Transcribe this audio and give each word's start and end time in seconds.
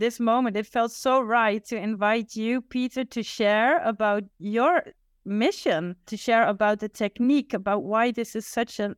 this 0.00 0.18
moment, 0.18 0.56
it 0.56 0.66
felt 0.66 0.90
so 0.90 1.20
right 1.20 1.64
to 1.66 1.76
invite 1.76 2.34
you, 2.34 2.60
Peter, 2.62 3.04
to 3.04 3.22
share 3.22 3.78
about 3.84 4.24
your 4.38 4.82
mission, 5.24 5.94
to 6.06 6.16
share 6.16 6.46
about 6.46 6.80
the 6.80 6.88
technique, 6.88 7.54
about 7.54 7.84
why 7.84 8.10
this 8.10 8.34
is 8.34 8.46
such 8.46 8.80
a, 8.80 8.96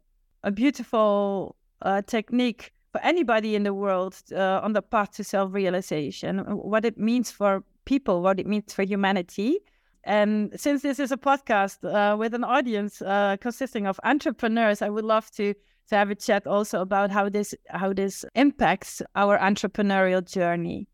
beautiful 0.55 1.55
uh, 1.83 2.03
technique 2.03 2.73
for 2.91 3.01
anybody 3.03 3.55
in 3.55 3.63
the 3.63 3.73
world 3.73 4.21
uh, 4.33 4.61
on 4.61 4.73
the 4.73 4.83
path 4.83 5.13
to 5.13 5.23
self 5.23 5.53
realization, 5.53 6.39
what 6.39 6.85
it 6.85 6.99
means 6.99 7.31
for 7.31 7.63
people, 7.85 8.23
what 8.23 8.41
it 8.41 8.47
means 8.47 8.75
for 8.75 8.83
humanity. 8.83 9.61
And 10.05 10.53
since 10.57 10.83
this 10.83 10.99
is 10.99 11.13
a 11.13 11.17
podcast 11.17 11.79
uh, 11.85 12.17
with 12.17 12.35
an 12.35 12.43
audience 12.43 13.01
uh, 13.03 13.37
consisting 13.41 13.87
of 13.87 14.01
entrepreneurs, 14.03 14.83
I 14.83 14.89
would 14.89 15.05
love 15.05 15.31
to 15.33 15.55
to 15.89 15.97
have 15.97 16.11
a 16.11 16.15
chat 16.15 16.47
also 16.47 16.81
about 16.81 17.11
how 17.11 17.29
this 17.29 17.55
how 17.69 17.93
this 17.93 18.25
impacts 18.35 19.03
our 19.15 19.39
entrepreneurial 19.39 20.25
journey. 20.25 20.89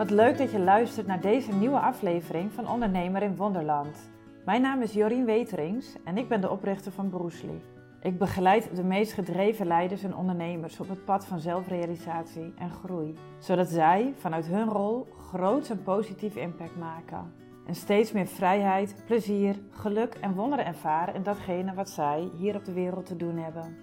Wat 0.00 0.10
leuk 0.10 0.38
dat 0.38 0.50
je 0.50 0.58
luistert 0.58 1.06
naar 1.06 1.20
deze 1.20 1.52
nieuwe 1.52 1.78
aflevering 1.78 2.52
van 2.52 2.68
Ondernemer 2.68 3.22
in 3.22 3.36
Wonderland. 3.36 4.10
Mijn 4.44 4.62
naam 4.62 4.82
is 4.82 4.92
Jorien 4.92 5.24
Weterings 5.24 5.96
en 6.04 6.18
ik 6.18 6.28
ben 6.28 6.40
de 6.40 6.50
oprichter 6.50 6.92
van 6.92 7.08
Broesli. 7.08 7.62
Ik 8.02 8.18
begeleid 8.18 8.76
de 8.76 8.84
meest 8.84 9.12
gedreven 9.12 9.66
leiders 9.66 10.02
en 10.02 10.16
ondernemers 10.16 10.80
op 10.80 10.88
het 10.88 11.04
pad 11.04 11.26
van 11.26 11.40
zelfrealisatie 11.40 12.52
en 12.58 12.70
groei, 12.70 13.14
zodat 13.38 13.68
zij 13.68 14.14
vanuit 14.16 14.46
hun 14.46 14.68
rol 14.68 15.06
groots 15.18 15.70
en 15.70 15.82
positief 15.82 16.36
impact 16.36 16.76
maken. 16.76 17.32
En 17.66 17.74
steeds 17.74 18.12
meer 18.12 18.26
vrijheid, 18.26 18.94
plezier, 19.06 19.56
geluk 19.70 20.14
en 20.14 20.34
wonderen 20.34 20.66
ervaren 20.66 21.14
in 21.14 21.22
datgene 21.22 21.74
wat 21.74 21.90
zij 21.90 22.30
hier 22.36 22.56
op 22.56 22.64
de 22.64 22.72
wereld 22.72 23.06
te 23.06 23.16
doen 23.16 23.36
hebben. 23.36 23.76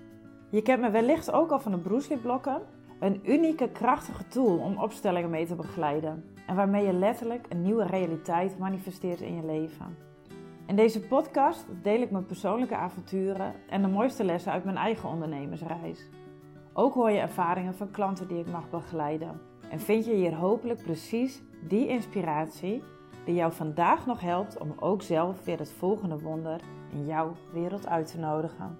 Je 0.50 0.62
kent 0.62 0.82
me 0.82 0.90
wellicht 0.90 1.32
ook 1.32 1.52
al 1.52 1.60
van 1.60 1.72
de 1.72 1.78
Broesli-blokken, 1.78 2.62
een 3.00 3.22
unieke, 3.32 3.70
krachtige 3.70 4.28
tool 4.28 4.58
om 4.58 4.78
opstellingen 4.78 5.30
mee 5.30 5.46
te 5.46 5.56
begeleiden 5.56 6.24
en 6.48 6.56
waarmee 6.56 6.86
je 6.86 6.94
letterlijk 6.94 7.46
een 7.50 7.62
nieuwe 7.62 7.86
realiteit 7.86 8.58
manifesteert 8.58 9.22
in 9.22 9.36
je 9.36 9.46
leven. 9.46 9.98
In 10.66 10.76
deze 10.76 11.00
podcast 11.00 11.66
deel 11.82 12.02
ik 12.02 12.12
mijn 12.12 12.26
persoonlijke 12.26 12.76
avonturen 12.76 13.54
en 13.70 13.82
de 13.82 13.88
mooiste 13.88 14.24
lessen 14.24 14.52
uit 14.52 14.64
mijn 14.64 14.78
eigen 14.78 15.10
ondernemersreis. 15.10 16.10
Ook 16.74 16.94
hoor 16.94 17.12
je 17.12 17.20
ervaringen 17.20 17.76
van 17.76 17.92
klanten 17.92 18.28
die 18.28 18.40
ik 18.40 18.52
mag 18.52 18.70
begeleiden. 18.70 19.42
En 19.70 19.80
vind 19.80 20.06
je 20.06 20.14
hier 20.14 20.36
hopelijk 20.36 20.84
precies 20.84 21.42
die 21.68 21.88
inspiratie 21.88 22.84
die 23.26 23.36
jou 23.36 23.54
vandaag 23.54 24.06
nog 24.06 24.22
helpt 24.22 24.58
om 24.58 24.74
ook 24.80 25.02
zelf 25.02 25.46
weer 25.46 25.60
het 25.60 25.72
volgende 25.72 26.20
wonder 26.20 26.62
in 26.92 27.06
jouw 27.06 27.36
wereld 27.54 27.88
uit 27.88 28.12
te 28.12 28.20
nodigen. 28.20 28.80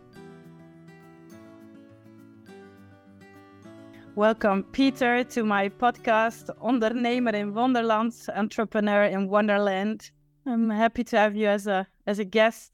Welcome, 4.18 4.64
Peter, 4.72 5.24
to 5.26 5.44
my 5.44 5.70
podcast, 5.70 6.50
Ondernemer 6.60 7.36
in 7.36 7.54
Wonderland, 7.54 8.14
Entrepreneur 8.36 9.04
in 9.04 9.30
Wonderland. 9.30 10.10
I'm 10.48 10.72
happy 10.72 11.04
to 11.04 11.20
have 11.20 11.36
you 11.36 11.46
as 11.46 11.68
a 11.68 11.86
as 12.08 12.18
a 12.18 12.26
guest. 12.26 12.72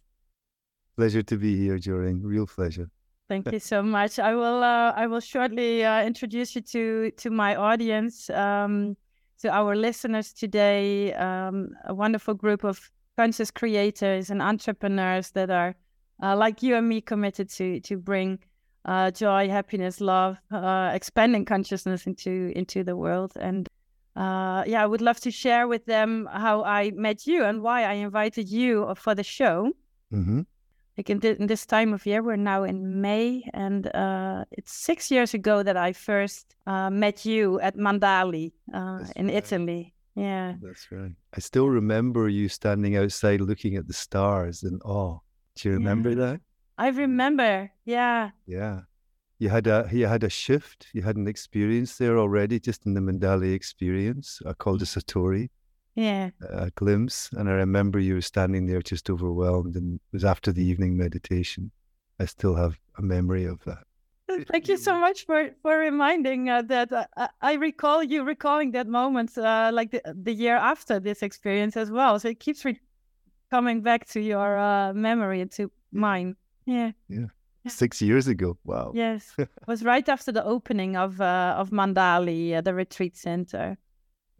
Pleasure 0.95 1.21
to 1.21 1.35
be 1.35 1.57
here, 1.57 1.77
Jorien. 1.77 2.21
Real 2.23 2.47
pleasure. 2.47 2.89
Thank 3.27 3.51
you 3.51 3.59
so 3.73 3.83
much. 3.83 4.19
I 4.19 4.33
will 4.35 4.63
uh, 4.63 4.93
I 4.95 5.05
will 5.05 5.19
shortly 5.19 5.83
uh, 5.83 6.05
introduce 6.05 6.55
you 6.55 6.61
to 6.61 7.11
to 7.17 7.29
my 7.29 7.57
audience, 7.57 8.29
um, 8.29 8.95
to 9.41 9.49
our 9.49 9.75
listeners 9.75 10.31
today. 10.31 11.13
Um, 11.15 11.71
a 11.83 11.93
wonderful 11.93 12.35
group 12.35 12.63
of 12.63 12.89
conscious 13.17 13.51
creators 13.51 14.29
and 14.29 14.41
entrepreneurs 14.41 15.31
that 15.31 15.49
are 15.49 15.75
uh, 16.23 16.37
like 16.37 16.63
you 16.63 16.77
and 16.77 16.87
me 16.87 17.01
committed 17.01 17.49
to 17.49 17.81
to 17.81 17.97
bring 17.97 18.39
uh, 18.85 19.11
joy, 19.11 19.49
happiness, 19.49 20.01
love, 20.01 20.37
uh, 20.51 20.91
expanding 20.93 21.45
consciousness 21.45 22.05
into 22.05 22.51
into 22.55 22.83
the 22.83 22.95
world 22.95 23.33
and 23.39 23.69
uh, 24.15 24.63
yeah, 24.67 24.83
I 24.83 24.85
would 24.85 25.01
love 25.01 25.19
to 25.21 25.31
share 25.31 25.67
with 25.67 25.85
them 25.85 26.29
how 26.31 26.63
I 26.63 26.91
met 26.91 27.25
you 27.25 27.43
and 27.43 27.63
why 27.63 27.83
I 27.83 27.93
invited 27.93 28.47
you 28.49 28.93
for 28.95 29.15
the 29.15 29.23
show. 29.23 29.71
Mm-hmm. 30.13 30.41
Like 30.97 31.09
in, 31.09 31.19
th- 31.19 31.39
in, 31.39 31.47
this 31.47 31.65
time 31.65 31.91
of 31.93 32.05
year, 32.05 32.21
we're 32.21 32.35
now 32.35 32.63
in 32.63 33.01
May, 33.01 33.43
and 33.55 33.87
uh, 33.95 34.45
it's 34.51 34.71
six 34.71 35.09
years 35.09 35.33
ago 35.33 35.63
that 35.63 35.75
I 35.75 35.91
first 35.91 36.55
uh, 36.67 36.91
met 36.91 37.25
you 37.25 37.59
at 37.61 37.75
Mandali 37.75 38.51
uh, 38.71 38.99
in 39.15 39.27
right. 39.27 39.35
Italy. 39.37 39.95
Yeah, 40.13 40.53
that's 40.61 40.91
right. 40.91 41.13
I 41.35 41.39
still 41.39 41.69
remember 41.69 42.29
you 42.29 42.47
standing 42.47 42.95
outside 42.95 43.41
looking 43.41 43.75
at 43.75 43.87
the 43.87 43.93
stars 43.93 44.61
in 44.61 44.79
awe. 44.85 45.17
Do 45.55 45.69
you 45.69 45.73
remember 45.73 46.09
yeah. 46.09 46.15
that? 46.15 46.41
I 46.77 46.89
remember. 46.89 47.71
Yeah. 47.85 48.31
Yeah 48.45 48.81
you 49.43 49.49
had 49.49 49.67
a 49.67 49.89
you 49.91 50.07
had 50.07 50.23
a 50.23 50.29
shift, 50.29 50.87
you 50.93 51.01
had 51.01 51.17
an 51.17 51.27
experience 51.27 51.97
there 51.97 52.17
already, 52.17 52.59
just 52.59 52.85
in 52.85 52.93
the 52.93 53.01
Mandali 53.01 53.53
experience. 53.53 54.41
I 54.45 54.53
called 54.53 54.81
it 54.81 54.85
Satori. 54.85 55.49
Yeah. 55.95 56.29
A 56.49 56.71
glimpse. 56.71 57.29
And 57.33 57.49
I 57.49 57.53
remember 57.53 57.99
you 57.99 58.15
were 58.15 58.21
standing 58.21 58.65
there 58.65 58.81
just 58.81 59.09
overwhelmed 59.09 59.75
and 59.75 59.95
it 59.95 60.13
was 60.13 60.23
after 60.23 60.51
the 60.51 60.63
evening 60.63 60.97
meditation. 60.97 61.71
I 62.19 62.25
still 62.25 62.55
have 62.55 62.79
a 62.97 63.01
memory 63.01 63.45
of 63.45 63.63
that. 63.65 63.83
Thank 64.49 64.69
you 64.69 64.77
so 64.77 64.97
much 64.97 65.25
for 65.25 65.49
for 65.61 65.77
reminding 65.77 66.49
uh, 66.49 66.61
that. 66.63 66.91
Uh, 66.93 67.27
I 67.41 67.53
recall 67.53 68.01
you 68.01 68.23
recalling 68.23 68.71
that 68.71 68.87
moment, 68.87 69.37
uh, 69.37 69.71
like 69.73 69.91
the 69.91 70.01
the 70.27 70.33
year 70.33 70.55
after 70.55 70.99
this 70.99 71.21
experience 71.21 71.75
as 71.77 71.91
well. 71.91 72.17
So 72.19 72.29
it 72.29 72.39
keeps 72.39 72.63
re- 72.65 72.79
coming 73.51 73.81
back 73.81 74.07
to 74.13 74.19
your 74.21 74.57
uh, 74.57 74.93
memory 74.93 75.41
and 75.41 75.51
to 75.51 75.69
mine. 75.91 76.35
Yeah. 76.65 76.91
Yeah 77.07 77.27
six 77.69 78.01
years 78.01 78.27
ago. 78.27 78.57
Wow. 78.63 78.91
Yes, 78.93 79.33
it 79.37 79.49
was 79.67 79.83
right 79.83 80.07
after 80.07 80.31
the 80.31 80.43
opening 80.43 80.95
of 80.95 81.19
uh, 81.21 81.55
of 81.57 81.69
Mandali, 81.71 82.55
uh, 82.55 82.61
the 82.61 82.73
retreat 82.73 83.15
center. 83.17 83.77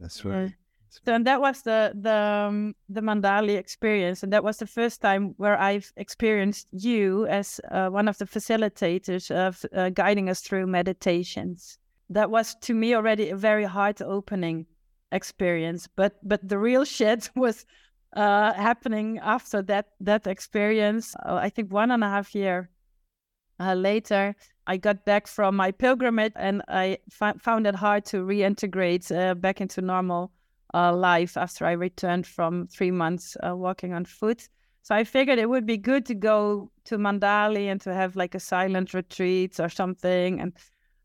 That's 0.00 0.24
right. 0.24 0.52
so 0.88 1.12
and 1.12 1.26
that 1.26 1.40
was 1.40 1.62
the 1.62 1.92
the 1.94 2.46
um, 2.48 2.74
the 2.88 3.00
Mandali 3.00 3.56
experience, 3.56 4.22
and 4.22 4.32
that 4.32 4.44
was 4.44 4.58
the 4.58 4.66
first 4.66 5.00
time 5.00 5.34
where 5.36 5.58
I've 5.58 5.92
experienced 5.96 6.68
you 6.72 7.26
as 7.26 7.60
uh, 7.70 7.88
one 7.88 8.08
of 8.08 8.18
the 8.18 8.26
facilitators 8.26 9.30
of 9.30 9.64
uh, 9.74 9.90
guiding 9.90 10.28
us 10.28 10.40
through 10.40 10.66
meditations. 10.66 11.78
That 12.10 12.30
was 12.30 12.54
to 12.62 12.74
me 12.74 12.94
already 12.94 13.30
a 13.30 13.36
very 13.36 13.64
heart 13.64 14.02
opening 14.02 14.66
experience, 15.12 15.88
but 15.96 16.18
but 16.22 16.46
the 16.46 16.58
real 16.58 16.84
shit 16.84 17.30
was 17.36 17.64
uh, 18.14 18.52
happening 18.54 19.18
after 19.18 19.62
that 19.62 19.86
that 20.00 20.26
experience. 20.26 21.14
Uh, 21.26 21.34
I 21.36 21.50
think 21.50 21.72
one 21.72 21.90
and 21.90 22.04
a 22.04 22.08
half 22.08 22.34
year 22.34 22.70
uh, 23.60 23.74
later, 23.74 24.34
I 24.66 24.76
got 24.76 25.04
back 25.04 25.26
from 25.26 25.56
my 25.56 25.70
pilgrimage 25.70 26.32
and 26.36 26.62
I 26.68 26.98
f- 27.20 27.40
found 27.40 27.66
it 27.66 27.74
hard 27.74 28.04
to 28.06 28.24
reintegrate 28.24 29.10
uh, 29.14 29.34
back 29.34 29.60
into 29.60 29.80
normal 29.80 30.32
uh, 30.72 30.92
life 30.94 31.36
after 31.36 31.66
I 31.66 31.72
returned 31.72 32.26
from 32.26 32.66
three 32.66 32.90
months 32.90 33.36
uh, 33.46 33.54
walking 33.54 33.92
on 33.92 34.04
foot. 34.04 34.48
So 34.82 34.94
I 34.94 35.04
figured 35.04 35.38
it 35.38 35.48
would 35.48 35.66
be 35.66 35.78
good 35.78 36.04
to 36.06 36.14
go 36.14 36.70
to 36.84 36.98
Mandali 36.98 37.70
and 37.70 37.80
to 37.82 37.94
have 37.94 38.16
like 38.16 38.34
a 38.34 38.40
silent 38.40 38.92
retreat 38.92 39.58
or 39.60 39.68
something. 39.68 40.40
And, 40.40 40.52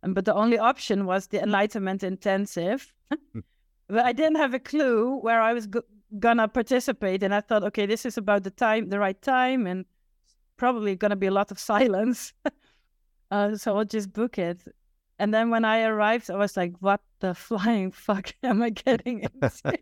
and 0.04 0.16
but 0.16 0.26
the 0.26 0.34
only 0.34 0.58
option 0.58 1.06
was 1.06 1.28
the 1.28 1.42
enlightenment 1.42 2.04
intensive. 2.04 2.94
Hmm. 3.34 3.40
but 3.88 4.06
I 4.06 4.14
didn't 4.14 4.36
have 4.38 4.54
a 4.54 4.60
clue 4.60 5.18
where 5.18 5.42
I 5.42 5.54
was 5.54 5.66
go- 5.66 5.82
gonna 6.18 6.48
participate, 6.48 7.22
and 7.24 7.34
I 7.34 7.42
thought, 7.42 7.64
okay, 7.64 7.86
this 7.86 8.06
is 8.06 8.18
about 8.18 8.44
the 8.44 8.52
time, 8.52 8.90
the 8.90 9.00
right 9.00 9.22
time, 9.22 9.68
and 9.68 9.86
probably 10.60 10.96
going 10.96 11.10
to 11.10 11.16
be 11.16 11.28
a 11.28 11.32
lot 11.32 11.50
of 11.50 11.58
silence. 11.74 12.34
uh, 13.32 13.56
so 13.56 13.78
I'll 13.78 13.86
just 13.86 14.14
book 14.14 14.38
it. 14.38 14.60
And 15.18 15.34
then 15.34 15.50
when 15.50 15.66
I 15.66 15.82
arrived, 15.84 16.30
I 16.30 16.36
was 16.36 16.56
like, 16.56 16.74
what 16.80 17.02
the 17.20 17.34
flying 17.48 17.92
fuck 17.92 18.34
am 18.44 18.62
I 18.62 18.70
getting 18.70 19.22
into? 19.24 19.80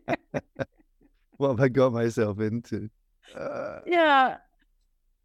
what 1.38 1.50
have 1.50 1.60
I 1.60 1.68
got 1.68 1.92
myself 1.94 2.40
into? 2.40 2.90
Uh... 3.36 3.80
Yeah. 3.86 4.38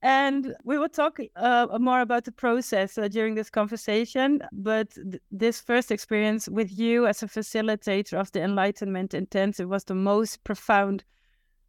And 0.02 0.54
we 0.64 0.78
will 0.78 0.88
talk 0.88 1.18
uh, 1.36 1.78
more 1.78 2.00
about 2.00 2.24
the 2.24 2.32
process 2.32 2.98
uh, 2.98 3.06
during 3.06 3.36
this 3.36 3.50
conversation. 3.50 4.42
But 4.52 4.90
th- 4.94 5.22
this 5.30 5.60
first 5.60 5.92
experience 5.92 6.48
with 6.48 6.76
you 6.76 7.06
as 7.06 7.22
a 7.22 7.28
facilitator 7.28 8.14
of 8.14 8.32
the 8.32 8.42
Enlightenment 8.42 9.14
Intensive 9.14 9.68
was 9.68 9.84
the 9.84 9.94
most 9.94 10.42
profound 10.42 11.04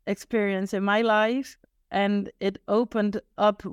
experience 0.08 0.74
in 0.74 0.84
my 0.84 1.02
life 1.02 1.58
and 1.92 2.32
it 2.40 2.58
opened 2.68 3.22
up 3.38 3.64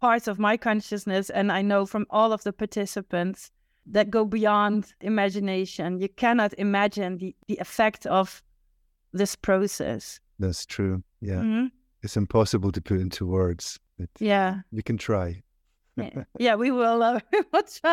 parts 0.00 0.26
of 0.26 0.38
my 0.38 0.56
consciousness 0.56 1.30
and 1.30 1.52
i 1.52 1.62
know 1.62 1.86
from 1.86 2.06
all 2.10 2.32
of 2.32 2.42
the 2.42 2.52
participants 2.52 3.50
that 3.86 4.10
go 4.10 4.24
beyond 4.24 4.94
imagination 5.00 5.98
you 6.00 6.08
cannot 6.08 6.52
imagine 6.54 7.18
the, 7.18 7.34
the 7.46 7.56
effect 7.58 8.06
of 8.06 8.42
this 9.12 9.36
process 9.36 10.18
that's 10.38 10.66
true 10.66 11.02
yeah 11.20 11.34
mm-hmm. 11.34 11.66
it's 12.02 12.16
impossible 12.16 12.72
to 12.72 12.80
put 12.80 12.98
into 12.98 13.26
words 13.26 13.78
yeah 14.18 14.60
you 14.70 14.82
can 14.82 14.96
try 14.96 15.42
yeah. 16.38 16.54
we 16.56 16.70
will. 16.70 17.02
Uh, 17.02 17.20
so 17.66 17.92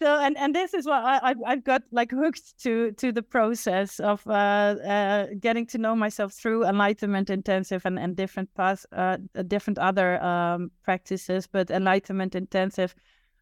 and 0.00 0.36
and 0.36 0.54
this 0.54 0.74
is 0.74 0.86
what 0.86 1.04
I 1.04 1.34
I've 1.46 1.64
got 1.64 1.82
like 1.92 2.10
hooked 2.10 2.58
to 2.62 2.92
to 2.92 3.12
the 3.12 3.22
process 3.22 4.00
of 4.00 4.26
uh, 4.26 4.30
uh, 4.30 5.26
getting 5.38 5.66
to 5.66 5.78
know 5.78 5.94
myself 5.94 6.32
through 6.32 6.64
enlightenment 6.64 7.30
intensive 7.30 7.86
and 7.86 7.98
and 7.98 8.16
different 8.16 8.52
paths, 8.54 8.86
uh, 8.92 9.18
different 9.46 9.78
other 9.78 10.22
um, 10.22 10.70
practices, 10.82 11.46
but 11.46 11.70
enlightenment 11.70 12.34
intensive 12.34 12.94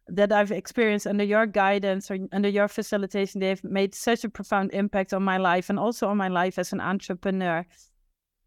that 0.07 0.31
I've 0.31 0.51
experienced 0.51 1.07
under 1.07 1.23
your 1.23 1.45
guidance 1.45 2.11
or 2.11 2.17
under 2.33 2.49
your 2.49 2.67
facilitation, 2.67 3.39
they've 3.39 3.63
made 3.63 3.95
such 3.95 4.23
a 4.23 4.29
profound 4.29 4.73
impact 4.73 5.13
on 5.13 5.23
my 5.23 5.37
life 5.37 5.69
and 5.69 5.79
also 5.79 6.07
on 6.07 6.17
my 6.17 6.27
life 6.27 6.59
as 6.59 6.73
an 6.73 6.81
entrepreneur. 6.81 7.65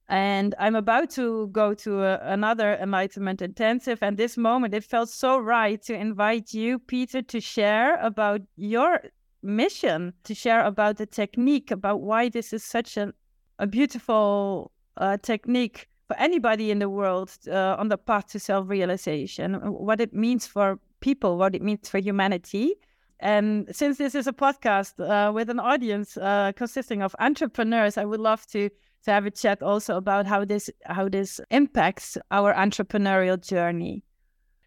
And 0.08 0.54
I'm 0.58 0.74
about 0.74 1.10
to 1.10 1.46
go 1.48 1.72
to 1.74 2.02
a, 2.02 2.18
another 2.24 2.74
enlightenment 2.74 3.40
intensive. 3.40 4.02
And 4.02 4.16
this 4.16 4.36
moment, 4.36 4.74
it 4.74 4.84
felt 4.84 5.08
so 5.08 5.38
right 5.38 5.80
to 5.82 5.94
invite 5.94 6.52
you, 6.52 6.78
Peter, 6.78 7.22
to 7.22 7.40
share 7.40 7.96
about 7.96 8.42
your 8.56 9.00
mission, 9.42 10.12
to 10.24 10.34
share 10.34 10.64
about 10.64 10.98
the 10.98 11.06
technique, 11.06 11.70
about 11.70 12.02
why 12.02 12.28
this 12.28 12.52
is 12.52 12.62
such 12.62 12.96
a, 12.96 13.12
a 13.58 13.66
beautiful 13.66 14.72
uh, 14.98 15.16
technique 15.18 15.88
for 16.06 16.16
anybody 16.18 16.70
in 16.70 16.78
the 16.78 16.88
world 16.90 17.30
uh, 17.48 17.76
on 17.78 17.88
the 17.88 17.96
path 17.96 18.26
to 18.28 18.38
self 18.38 18.68
realization, 18.68 19.54
what 19.54 20.00
it 20.00 20.12
means 20.12 20.46
for 20.46 20.78
people, 21.00 21.38
what 21.38 21.54
it 21.54 21.62
means 21.62 21.88
for 21.88 21.98
humanity. 21.98 22.74
And 23.20 23.74
since 23.74 23.96
this 23.96 24.14
is 24.14 24.26
a 24.26 24.32
podcast 24.32 25.00
uh, 25.00 25.32
with 25.32 25.48
an 25.48 25.60
audience 25.60 26.18
uh, 26.18 26.52
consisting 26.56 27.00
of 27.00 27.16
entrepreneurs, 27.20 27.96
I 27.96 28.04
would 28.04 28.20
love 28.20 28.46
to 28.48 28.68
to 29.04 29.10
have 29.10 29.26
a 29.26 29.30
chat 29.30 29.62
also 29.62 29.96
about 29.96 30.26
how 30.26 30.44
this 30.44 30.70
how 30.86 31.08
this 31.08 31.40
impacts 31.50 32.16
our 32.30 32.54
entrepreneurial 32.54 33.40
journey. 33.40 34.02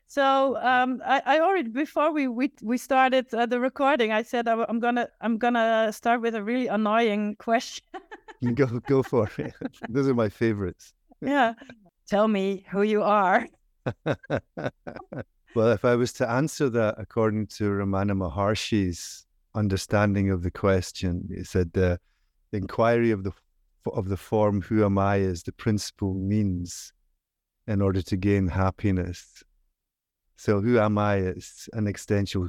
So 0.10 0.58
um, 0.62 1.02
I, 1.06 1.22
I, 1.26 1.40
already 1.40 1.70
before 1.70 2.14
we 2.14 2.28
we, 2.28 2.52
we 2.62 2.78
started 2.78 3.34
uh, 3.34 3.46
the 3.46 3.60
recording, 3.60 4.14
I 4.14 4.22
said 4.22 4.48
I'm 4.48 4.80
gonna 4.80 5.10
I'm 5.20 5.38
gonna 5.38 5.92
start 5.92 6.22
with 6.22 6.36
a 6.36 6.44
really 6.44 6.68
annoying 6.68 7.36
question. 7.40 7.86
go 8.54 8.68
go 8.88 9.04
for 9.04 9.30
it. 9.38 9.54
Those 9.90 10.08
are 10.08 10.14
my 10.14 10.30
favorites. 10.30 10.94
yeah, 11.22 11.54
tell 12.08 12.28
me 12.28 12.66
who 12.70 12.84
you 12.84 13.04
are. 13.04 13.48
well, 14.06 15.72
if 15.72 15.84
I 15.84 15.96
was 15.96 16.14
to 16.14 16.30
answer 16.30 16.70
that 16.70 16.96
according 16.98 17.48
to 17.58 17.66
Ramana 17.66 18.16
Maharshi's 18.16 19.26
understanding 19.56 20.30
of 20.30 20.44
the 20.44 20.52
question, 20.52 21.28
he 21.36 21.44
said 21.44 21.74
the 21.74 22.00
inquiry 22.54 23.12
of 23.12 23.24
the 23.24 23.32
of 23.90 24.10
the 24.10 24.18
form 24.18 24.62
"Who 24.62 24.84
am 24.84 24.98
I?" 24.98 25.18
is 25.18 25.44
the 25.44 25.52
principal 25.52 26.14
means 26.14 26.94
in 27.68 27.82
order 27.82 28.02
to 28.02 28.18
gain 28.18 28.48
happiness. 28.48 29.44
So, 30.38 30.62
who 30.62 30.78
am 30.80 30.98
I? 30.98 31.16
It's 31.16 31.68
an 31.74 31.88
existential 31.88 32.48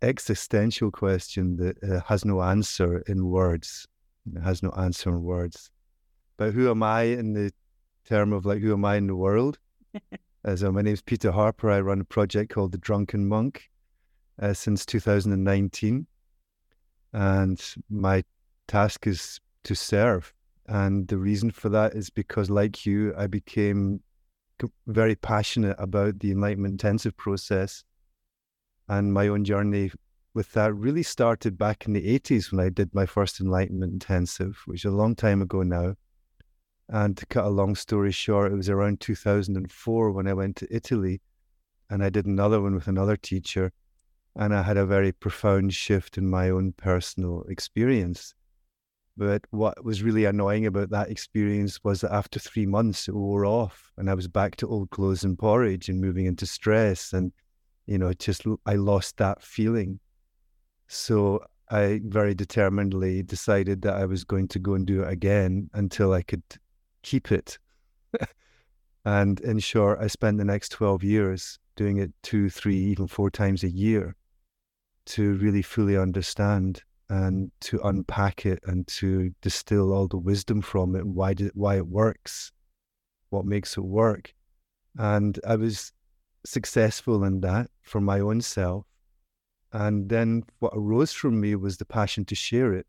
existential 0.00 0.90
question 0.90 1.56
that 1.56 1.82
uh, 1.82 2.00
has 2.06 2.24
no 2.24 2.40
answer 2.42 3.00
in 3.06 3.26
words. 3.26 3.86
It 4.34 4.42
has 4.42 4.62
no 4.62 4.70
answer 4.70 5.10
in 5.10 5.22
words. 5.22 5.70
But 6.38 6.54
who 6.54 6.70
am 6.70 6.82
I 6.82 7.02
in 7.02 7.34
the 7.34 7.52
term 8.06 8.32
of 8.32 8.46
like 8.46 8.60
who 8.60 8.72
am 8.72 8.84
I 8.84 8.96
in 8.96 9.06
the 9.06 9.16
world? 9.16 9.58
uh, 10.44 10.56
so 10.56 10.72
my 10.72 10.80
name 10.80 10.94
is 10.94 11.02
Peter 11.02 11.30
Harper. 11.30 11.70
I 11.70 11.80
run 11.80 12.00
a 12.00 12.04
project 12.04 12.54
called 12.54 12.72
the 12.72 12.78
Drunken 12.78 13.28
Monk 13.28 13.68
uh, 14.40 14.54
since 14.54 14.86
2019, 14.86 16.06
and 17.12 17.74
my 17.90 18.24
task 18.66 19.06
is 19.06 19.40
to 19.64 19.74
serve 19.74 20.32
and 20.68 21.06
the 21.08 21.18
reason 21.18 21.50
for 21.50 21.68
that 21.68 21.94
is 21.94 22.10
because, 22.10 22.50
like 22.50 22.84
you, 22.84 23.14
I 23.16 23.26
became 23.26 24.00
very 24.86 25.14
passionate 25.14 25.76
about 25.78 26.18
the 26.18 26.30
Enlightenment 26.32 26.72
Intensive 26.72 27.16
process. 27.16 27.84
And 28.88 29.12
my 29.12 29.28
own 29.28 29.44
journey 29.44 29.90
with 30.34 30.52
that 30.52 30.74
really 30.74 31.02
started 31.02 31.56
back 31.56 31.86
in 31.86 31.92
the 31.92 32.18
80s 32.18 32.50
when 32.50 32.64
I 32.64 32.68
did 32.68 32.94
my 32.94 33.06
first 33.06 33.40
Enlightenment 33.40 33.92
Intensive, 33.92 34.60
which 34.66 34.84
is 34.84 34.92
a 34.92 34.96
long 34.96 35.14
time 35.14 35.42
ago 35.42 35.62
now. 35.62 35.94
And 36.88 37.16
to 37.16 37.26
cut 37.26 37.44
a 37.44 37.48
long 37.48 37.74
story 37.74 38.12
short, 38.12 38.52
it 38.52 38.56
was 38.56 38.68
around 38.68 39.00
2004 39.00 40.12
when 40.12 40.28
I 40.28 40.34
went 40.34 40.56
to 40.56 40.74
Italy 40.74 41.20
and 41.90 42.02
I 42.02 42.10
did 42.10 42.26
another 42.26 42.60
one 42.60 42.74
with 42.74 42.88
another 42.88 43.16
teacher. 43.16 43.72
And 44.34 44.54
I 44.54 44.62
had 44.62 44.76
a 44.76 44.86
very 44.86 45.12
profound 45.12 45.74
shift 45.74 46.18
in 46.18 46.28
my 46.28 46.50
own 46.50 46.72
personal 46.72 47.44
experience. 47.48 48.34
But 49.16 49.42
what 49.50 49.82
was 49.82 50.02
really 50.02 50.26
annoying 50.26 50.66
about 50.66 50.90
that 50.90 51.10
experience 51.10 51.82
was 51.82 52.02
that 52.02 52.12
after 52.12 52.38
three 52.38 52.66
months, 52.66 53.08
it 53.08 53.14
wore 53.14 53.46
off, 53.46 53.92
and 53.96 54.10
I 54.10 54.14
was 54.14 54.28
back 54.28 54.56
to 54.56 54.68
old 54.68 54.90
clothes 54.90 55.24
and 55.24 55.38
porridge 55.38 55.88
and 55.88 56.00
moving 56.00 56.26
into 56.26 56.46
stress, 56.46 57.12
and 57.12 57.32
you 57.86 57.98
know, 57.98 58.12
just 58.12 58.44
I 58.66 58.74
lost 58.74 59.16
that 59.16 59.42
feeling. 59.42 60.00
So 60.88 61.40
I 61.70 62.00
very 62.04 62.34
determinedly 62.34 63.22
decided 63.22 63.82
that 63.82 63.94
I 63.94 64.04
was 64.04 64.24
going 64.24 64.48
to 64.48 64.58
go 64.58 64.74
and 64.74 64.86
do 64.86 65.02
it 65.02 65.10
again 65.10 65.70
until 65.72 66.12
I 66.12 66.22
could 66.22 66.42
keep 67.02 67.32
it. 67.32 67.58
and 69.04 69.40
in 69.40 69.58
short, 69.60 69.98
I 70.00 70.08
spent 70.08 70.38
the 70.38 70.44
next 70.44 70.70
12 70.70 71.02
years 71.02 71.58
doing 71.74 71.98
it 71.98 72.12
two, 72.22 72.50
three, 72.50 72.76
even 72.76 73.06
four 73.06 73.30
times 73.30 73.64
a 73.64 73.70
year 73.70 74.14
to 75.06 75.34
really 75.34 75.62
fully 75.62 75.96
understand 75.96 76.82
and 77.08 77.50
to 77.60 77.80
unpack 77.84 78.46
it 78.46 78.58
and 78.66 78.86
to 78.88 79.32
distill 79.40 79.92
all 79.92 80.08
the 80.08 80.16
wisdom 80.16 80.60
from 80.60 80.96
it 80.96 81.00
and 81.00 81.14
why 81.14 81.34
did, 81.34 81.52
why 81.54 81.76
it 81.76 81.86
works, 81.86 82.50
what 83.30 83.44
makes 83.44 83.76
it 83.76 83.84
work. 83.84 84.34
And 84.98 85.38
I 85.46 85.56
was 85.56 85.92
successful 86.44 87.24
in 87.24 87.40
that 87.42 87.70
for 87.82 88.00
my 88.00 88.20
own 88.20 88.40
self. 88.40 88.84
And 89.72 90.08
then 90.08 90.44
what 90.60 90.72
arose 90.74 91.12
from 91.12 91.40
me 91.40 91.54
was 91.54 91.76
the 91.76 91.84
passion 91.84 92.24
to 92.26 92.34
share 92.34 92.72
it. 92.72 92.86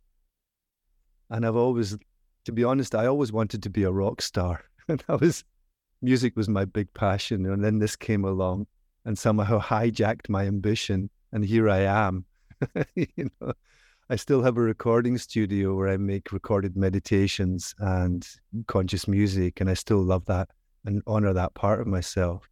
And 1.30 1.46
I've 1.46 1.56
always, 1.56 1.98
to 2.46 2.52
be 2.52 2.64
honest, 2.64 2.96
I 2.96 3.08
always 3.08 3.32
wanted 3.32 3.62
to 3.64 3.70
be 3.70 3.84
a 3.84 3.92
rock 3.92 4.22
star. 4.22 4.64
And 4.90 5.04
I 5.10 5.16
was, 5.16 5.44
music 6.02 6.38
was 6.38 6.48
my 6.48 6.64
big 6.64 6.94
passion. 6.94 7.46
And 7.46 7.62
then 7.62 7.80
this 7.80 7.98
came 7.98 8.24
along 8.24 8.68
and 9.04 9.20
somehow 9.20 9.60
hijacked 9.60 10.30
my 10.30 10.46
ambition. 10.46 11.10
And 11.34 11.44
here 11.44 11.70
I 11.70 11.80
am. 11.80 12.24
you 12.96 13.30
know, 13.42 13.52
I 14.10 14.16
still 14.16 14.42
have 14.44 14.56
a 14.56 14.62
recording 14.62 15.18
studio 15.18 15.76
where 15.76 15.90
I 15.90 15.98
make 15.98 16.32
recorded 16.32 16.78
meditations 16.78 17.76
and 17.80 18.26
conscious 18.68 19.06
music, 19.06 19.60
and 19.60 19.70
I 19.70 19.74
still 19.74 20.02
love 20.02 20.24
that 20.28 20.50
and 20.86 21.02
honor 21.06 21.34
that 21.34 21.56
part 21.56 21.82
of 21.82 21.88
myself. 21.88 22.50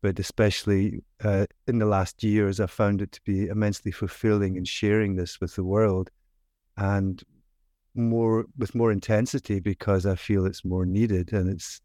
But 0.00 0.20
especially 0.20 1.02
uh, 1.24 1.46
in 1.66 1.80
the 1.80 1.86
last 1.86 2.22
years, 2.22 2.60
I've 2.60 2.70
found 2.70 3.02
it 3.02 3.10
to 3.12 3.20
be 3.22 3.48
immensely 3.48 3.90
fulfilling 3.90 4.54
in 4.56 4.64
sharing 4.64 5.16
this 5.16 5.40
with 5.40 5.56
the 5.56 5.64
world, 5.64 6.08
and 6.76 7.20
more 7.96 8.44
with 8.56 8.76
more 8.76 8.92
intensity 8.92 9.58
because 9.58 10.06
I 10.06 10.14
feel 10.14 10.46
it's 10.46 10.64
more 10.64 10.86
needed, 10.86 11.32
and 11.32 11.50
it's 11.50 11.80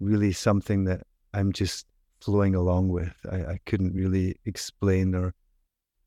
really 0.00 0.32
something 0.32 0.84
that 0.84 1.06
I'm 1.32 1.50
just 1.50 1.86
flowing 2.20 2.54
along 2.54 2.88
with. 2.90 3.16
I, 3.30 3.36
I 3.36 3.60
couldn't 3.64 3.94
really 3.94 4.36
explain 4.44 5.14
or 5.14 5.32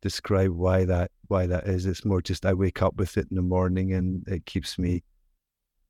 describe 0.01 0.51
why 0.51 0.85
that 0.85 1.11
why 1.27 1.45
that 1.47 1.67
is. 1.67 1.85
It's 1.85 2.05
more 2.05 2.21
just 2.21 2.45
I 2.45 2.53
wake 2.53 2.81
up 2.81 2.95
with 2.95 3.17
it 3.17 3.27
in 3.29 3.35
the 3.35 3.41
morning 3.41 3.93
and 3.93 4.27
it 4.27 4.45
keeps 4.45 4.77
me 4.77 5.03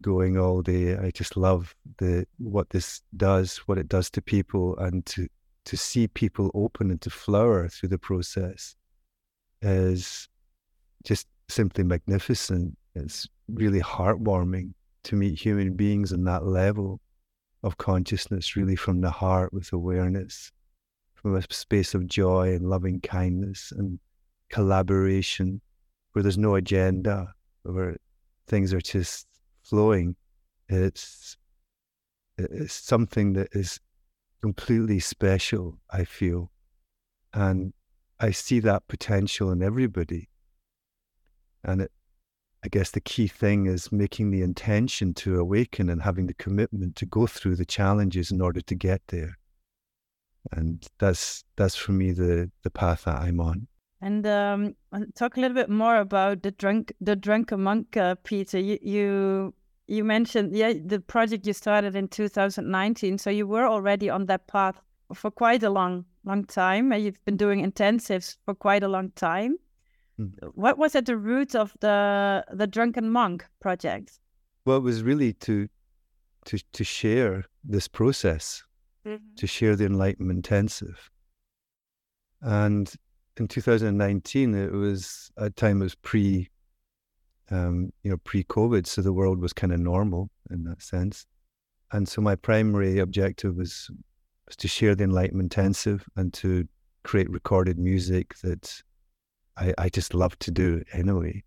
going 0.02 0.38
all 0.38 0.62
day. 0.62 0.98
I 0.98 1.12
just 1.12 1.38
love 1.38 1.76
the 1.98 2.26
what 2.38 2.70
this 2.70 3.02
does, 3.16 3.58
what 3.66 3.78
it 3.78 3.88
does 3.88 4.10
to 4.12 4.22
people, 4.22 4.78
and 4.78 5.06
to 5.08 5.28
to 5.66 5.78
see 5.78 6.08
people 6.08 6.52
open 6.54 6.92
and 6.92 7.02
to 7.02 7.10
flower 7.10 7.68
through 7.68 7.90
the 7.90 7.98
process 7.98 8.76
is 9.62 10.28
just 11.04 11.28
simply 11.50 11.84
magnificent. 11.84 12.78
It's 12.96 13.28
really 13.48 13.80
heartwarming 13.80 14.74
to 15.04 15.16
meet 15.16 15.40
human 15.40 15.76
beings 15.76 16.12
on 16.12 16.24
that 16.26 16.46
level 16.46 17.00
of 17.64 17.78
consciousness, 17.78 18.56
really 18.56 18.76
from 18.76 19.02
the 19.02 19.12
heart 19.12 19.54
with 19.54 19.72
awareness 19.72 20.52
from 21.22 21.36
a 21.36 21.44
space 21.50 21.94
of 21.94 22.08
joy 22.08 22.54
and 22.54 22.70
loving 22.70 23.00
kindness 23.02 23.72
and 23.76 24.00
collaboration 24.50 25.62
where 26.14 26.24
there's 26.24 26.38
no 26.38 26.56
agenda, 26.56 27.34
where 27.64 27.98
things 28.48 28.74
are 28.74 28.82
just 28.82 29.28
flowing. 29.64 30.16
It's 30.68 31.38
it's 32.38 32.74
something 32.74 33.34
that 33.34 33.50
is 33.52 33.80
completely 34.42 35.00
special, 35.00 35.78
I 35.92 36.06
feel. 36.06 36.52
And 37.34 37.74
I 38.20 38.32
see 38.32 38.60
that 38.62 38.88
potential 38.88 39.52
in 39.52 39.62
everybody. 39.62 40.30
And 41.64 41.82
it, 41.82 41.92
I 42.64 42.68
guess 42.68 42.92
the 42.92 43.02
key 43.02 43.28
thing 43.28 43.68
is 43.68 43.92
making 43.92 44.32
the 44.32 44.42
intention 44.42 45.14
to 45.16 45.40
awaken 45.40 45.90
and 45.90 46.02
having 46.02 46.28
the 46.28 46.34
commitment 46.34 46.96
to 46.98 47.06
go 47.06 47.28
through 47.28 47.56
the 47.58 47.66
challenges 47.66 48.32
in 48.32 48.42
order 48.42 48.62
to 48.62 48.76
get 48.76 49.02
there 49.08 49.38
and 50.52 50.88
that's 51.00 51.44
that's 51.56 51.76
for 51.76 51.92
me 51.92 52.12
the 52.12 52.50
the 52.64 52.70
path 52.70 53.04
that 53.06 53.20
I'm 53.20 53.40
on. 53.40 53.68
And 54.02 54.26
um, 54.26 54.76
talk 55.16 55.38
a 55.38 55.40
little 55.40 55.56
bit 55.56 55.70
more 55.70 55.98
about 55.98 56.42
the 56.42 56.52
drunk 56.52 56.94
the 57.02 57.16
drunken 57.16 57.62
monk, 57.62 57.96
uh, 57.96 58.16
Peter. 58.24 58.60
You, 58.60 58.80
you 58.82 59.54
you 59.88 60.04
mentioned 60.04 60.56
yeah 60.56 60.74
the 60.84 61.00
project 61.00 61.46
you 61.46 61.54
started 61.54 61.96
in 61.96 62.08
2019, 62.08 63.18
so 63.18 63.30
you 63.30 63.46
were 63.46 63.68
already 63.68 64.10
on 64.10 64.26
that 64.26 64.48
path 64.48 64.82
for 65.14 65.30
quite 65.30 65.64
a 65.64 65.70
long 65.70 66.06
long 66.26 66.46
time. 66.46 66.92
And 66.92 67.04
you've 67.04 67.24
been 67.26 67.38
doing 67.38 67.64
intensives 67.64 68.38
for 68.46 68.56
quite 68.56 68.84
a 68.84 68.88
long 68.88 69.12
time. 69.12 69.58
Mm. 70.20 70.34
What 70.56 70.78
was 70.78 70.96
at 70.96 71.06
the 71.06 71.18
root 71.18 71.54
of 71.54 71.76
the 71.80 72.44
the 72.52 72.68
drunken 72.68 73.12
monk 73.12 73.46
project? 73.60 74.20
Well, 74.66 74.78
it 74.78 74.84
was 74.84 75.04
really 75.04 75.34
to 75.34 75.68
to 76.46 76.58
to 76.58 76.84
share 76.84 77.46
this 77.64 77.88
process 77.88 78.64
mm-hmm. 79.06 79.36
to 79.36 79.48
share 79.48 79.76
the 79.76 79.86
Enlightenment 79.86 80.38
Intensive. 80.38 81.10
And 82.42 82.92
in 83.38 83.48
2019, 83.48 84.56
it 84.56 84.72
was 84.72 85.32
a 85.38 85.50
time 85.50 85.82
it 85.82 85.86
was 85.86 85.96
pre, 85.96 86.50
um, 87.50 87.92
you 88.04 88.12
know, 88.12 88.18
pre-COVID, 88.24 88.88
so 88.88 89.02
the 89.02 89.14
world 89.14 89.40
was 89.40 89.54
kind 89.54 89.74
of 89.74 89.80
normal 89.80 90.30
in 90.50 90.64
that 90.66 90.82
sense. 90.82 91.26
And 91.92 92.08
so 92.08 92.22
my 92.22 92.36
primary 92.36 93.00
objective 93.00 93.56
was 93.56 93.90
was 94.48 94.56
to 94.58 94.68
share 94.68 94.96
the 94.96 95.04
Enlightenment 95.04 95.54
Intensive 95.54 96.06
and 96.16 96.34
to 96.34 96.68
create 97.04 97.30
recorded 97.30 97.78
music 97.78 98.38
that 98.40 98.82
I, 99.58 99.74
I 99.78 99.90
just 99.90 100.14
love 100.14 100.38
to 100.40 100.52
do 100.52 100.84
anyway. 100.94 101.44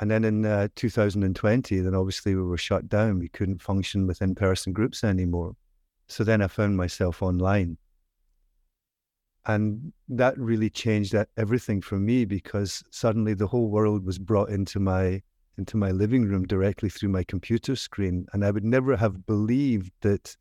And 0.00 0.10
then 0.10 0.24
in 0.24 0.44
uh, 0.44 0.68
2020, 0.74 1.80
then 1.80 1.94
obviously 1.94 2.34
we 2.34 2.42
were 2.42 2.58
shut 2.58 2.88
down. 2.88 3.20
We 3.20 3.28
couldn't 3.28 3.62
function 3.62 4.06
with 4.06 4.20
in 4.22 4.34
person 4.34 4.72
groups 4.72 5.04
anymore. 5.04 5.54
So 6.08 6.24
then 6.24 6.42
I 6.42 6.48
found 6.48 6.76
myself 6.76 7.22
online. 7.22 7.76
And 9.46 9.92
that 10.08 10.38
really 10.38 10.70
changed 10.70 11.14
everything 11.36 11.82
for 11.82 11.98
me 11.98 12.24
because 12.24 12.82
suddenly 12.90 13.34
the 13.34 13.46
whole 13.46 13.68
world 13.68 14.04
was 14.04 14.18
brought 14.18 14.48
into 14.48 14.80
my 14.80 15.22
into 15.56 15.76
my 15.76 15.92
living 15.92 16.24
room 16.24 16.44
directly 16.46 16.88
through 16.88 17.10
my 17.10 17.22
computer 17.22 17.76
screen. 17.76 18.26
And 18.32 18.44
I 18.44 18.50
would 18.50 18.64
never 18.64 18.96
have 18.96 19.24
believed 19.24 19.92
that 20.00 20.36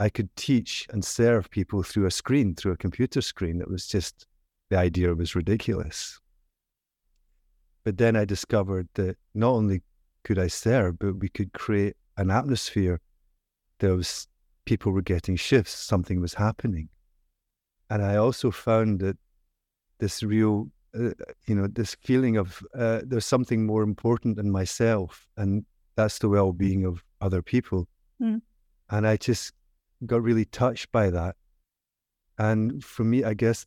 I 0.00 0.08
could 0.08 0.34
teach 0.34 0.86
and 0.90 1.04
serve 1.04 1.48
people 1.50 1.82
through 1.82 2.06
a 2.06 2.10
screen, 2.10 2.54
through 2.54 2.72
a 2.72 2.76
computer 2.76 3.20
screen. 3.20 3.60
It 3.60 3.70
was 3.70 3.86
just 3.86 4.26
the 4.68 4.78
idea 4.78 5.14
was 5.14 5.36
ridiculous. 5.36 6.20
But 7.84 7.98
then 7.98 8.16
I 8.16 8.24
discovered 8.24 8.88
that 8.94 9.16
not 9.34 9.50
only 9.50 9.82
could 10.24 10.38
I 10.40 10.48
serve, 10.48 10.98
but 10.98 11.20
we 11.20 11.28
could 11.28 11.52
create 11.52 11.94
an 12.16 12.30
atmosphere. 12.30 13.00
There 13.78 13.94
was 13.94 14.26
people 14.66 14.92
were 14.92 15.02
getting 15.02 15.36
shifts, 15.36 15.72
something 15.72 16.20
was 16.20 16.34
happening. 16.34 16.88
And 17.88 18.02
I 18.02 18.16
also 18.16 18.50
found 18.50 19.00
that 19.00 19.16
this 19.98 20.22
real, 20.22 20.68
uh, 20.94 21.10
you 21.46 21.54
know, 21.54 21.68
this 21.68 21.96
feeling 22.02 22.36
of 22.36 22.62
uh, 22.74 23.00
there's 23.04 23.24
something 23.24 23.64
more 23.64 23.82
important 23.82 24.36
than 24.36 24.50
myself, 24.50 25.26
and 25.36 25.64
that's 25.94 26.18
the 26.18 26.28
well 26.28 26.52
being 26.52 26.84
of 26.84 27.02
other 27.20 27.42
people. 27.42 27.88
Mm. 28.20 28.42
And 28.90 29.06
I 29.06 29.16
just 29.16 29.52
got 30.04 30.22
really 30.22 30.44
touched 30.44 30.92
by 30.92 31.10
that. 31.10 31.36
And 32.38 32.84
for 32.84 33.04
me, 33.04 33.24
I 33.24 33.34
guess 33.34 33.64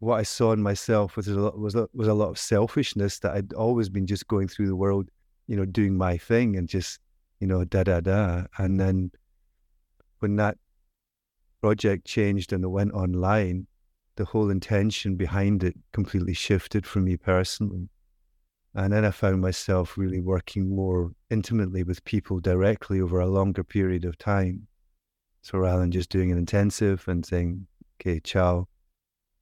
what 0.00 0.16
I 0.16 0.22
saw 0.24 0.52
in 0.52 0.62
myself 0.62 1.16
was 1.16 1.28
a 1.28 1.34
lot, 1.34 1.58
was 1.58 1.74
a, 1.74 1.88
was 1.94 2.08
a 2.08 2.14
lot 2.14 2.28
of 2.28 2.38
selfishness 2.38 3.18
that 3.20 3.34
I'd 3.34 3.52
always 3.54 3.88
been 3.88 4.06
just 4.06 4.28
going 4.28 4.48
through 4.48 4.66
the 4.66 4.76
world, 4.76 5.08
you 5.46 5.56
know, 5.56 5.64
doing 5.64 5.96
my 5.96 6.18
thing 6.18 6.56
and 6.56 6.68
just, 6.68 6.98
you 7.38 7.46
know, 7.46 7.64
da 7.64 7.84
da 7.84 8.00
da. 8.00 8.44
And 8.58 8.78
then 8.78 9.10
when 10.20 10.36
that 10.36 10.56
project 11.60 12.06
changed 12.06 12.52
and 12.52 12.64
it 12.64 12.68
went 12.68 12.92
online, 12.92 13.66
the 14.16 14.24
whole 14.24 14.50
intention 14.50 15.16
behind 15.16 15.62
it 15.64 15.76
completely 15.92 16.34
shifted 16.34 16.86
for 16.86 17.00
me 17.00 17.16
personally. 17.16 17.88
And 18.74 18.92
then 18.92 19.04
I 19.04 19.10
found 19.10 19.40
myself 19.40 19.98
really 19.98 20.20
working 20.20 20.74
more 20.74 21.12
intimately 21.28 21.82
with 21.82 22.04
people 22.04 22.38
directly 22.38 23.00
over 23.00 23.18
a 23.18 23.26
longer 23.26 23.64
period 23.64 24.04
of 24.04 24.16
time. 24.16 24.68
So 25.42 25.58
rather 25.58 25.80
than 25.80 25.90
just 25.90 26.10
doing 26.10 26.30
an 26.30 26.38
intensive 26.38 27.06
and 27.08 27.24
saying, 27.26 27.66
okay, 28.00 28.20
ciao, 28.20 28.68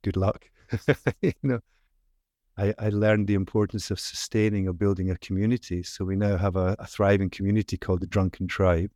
good 0.03 0.17
luck, 0.17 0.49
you 1.21 1.33
know, 1.43 1.61
I, 2.57 2.75
I, 2.79 2.89
learned 2.89 3.27
the 3.27 3.35
importance 3.35 3.91
of 3.91 4.01
sustaining 4.01 4.67
or 4.67 4.73
building 4.73 5.11
a 5.11 5.19
community. 5.19 5.83
So 5.83 6.05
we 6.05 6.17
now 6.17 6.37
have 6.37 6.57
a, 6.57 6.75
a 6.79 6.87
thriving 6.87 7.31
community 7.31 7.77
called 7.77 8.01
the 8.01 8.07
Drunken 8.07 8.49
Tribe, 8.49 8.91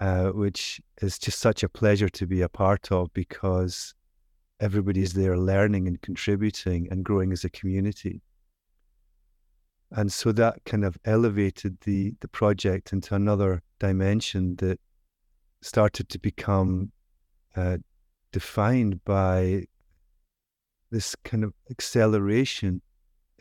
uh, 0.00 0.30
which 0.30 0.80
is 1.02 1.18
just 1.18 1.38
such 1.38 1.62
a 1.62 1.68
pleasure 1.68 2.08
to 2.08 2.26
be 2.26 2.40
a 2.40 2.48
part 2.48 2.90
of 2.90 3.12
because 3.12 3.94
everybody's 4.58 5.12
there 5.12 5.36
learning 5.36 5.86
and 5.86 6.00
contributing 6.00 6.88
and 6.90 7.04
growing 7.04 7.32
as 7.32 7.44
a 7.44 7.50
community. 7.50 8.22
And 9.92 10.12
so 10.12 10.32
that 10.32 10.64
kind 10.64 10.84
of 10.84 10.96
elevated 11.04 11.78
the 11.80 12.14
the 12.20 12.28
project 12.28 12.92
into 12.92 13.14
another 13.14 13.62
dimension 13.78 14.56
that 14.56 14.78
started 15.62 16.08
to 16.10 16.18
become 16.18 16.92
uh, 17.56 17.78
defined 18.32 19.04
by 19.04 19.64
this 20.90 21.16
kind 21.24 21.44
of 21.44 21.52
acceleration 21.70 22.80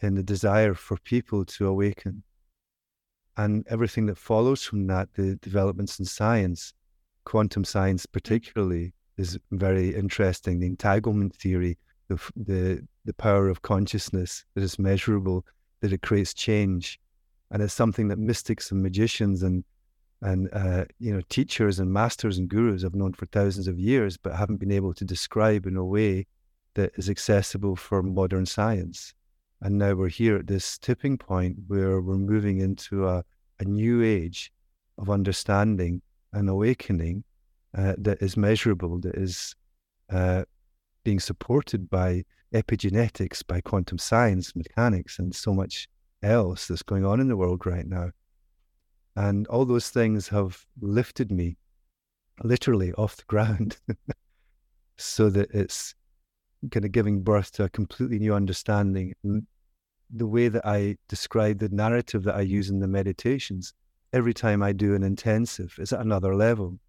in 0.01 0.15
the 0.15 0.23
desire 0.23 0.73
for 0.73 0.97
people 0.97 1.45
to 1.45 1.67
awaken. 1.67 2.23
And 3.39 3.65
everything 3.69 4.05
that 4.07 4.17
follows 4.17 4.65
from 4.65 4.87
that, 4.87 5.07
the 5.13 5.35
developments 5.37 5.97
in 5.97 6.03
science, 6.03 6.73
quantum 7.23 7.63
science 7.63 8.05
particularly, 8.05 8.91
is 9.15 9.39
very 9.51 9.95
interesting. 9.95 10.59
The 10.59 10.67
entanglement 10.67 11.33
theory, 11.37 11.77
the, 12.09 12.19
the, 12.35 12.85
the 13.05 13.13
power 13.13 13.47
of 13.47 13.61
consciousness 13.61 14.43
that 14.55 14.63
is 14.63 14.77
measurable, 14.77 15.45
that 15.79 15.93
it 15.93 16.01
creates 16.01 16.33
change. 16.33 16.99
And 17.49 17.63
it's 17.63 17.73
something 17.73 18.09
that 18.09 18.19
mystics 18.19 18.71
and 18.71 18.83
magicians 18.83 19.41
and 19.41 19.63
and 20.21 20.49
uh, 20.51 20.83
you 20.99 21.13
know 21.13 21.21
teachers 21.29 21.79
and 21.79 21.93
masters 21.93 22.37
and 22.37 22.49
gurus 22.49 22.83
have 22.83 22.93
known 22.93 23.13
for 23.13 23.25
thousands 23.27 23.69
of 23.69 23.79
years, 23.79 24.17
but 24.17 24.35
haven't 24.35 24.57
been 24.57 24.77
able 24.79 24.93
to 24.93 25.05
describe 25.05 25.65
in 25.65 25.77
a 25.77 25.85
way 25.85 26.27
that 26.73 26.91
is 26.97 27.09
accessible 27.09 27.77
for 27.77 28.03
modern 28.03 28.45
science. 28.45 29.13
And 29.61 29.77
now 29.77 29.93
we're 29.93 30.09
here 30.09 30.37
at 30.37 30.47
this 30.47 30.77
tipping 30.77 31.17
point 31.17 31.57
where 31.67 32.01
we're 32.01 32.17
moving 32.17 32.59
into 32.59 33.07
a, 33.07 33.23
a 33.59 33.65
new 33.65 34.01
age 34.03 34.51
of 34.97 35.09
understanding 35.09 36.01
and 36.33 36.49
awakening 36.49 37.23
uh, 37.77 37.95
that 37.97 38.21
is 38.21 38.37
measurable, 38.37 38.99
that 38.99 39.15
is 39.15 39.53
uh, 40.11 40.43
being 41.03 41.19
supported 41.19 41.89
by 41.89 42.23
epigenetics, 42.53 43.45
by 43.45 43.61
quantum 43.61 43.97
science, 43.97 44.55
mechanics, 44.55 45.19
and 45.19 45.35
so 45.35 45.53
much 45.53 45.87
else 46.23 46.67
that's 46.67 46.83
going 46.83 47.05
on 47.05 47.19
in 47.19 47.27
the 47.27 47.37
world 47.37 47.65
right 47.65 47.87
now. 47.87 48.11
And 49.15 49.45
all 49.47 49.65
those 49.65 49.89
things 49.89 50.27
have 50.29 50.65
lifted 50.81 51.31
me 51.31 51.57
literally 52.43 52.93
off 52.93 53.17
the 53.17 53.23
ground 53.27 53.77
so 54.97 55.29
that 55.29 55.51
it's 55.51 55.95
kind 56.71 56.85
of 56.85 56.91
giving 56.91 57.21
birth 57.21 57.51
to 57.53 57.63
a 57.63 57.69
completely 57.69 58.19
new 58.19 58.33
understanding. 58.33 59.13
And 59.23 59.47
the 60.09 60.27
way 60.27 60.47
that 60.47 60.65
I 60.65 60.97
describe 61.07 61.59
the 61.59 61.69
narrative 61.69 62.23
that 62.23 62.35
I 62.35 62.41
use 62.41 62.69
in 62.69 62.79
the 62.79 62.87
meditations, 62.87 63.73
every 64.13 64.33
time 64.33 64.61
I 64.61 64.73
do 64.73 64.95
an 64.95 65.03
intensive, 65.03 65.75
is 65.79 65.93
at 65.93 66.01
another 66.01 66.35
level. 66.35 66.79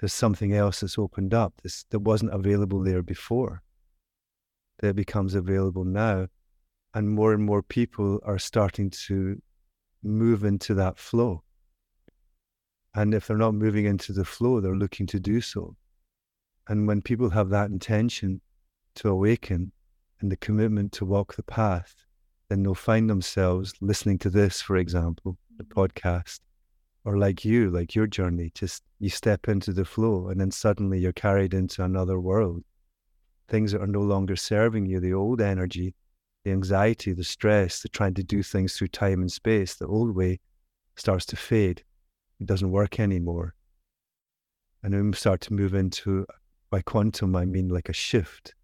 There's 0.00 0.12
something 0.12 0.52
else 0.52 0.80
that's 0.80 0.98
opened 0.98 1.32
up 1.32 1.54
that 1.62 2.00
wasn't 2.00 2.34
available 2.34 2.82
there 2.82 3.02
before, 3.02 3.62
that 4.80 4.96
becomes 4.96 5.34
available 5.34 5.84
now. 5.84 6.26
And 6.94 7.08
more 7.08 7.32
and 7.32 7.42
more 7.42 7.62
people 7.62 8.20
are 8.24 8.38
starting 8.38 8.90
to 9.06 9.40
move 10.02 10.44
into 10.44 10.74
that 10.74 10.98
flow. 10.98 11.42
And 12.94 13.14
if 13.14 13.26
they're 13.26 13.38
not 13.38 13.54
moving 13.54 13.86
into 13.86 14.12
the 14.12 14.24
flow, 14.24 14.60
they're 14.60 14.76
looking 14.76 15.06
to 15.06 15.20
do 15.20 15.40
so. 15.40 15.74
And 16.68 16.86
when 16.86 17.00
people 17.00 17.30
have 17.30 17.48
that 17.50 17.70
intention 17.70 18.40
to 18.96 19.08
awaken 19.08 19.72
and 20.20 20.30
the 20.30 20.36
commitment 20.36 20.92
to 20.92 21.04
walk 21.04 21.34
the 21.34 21.42
path, 21.42 21.94
then 22.48 22.62
they'll 22.62 22.74
find 22.74 23.08
themselves 23.08 23.72
listening 23.80 24.18
to 24.18 24.30
this, 24.30 24.60
for 24.60 24.76
example, 24.76 25.36
the 25.56 25.64
mm-hmm. 25.64 25.80
podcast, 25.80 26.40
or 27.04 27.16
like 27.18 27.44
you, 27.44 27.70
like 27.70 27.94
your 27.94 28.06
journey, 28.06 28.50
just 28.54 28.82
you 29.00 29.08
step 29.08 29.48
into 29.48 29.72
the 29.72 29.84
flow 29.84 30.28
and 30.28 30.40
then 30.40 30.50
suddenly 30.50 30.98
you're 30.98 31.12
carried 31.12 31.54
into 31.54 31.82
another 31.82 32.20
world. 32.20 32.62
Things 33.48 33.72
that 33.72 33.82
are 33.82 33.86
no 33.86 34.02
longer 34.02 34.36
serving 34.36 34.86
you, 34.86 35.00
the 35.00 35.14
old 35.14 35.40
energy, 35.40 35.94
the 36.44 36.52
anxiety, 36.52 37.12
the 37.12 37.24
stress, 37.24 37.80
the 37.80 37.88
trying 37.88 38.14
to 38.14 38.22
do 38.22 38.38
mm-hmm. 38.38 38.58
things 38.58 38.76
through 38.76 38.88
time 38.88 39.20
and 39.20 39.32
space, 39.32 39.74
the 39.74 39.86
old 39.86 40.14
way 40.14 40.40
starts 40.96 41.26
to 41.26 41.36
fade 41.36 41.82
it 42.42 42.46
doesn't 42.46 42.72
work 42.72 42.98
anymore. 42.98 43.54
And 44.82 44.92
then 44.92 45.10
we 45.10 45.16
start 45.16 45.40
to 45.42 45.54
move 45.54 45.74
into, 45.74 46.26
by 46.70 46.82
quantum, 46.82 47.36
I 47.36 47.44
mean 47.44 47.68
like 47.68 47.88
a 47.88 47.92
shift, 47.92 48.54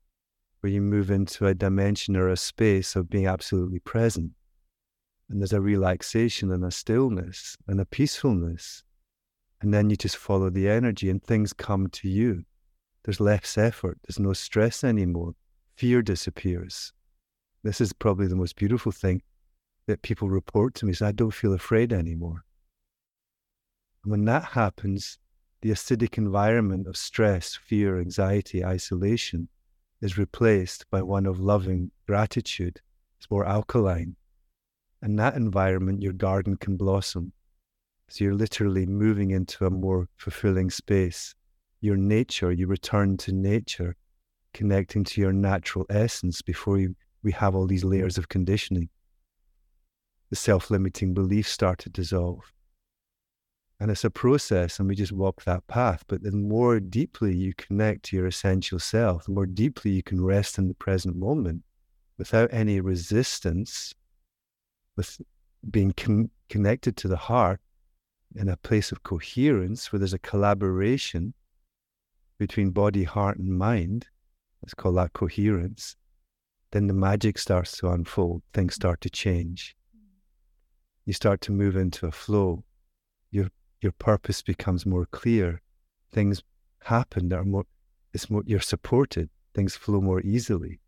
where 0.61 0.73
you 0.73 0.81
move 0.81 1.11
into 1.11 1.47
a 1.47 1.55
dimension 1.55 2.17
or 2.17 2.29
a 2.29 2.37
space 2.37 2.97
of 2.97 3.09
being 3.09 3.27
absolutely 3.27 3.79
present. 3.79 4.33
And 5.29 5.41
there's 5.41 5.53
a 5.53 5.61
relaxation 5.61 6.51
and 6.51 6.65
a 6.65 6.71
stillness 6.71 7.57
and 7.67 7.81
a 7.81 7.85
peacefulness. 7.85 8.83
And 9.61 9.73
then 9.73 9.91
you 9.91 9.97
just 9.97 10.17
follow 10.17 10.51
the 10.51 10.69
energy 10.69 11.11
and 11.11 11.23
things 11.23 11.53
come 11.53 11.89
to 11.89 12.09
you. 12.09 12.45
There's 13.05 13.21
less 13.21 13.57
effort, 13.57 13.99
there's 14.07 14.19
no 14.19 14.33
stress 14.33 14.85
anymore. 14.85 15.35
Fear 15.77 16.03
disappears. 16.03 16.93
This 17.63 17.81
is 17.81 17.93
probably 17.93 18.27
the 18.27 18.37
most 18.37 18.57
beautiful 18.57 18.93
thing 18.93 19.23
that 19.87 20.03
people 20.03 20.29
report 20.29 20.75
to 20.75 20.87
me 20.87 20.93
is 20.93 21.03
I 21.03 21.13
don't 21.13 21.33
feel 21.33 21.55
afraid 21.55 21.93
anymore. 21.93 22.45
And 24.05 24.11
when 24.11 24.25
that 24.27 24.45
happens, 24.45 25.19
the 25.63 25.71
acidic 25.71 26.19
environment 26.19 26.87
of 26.87 26.97
stress, 26.97 27.57
fear, 27.57 28.01
anxiety, 28.01 28.65
isolation 28.65 29.49
is 30.01 30.19
replaced 30.19 30.89
by 30.91 31.03
one 31.03 31.27
of 31.27 31.41
loving 31.41 31.91
gratitude. 32.07 32.81
It's 33.19 33.31
more 33.31 33.47
alkaline. 33.47 34.17
In 35.03 35.17
that 35.17 35.35
environment, 35.35 36.03
your 36.03 36.13
garden 36.13 36.57
can 36.57 36.77
blossom. 36.77 37.33
So 38.09 38.25
you're 38.25 38.35
literally 38.35 38.87
moving 38.87 39.33
into 39.33 39.67
a 39.67 39.71
more 39.71 40.09
fulfilling 40.17 40.71
space. 40.71 41.35
Your 41.81 41.97
nature, 41.97 42.51
you 42.51 42.67
return 42.67 43.17
to 43.19 43.33
nature, 43.33 43.97
connecting 44.55 45.05
to 45.05 45.21
your 45.21 45.33
natural 45.33 45.87
essence 45.91 46.43
before 46.43 46.79
you, 46.79 46.97
we 47.23 47.33
have 47.33 47.55
all 47.55 47.67
these 47.67 47.85
layers 47.85 48.19
of 48.19 48.29
conditioning. 48.29 48.89
The 50.31 50.37
self 50.37 50.71
limiting 50.71 51.15
beliefs 51.15 51.51
start 51.51 51.79
to 51.81 51.91
dissolve. 51.91 52.53
And 53.81 53.91
it's 53.93 54.05
a 54.05 54.11
process, 54.11 54.79
and 54.79 54.89
we 54.89 54.97
just 54.97 55.13
walk 55.13 55.45
that 55.45 55.67
path. 55.69 56.05
But 56.09 56.23
the 56.23 56.33
more 56.33 56.81
deeply 56.81 57.35
you 57.35 57.55
connect 57.55 58.05
to 58.07 58.17
your 58.17 58.27
essential 58.27 58.81
self, 58.81 59.27
the 59.27 59.33
more 59.33 59.47
deeply 59.47 59.93
you 59.93 60.03
can 60.03 60.23
rest 60.23 60.59
in 60.59 60.67
the 60.67 60.75
present 60.75 61.17
moment 61.17 61.63
without 62.19 62.53
any 62.53 62.81
resistance, 62.81 63.95
with 64.97 65.21
being 65.71 65.93
con- 65.93 66.31
connected 66.49 66.97
to 66.97 67.09
the 67.09 67.17
heart 67.17 67.61
in 68.35 68.49
a 68.49 68.57
place 68.57 68.91
of 68.91 69.03
coherence 69.05 69.93
where 69.93 69.99
there's 69.99 70.13
a 70.13 70.19
collaboration 70.19 71.33
between 72.39 72.71
body, 72.71 73.05
heart, 73.05 73.39
and 73.39 73.57
mind. 73.57 74.07
Let's 74.63 74.75
call 74.75 74.93
that 74.95 75.13
coherence. 75.13 75.97
Then 76.73 76.87
the 76.87 76.95
magic 76.95 77.39
starts 77.39 77.77
to 77.79 77.91
unfold, 77.91 78.43
things 78.53 78.75
start 78.75 79.01
to 79.03 79.11
change. 79.11 79.77
You 81.07 81.13
start 81.13 81.41
to 81.43 81.53
move 81.53 81.77
into 81.77 82.07
a 82.07 82.13
flow. 82.13 82.65
Your 83.31 83.49
your 83.81 83.93
purpose 83.93 84.43
becomes 84.43 84.87
more 84.87 85.07
clear. 85.07 85.63
Things 86.11 86.43
happen 86.85 87.29
that 87.29 87.39
are 87.39 87.45
more 87.45 87.65
it's 88.13 88.31
more 88.31 88.43
you're 88.47 88.61
supported. 88.61 89.29
Things 89.55 89.77
flow 89.77 90.01
more 90.01 90.21
easily. 90.21 90.81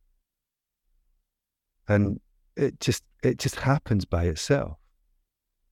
And 1.88 2.20
it 2.56 2.80
just 2.80 3.04
it 3.22 3.38
just 3.38 3.56
happens 3.56 4.04
by 4.04 4.24
itself. 4.24 4.78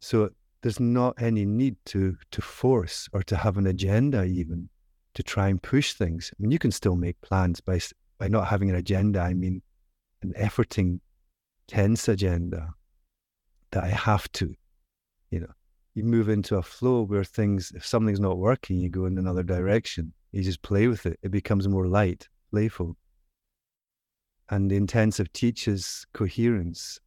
So 0.01 0.31
there's 0.63 0.81
not 0.81 1.21
any 1.21 1.45
need 1.45 1.77
to 1.87 2.17
to 2.31 2.43
force 2.43 3.09
or 3.13 3.23
to 3.25 3.37
have 3.37 3.57
an 3.57 3.67
agenda 3.67 4.25
even 4.25 4.69
to 5.15 5.23
try 5.23 5.49
and 5.49 5.63
push 5.63 5.95
things. 5.95 6.31
I 6.33 6.37
mean, 6.41 6.51
you 6.51 6.59
can 6.59 6.73
still 6.73 6.97
make 6.97 7.21
plans 7.21 7.61
by 7.61 7.81
by 8.19 8.29
not 8.29 8.49
having 8.49 8.71
an 8.71 8.77
agenda. 8.77 9.21
I 9.21 9.35
mean, 9.35 9.63
an 10.23 10.33
efforting, 10.39 11.01
tense 11.67 12.09
agenda 12.09 12.75
that 13.71 13.85
I 13.85 13.89
have 13.89 14.31
to, 14.33 14.55
you 15.31 15.41
know. 15.41 15.53
You 15.99 16.05
move 16.05 16.29
into 16.29 16.57
a 16.57 16.63
flow 16.63 17.03
where 17.03 17.25
things, 17.25 17.73
if 17.75 17.85
something's 17.85 18.21
not 18.21 18.39
working, 18.39 18.79
you 18.79 18.89
go 18.89 19.07
in 19.07 19.19
another 19.19 19.43
direction. 19.43 20.13
You 20.31 20.45
just 20.45 20.63
play 20.63 20.87
with 20.87 21.07
it. 21.07 21.19
It 21.25 21.33
becomes 21.33 21.67
more 21.67 21.89
light, 21.89 22.29
playful. 22.53 22.97
And 24.49 24.71
the 24.71 24.77
intensive 24.77 25.33
teaches 25.33 26.07
coherence 26.13 27.01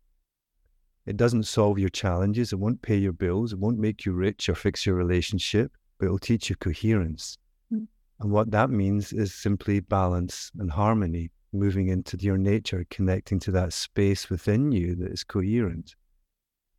it 1.05 1.15
doesn't 1.15 1.43
solve 1.43 1.79
your 1.79 1.89
challenges. 1.89 2.51
It 2.51 2.60
won't 2.60 2.81
pay 2.81 2.98
your 2.98 3.13
bills. 3.13 3.53
It 3.53 3.60
won't 3.60 3.79
make 3.79 4.05
you 4.05 4.12
rich 4.12 4.50
or 4.50 4.55
fix 4.55 4.86
your 4.86 4.95
relationship, 4.95 5.71
but 5.98 6.07
it'll 6.07 6.19
teach 6.19 6.50
you 6.50 6.57
coherence. 6.57 7.38
Mm. 7.74 7.88
And 8.19 8.31
what 8.31 8.51
that 8.51 8.69
means 8.69 9.13
is 9.13 9.33
simply 9.33 9.79
balance 9.79 10.51
and 10.60 10.69
harmony, 10.69 11.31
moving 11.53 11.88
into 11.88 12.17
your 12.17 12.38
nature, 12.38 12.86
connecting 12.89 13.39
to 13.39 13.51
that 13.51 13.71
space 13.71 14.29
within 14.29 14.74
you 14.74 14.95
that 14.95 15.13
is 15.13 15.24
coherent. 15.24 15.95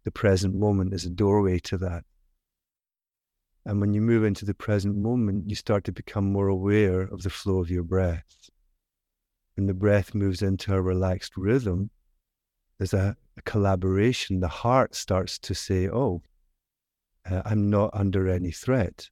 The 0.04 0.10
present 0.10 0.54
moment 0.54 0.92
is 0.92 1.04
a 1.04 1.10
doorway 1.10 1.58
to 1.60 1.78
that. 1.78 2.04
And 3.64 3.80
when 3.80 3.92
you 3.92 4.00
move 4.00 4.24
into 4.24 4.44
the 4.44 4.54
present 4.54 4.96
moment, 4.96 5.48
you 5.48 5.54
start 5.54 5.84
to 5.84 5.92
become 5.92 6.32
more 6.32 6.48
aware 6.48 7.02
of 7.02 7.22
the 7.22 7.30
flow 7.30 7.58
of 7.58 7.70
your 7.70 7.84
breath. 7.84 8.50
When 9.56 9.66
the 9.66 9.74
breath 9.74 10.14
moves 10.14 10.42
into 10.42 10.74
a 10.74 10.82
relaxed 10.82 11.36
rhythm, 11.36 11.90
there's 12.78 12.94
a, 12.94 13.16
a 13.36 13.42
collaboration. 13.42 14.40
The 14.40 14.48
heart 14.48 14.96
starts 14.96 15.38
to 15.38 15.54
say, 15.54 15.88
oh, 15.88 16.22
uh, 17.30 17.42
I'm 17.44 17.70
not 17.70 17.90
under 17.92 18.28
any 18.28 18.50
threat. 18.50 19.08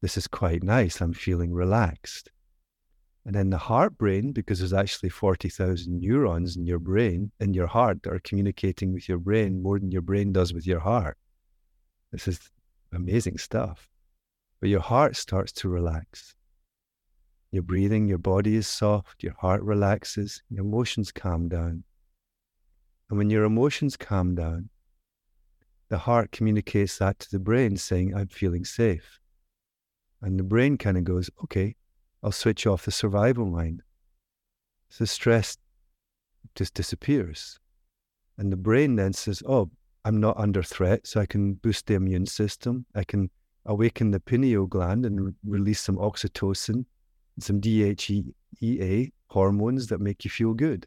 This 0.00 0.16
is 0.16 0.26
quite 0.26 0.64
nice. 0.64 1.00
I'm 1.00 1.12
feeling 1.12 1.52
relaxed. 1.52 2.30
And 3.26 3.34
then 3.34 3.50
the 3.50 3.58
heart 3.58 3.98
brain, 3.98 4.30
because 4.30 4.60
there's 4.60 4.72
actually 4.72 5.08
40,000 5.08 6.00
neurons 6.00 6.56
in 6.56 6.64
your 6.64 6.78
brain, 6.78 7.32
in 7.40 7.54
your 7.54 7.66
heart, 7.66 8.04
that 8.04 8.12
are 8.12 8.20
communicating 8.20 8.92
with 8.92 9.08
your 9.08 9.18
brain 9.18 9.60
more 9.60 9.80
than 9.80 9.90
your 9.90 10.02
brain 10.02 10.32
does 10.32 10.54
with 10.54 10.64
your 10.64 10.78
heart. 10.78 11.18
This 12.12 12.28
is 12.28 12.38
amazing 12.92 13.38
stuff. 13.38 13.90
But 14.60 14.70
your 14.70 14.80
heart 14.80 15.16
starts 15.16 15.50
to 15.54 15.68
relax. 15.68 16.36
Your 17.50 17.64
breathing, 17.64 18.06
your 18.06 18.18
body 18.18 18.54
is 18.54 18.68
soft, 18.68 19.24
your 19.24 19.34
heart 19.40 19.60
relaxes, 19.62 20.40
your 20.48 20.64
emotions 20.64 21.10
calm 21.10 21.48
down. 21.48 21.82
And 23.10 23.18
when 23.18 23.28
your 23.28 23.42
emotions 23.42 23.96
calm 23.96 24.36
down, 24.36 24.68
the 25.88 25.98
heart 25.98 26.30
communicates 26.30 26.98
that 26.98 27.18
to 27.18 27.30
the 27.32 27.40
brain 27.40 27.76
saying, 27.76 28.14
I'm 28.14 28.28
feeling 28.28 28.64
safe. 28.64 29.18
And 30.22 30.38
the 30.38 30.44
brain 30.44 30.78
kind 30.78 30.96
of 30.96 31.02
goes, 31.02 31.28
okay, 31.42 31.74
I'll 32.26 32.32
switch 32.32 32.66
off 32.66 32.84
the 32.84 32.90
survival 32.90 33.46
mind. 33.46 33.82
So 34.88 35.04
stress 35.04 35.56
just 36.56 36.74
disappears. 36.74 37.60
And 38.36 38.50
the 38.50 38.56
brain 38.56 38.96
then 38.96 39.12
says, 39.12 39.44
oh, 39.46 39.70
I'm 40.04 40.18
not 40.18 40.36
under 40.36 40.64
threat, 40.64 41.06
so 41.06 41.20
I 41.20 41.26
can 41.26 41.54
boost 41.54 41.86
the 41.86 41.94
immune 41.94 42.26
system. 42.26 42.84
I 42.96 43.04
can 43.04 43.30
awaken 43.64 44.10
the 44.10 44.18
pineal 44.18 44.66
gland 44.66 45.06
and 45.06 45.26
re- 45.26 45.32
release 45.44 45.80
some 45.80 45.98
oxytocin 45.98 46.84
some 47.38 47.60
DHEA 47.60 49.12
hormones 49.28 49.86
that 49.86 50.00
make 50.00 50.24
you 50.24 50.30
feel 50.30 50.54
good. 50.54 50.84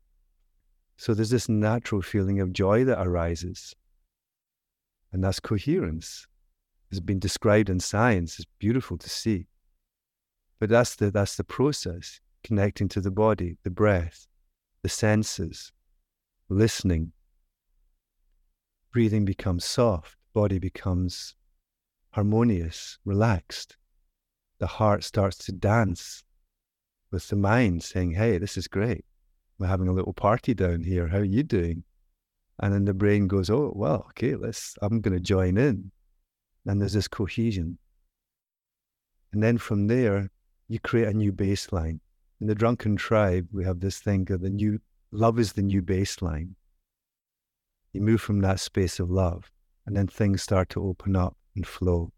So 0.97 1.13
there's 1.13 1.29
this 1.29 1.47
natural 1.47 2.01
feeling 2.01 2.41
of 2.41 2.51
joy 2.51 2.83
that 2.83 2.99
arises. 3.01 3.73
And 5.13 5.23
that's 5.23 5.39
coherence. 5.39 6.27
It's 6.91 6.99
been 6.99 7.19
described 7.19 7.69
in 7.69 7.79
science. 7.79 8.39
It's 8.39 8.47
beautiful 8.59 8.97
to 8.97 9.09
see. 9.09 9.47
But 10.59 10.69
that's 10.69 10.95
the 10.95 11.11
that's 11.11 11.37
the 11.37 11.43
process, 11.43 12.19
connecting 12.43 12.89
to 12.89 13.01
the 13.01 13.11
body, 13.11 13.57
the 13.63 13.69
breath, 13.69 14.27
the 14.83 14.89
senses, 14.89 15.71
listening. 16.49 17.11
Breathing 18.91 19.25
becomes 19.25 19.65
soft, 19.65 20.17
body 20.33 20.59
becomes 20.59 21.35
harmonious, 22.11 22.97
relaxed. 23.05 23.77
The 24.59 24.67
heart 24.67 25.03
starts 25.03 25.37
to 25.45 25.51
dance 25.51 26.23
with 27.11 27.27
the 27.27 27.35
mind 27.35 27.83
saying, 27.83 28.11
Hey, 28.11 28.37
this 28.37 28.57
is 28.57 28.67
great 28.67 29.05
we're 29.59 29.67
having 29.67 29.89
a 29.89 29.93
little 29.93 30.13
party 30.13 30.53
down 30.53 30.83
here. 30.83 31.07
How 31.07 31.17
are 31.17 31.23
you 31.23 31.43
doing? 31.43 31.83
And 32.59 32.73
then 32.73 32.85
the 32.85 32.93
brain 32.93 33.27
goes, 33.27 33.49
oh, 33.49 33.73
well, 33.75 34.05
okay, 34.09 34.35
let's, 34.35 34.75
I'm 34.81 35.01
going 35.01 35.13
to 35.15 35.19
join 35.19 35.57
in. 35.57 35.91
And 36.65 36.81
there's 36.81 36.93
this 36.93 37.07
cohesion. 37.07 37.77
And 39.31 39.43
then 39.43 39.57
from 39.57 39.87
there, 39.87 40.29
you 40.69 40.79
create 40.79 41.07
a 41.07 41.13
new 41.13 41.33
baseline. 41.33 41.99
In 42.39 42.47
the 42.47 42.55
drunken 42.55 42.95
tribe, 42.95 43.49
we 43.51 43.65
have 43.65 43.81
this 43.81 43.99
thing 43.99 44.23
that 44.25 44.41
the 44.41 44.49
new 44.49 44.79
love 45.11 45.39
is 45.39 45.53
the 45.53 45.63
new 45.63 45.81
baseline. 45.81 46.51
You 47.91 48.01
move 48.01 48.21
from 48.21 48.39
that 48.41 48.59
space 48.59 48.99
of 48.99 49.09
love, 49.09 49.51
and 49.85 49.97
then 49.97 50.07
things 50.07 50.43
start 50.43 50.69
to 50.69 50.83
open 50.83 51.15
up 51.15 51.35
and 51.55 51.65
flow, 51.65 52.13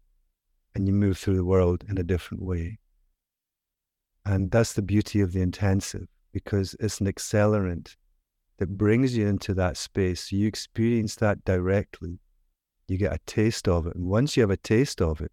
and 0.74 0.86
you 0.86 0.92
move 0.92 1.16
through 1.16 1.36
the 1.36 1.44
world 1.44 1.82
in 1.88 1.96
a 1.96 2.02
different 2.02 2.42
way. 2.42 2.78
And 4.24 4.50
that's 4.50 4.74
the 4.74 4.82
beauty 4.82 5.20
of 5.20 5.32
the 5.32 5.40
intensive 5.40 6.06
because 6.32 6.76
it's 6.78 7.00
an 7.00 7.06
accelerant 7.06 7.96
that 8.58 8.76
brings 8.76 9.16
you 9.16 9.26
into 9.26 9.54
that 9.54 9.76
space. 9.76 10.30
you 10.30 10.46
experience 10.46 11.16
that 11.16 11.44
directly. 11.44 12.20
You 12.86 12.98
get 12.98 13.12
a 13.12 13.18
taste 13.26 13.66
of 13.66 13.86
it. 13.86 13.96
And 13.96 14.06
once 14.06 14.36
you 14.36 14.42
have 14.42 14.50
a 14.50 14.56
taste 14.56 15.00
of 15.00 15.20
it, 15.20 15.32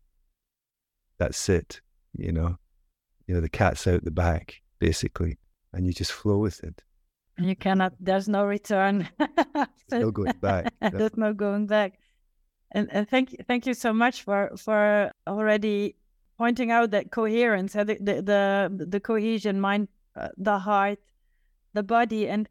that's 1.17 1.49
it. 1.49 1.81
You 2.17 2.31
know, 2.31 2.57
you 3.29 3.35
know, 3.35 3.41
the 3.41 3.47
cat's 3.47 3.85
out 3.85 4.03
the 4.03 4.09
back 4.09 4.59
basically, 4.79 5.37
and 5.71 5.85
you 5.85 5.93
just 5.93 6.11
flow 6.11 6.39
with 6.39 6.63
it. 6.63 6.81
You 7.37 7.55
cannot, 7.55 7.93
there's 7.99 8.27
no 8.27 8.43
return. 8.43 9.07
no 9.91 10.09
going 10.09 10.33
back. 10.41 10.73
there's 10.81 11.15
no 11.15 11.33
going 11.33 11.67
back. 11.67 11.99
And, 12.71 12.89
and 12.91 13.07
thank 13.07 13.33
you, 13.33 13.37
thank 13.47 13.67
you 13.67 13.75
so 13.75 13.93
much 13.93 14.23
for, 14.23 14.49
for 14.57 15.11
already 15.27 15.95
pointing 16.39 16.71
out 16.71 16.89
that 16.89 17.11
coherence, 17.11 17.73
the, 17.73 17.97
the, 18.01 18.23
the, 18.23 18.85
the 18.87 18.99
cohesion 18.99 19.61
mind 19.61 19.89
uh, 20.15 20.29
the 20.37 20.57
heart, 20.57 20.97
the 21.75 21.83
body, 21.83 22.27
and 22.27 22.49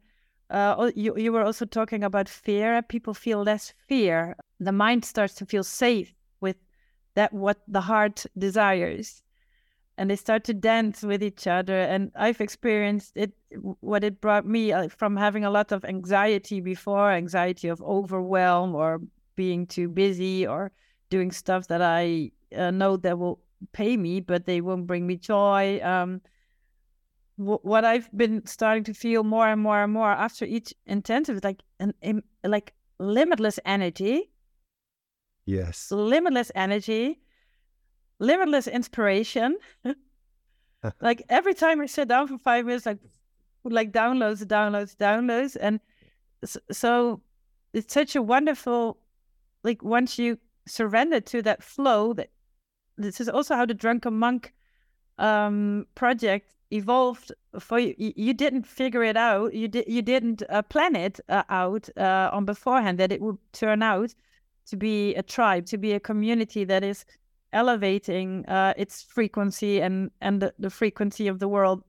uh, 0.49 0.89
you 0.95 1.15
you 1.17 1.31
were 1.31 1.43
also 1.43 1.65
talking 1.65 2.03
about 2.03 2.29
fear. 2.29 2.81
People 2.81 3.13
feel 3.13 3.43
less 3.43 3.73
fear. 3.87 4.35
The 4.61 4.71
mind 4.71 5.03
starts 5.03 5.35
to 5.35 5.45
feel 5.45 5.63
safe 5.63 6.13
with 6.39 6.55
that 7.15 7.33
what 7.33 7.59
the 7.67 7.81
heart 7.81 8.25
desires, 8.37 9.21
and 9.99 10.09
they 10.09 10.15
start 10.15 10.45
to 10.45 10.53
dance 10.53 11.03
with 11.03 11.21
each 11.21 11.45
other. 11.45 11.77
And 11.77 12.11
I've 12.15 12.39
experienced 12.39 13.11
it. 13.15 13.33
What 13.81 14.05
it 14.05 14.21
brought 14.21 14.45
me 14.45 14.71
uh, 14.71 14.87
from 14.87 15.17
having 15.17 15.43
a 15.43 15.51
lot 15.51 15.73
of 15.73 15.83
anxiety 15.83 16.61
before, 16.61 17.11
anxiety 17.11 17.67
of 17.67 17.81
overwhelm 17.81 18.75
or 18.75 19.01
being 19.35 19.67
too 19.67 19.89
busy 19.89 20.47
or 20.47 20.71
doing 21.09 21.31
stuff 21.31 21.67
that 21.67 21.81
I 21.81 22.31
uh, 22.55 22.71
know 22.71 22.95
that 22.95 23.19
will 23.19 23.41
pay 23.73 23.97
me, 23.97 24.21
but 24.21 24.45
they 24.45 24.61
won't 24.61 24.87
bring 24.87 25.05
me 25.05 25.17
joy. 25.17 25.81
Um, 25.83 26.21
what 27.35 27.83
I've 27.83 28.09
been 28.15 28.45
starting 28.45 28.85
to 28.85 28.93
feel 28.93 29.23
more 29.23 29.47
and 29.49 29.61
more 29.61 29.83
and 29.83 29.91
more 29.91 30.11
after 30.11 30.45
each 30.45 30.73
intensive 30.85 31.41
like 31.43 31.61
an, 31.79 32.23
like 32.43 32.73
limitless 32.99 33.59
energy. 33.65 34.29
Yes. 35.45 35.91
Limitless 35.91 36.51
energy, 36.55 37.19
limitless 38.19 38.67
inspiration, 38.67 39.57
like 41.01 41.23
every 41.29 41.53
time 41.53 41.81
I 41.81 41.85
sit 41.87 42.07
down 42.07 42.27
for 42.27 42.37
five 42.37 42.65
minutes, 42.65 42.85
like 42.85 42.99
like 43.63 43.91
downloads, 43.91 44.43
downloads, 44.45 44.95
downloads, 44.95 45.57
and 45.59 45.79
so 46.71 47.21
it's 47.73 47.93
such 47.93 48.15
a 48.15 48.21
wonderful 48.21 48.97
like 49.63 49.83
once 49.83 50.17
you 50.17 50.37
surrender 50.67 51.19
to 51.19 51.41
that 51.41 51.63
flow 51.63 52.13
that 52.13 52.29
this 52.97 53.19
is 53.19 53.29
also 53.29 53.55
how 53.55 53.65
the 53.65 53.73
drunken 53.73 54.13
monk 54.13 54.53
um, 55.17 55.85
project 55.95 56.55
evolved 56.71 57.31
for 57.59 57.79
you. 57.79 57.95
You 57.97 58.33
didn't 58.33 58.63
figure 58.63 59.03
it 59.03 59.17
out. 59.17 59.53
You 59.53 59.67
did. 59.67 59.85
You 59.87 60.01
didn't 60.01 60.43
uh, 60.49 60.61
plan 60.63 60.95
it 60.95 61.19
uh, 61.29 61.43
out 61.49 61.89
uh, 61.97 62.29
on 62.31 62.45
beforehand 62.45 62.97
that 62.99 63.11
it 63.11 63.21
would 63.21 63.37
turn 63.53 63.81
out 63.81 64.13
to 64.67 64.77
be 64.77 65.15
a 65.15 65.23
tribe, 65.23 65.65
to 65.67 65.77
be 65.77 65.93
a 65.93 65.99
community 65.99 66.63
that 66.65 66.83
is 66.83 67.05
elevating 67.53 68.45
uh, 68.47 68.73
its 68.77 69.01
frequency 69.01 69.81
and 69.81 70.11
and 70.21 70.41
the, 70.41 70.53
the 70.59 70.69
frequency 70.69 71.27
of 71.27 71.39
the 71.39 71.47
world. 71.47 71.83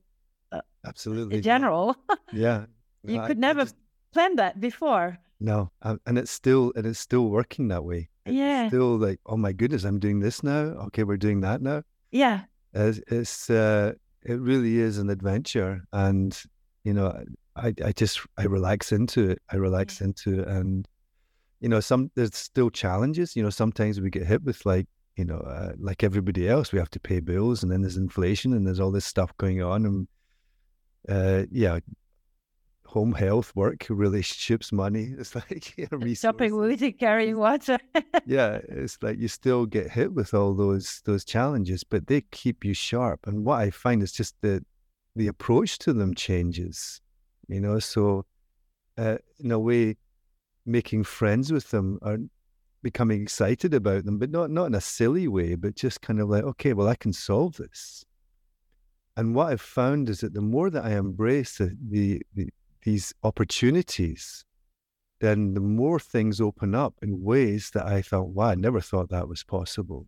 Uh, 0.51 0.61
Absolutely. 0.85 1.37
In 1.37 1.41
general. 1.41 1.95
yeah. 2.33 2.65
you 3.03 3.21
could 3.21 3.37
never 3.37 3.61
just... 3.61 3.75
plan 4.13 4.35
that 4.35 4.59
before. 4.59 5.17
No, 5.39 5.71
um, 5.81 5.99
and 6.05 6.17
it's 6.17 6.31
still 6.31 6.71
and 6.75 6.85
it's 6.85 6.99
still 6.99 7.29
working 7.29 7.67
that 7.69 7.83
way. 7.83 8.09
It's 8.25 8.35
yeah. 8.35 8.67
Still 8.67 8.97
like, 8.97 9.19
oh 9.25 9.37
my 9.37 9.53
goodness, 9.53 9.83
I'm 9.83 9.99
doing 9.99 10.19
this 10.19 10.43
now. 10.43 10.75
Okay, 10.87 11.03
we're 11.03 11.17
doing 11.17 11.41
that 11.41 11.61
now. 11.61 11.83
Yeah. 12.11 12.41
It's, 12.73 12.99
it's 13.07 13.49
uh, 13.49 13.93
it 14.23 14.39
really 14.39 14.77
is 14.77 14.97
an 14.97 15.09
adventure, 15.09 15.81
and 15.91 16.39
you 16.83 16.93
know, 16.93 17.23
I 17.55 17.73
I 17.83 17.91
just 17.91 18.21
I 18.37 18.43
relax 18.43 18.91
into 18.91 19.31
it. 19.31 19.41
I 19.51 19.57
relax 19.57 19.99
yeah. 19.99 20.07
into 20.07 20.41
it, 20.41 20.47
and 20.47 20.87
you 21.59 21.69
know, 21.69 21.79
some 21.79 22.11
there's 22.15 22.35
still 22.35 22.69
challenges. 22.69 23.35
You 23.35 23.43
know, 23.43 23.49
sometimes 23.49 23.99
we 23.99 24.09
get 24.09 24.25
hit 24.25 24.43
with 24.43 24.65
like 24.65 24.87
you 25.21 25.27
know, 25.27 25.37
uh, 25.37 25.73
like 25.77 26.03
everybody 26.03 26.49
else, 26.49 26.71
we 26.71 26.79
have 26.79 26.89
to 26.89 26.99
pay 26.99 27.19
bills, 27.19 27.61
and 27.61 27.71
then 27.71 27.81
there's 27.81 27.95
inflation, 27.95 28.53
and 28.53 28.65
there's 28.65 28.79
all 28.79 28.89
this 28.89 29.05
stuff 29.05 29.31
going 29.37 29.61
on, 29.61 29.85
and 29.85 30.07
uh, 31.07 31.45
yeah, 31.51 31.77
home 32.87 33.13
health, 33.13 33.55
work, 33.55 33.85
relationships, 33.87 34.71
money. 34.83 35.13
It's 35.15 35.35
like 35.35 35.77
you 35.77 35.87
know, 35.91 36.13
shopping 36.15 36.59
and 36.59 36.97
carrying 36.97 37.37
water. 37.37 37.77
yeah, 38.25 38.61
it's 38.67 38.97
like 39.03 39.19
you 39.19 39.27
still 39.27 39.67
get 39.67 39.91
hit 39.91 40.11
with 40.11 40.33
all 40.33 40.55
those 40.55 41.03
those 41.05 41.23
challenges, 41.23 41.83
but 41.83 42.07
they 42.07 42.21
keep 42.31 42.65
you 42.65 42.73
sharp. 42.73 43.27
And 43.27 43.45
what 43.45 43.59
I 43.59 43.69
find 43.69 44.01
is 44.01 44.11
just 44.11 44.33
that 44.41 44.65
the 45.15 45.27
approach 45.27 45.77
to 45.79 45.93
them 45.93 46.15
changes. 46.15 46.99
You 47.47 47.61
know, 47.61 47.77
so 47.77 48.25
uh, 48.97 49.17
in 49.37 49.51
a 49.51 49.59
way, 49.59 49.97
making 50.65 51.03
friends 51.03 51.51
with 51.53 51.69
them 51.69 51.99
or 52.01 52.17
becoming 52.81 53.21
excited 53.21 53.73
about 53.73 54.05
them, 54.05 54.17
but 54.17 54.31
not 54.31 54.51
not 54.51 54.65
in 54.65 54.75
a 54.75 54.81
silly 54.81 55.27
way, 55.27 55.55
but 55.55 55.75
just 55.75 56.01
kind 56.01 56.19
of 56.19 56.29
like, 56.29 56.43
okay, 56.43 56.73
well, 56.73 56.87
I 56.87 56.95
can 56.95 57.13
solve 57.13 57.57
this. 57.57 58.05
And 59.17 59.35
what 59.35 59.47
I've 59.51 59.61
found 59.61 60.09
is 60.09 60.21
that 60.21 60.33
the 60.33 60.41
more 60.41 60.69
that 60.69 60.85
I 60.85 60.91
embrace 60.91 61.57
the, 61.57 61.75
the, 61.89 62.21
the 62.33 62.49
these 62.83 63.13
opportunities, 63.23 64.45
then 65.19 65.53
the 65.53 65.59
more 65.59 65.99
things 65.99 66.41
open 66.41 66.73
up 66.73 66.95
in 67.01 67.23
ways 67.23 67.71
that 67.73 67.85
I 67.85 68.01
thought, 68.01 68.29
wow, 68.29 68.49
I 68.49 68.55
never 68.55 68.81
thought 68.81 69.09
that 69.09 69.27
was 69.27 69.43
possible. 69.43 70.07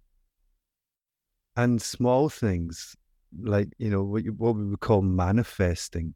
And 1.56 1.82
small 1.82 2.30
things 2.30 2.96
like, 3.40 3.70
you 3.78 3.90
know, 3.90 4.04
what, 4.04 4.24
you, 4.24 4.32
what 4.32 4.56
we 4.56 4.66
would 4.66 4.80
call 4.80 5.04
manifesting, 5.04 6.16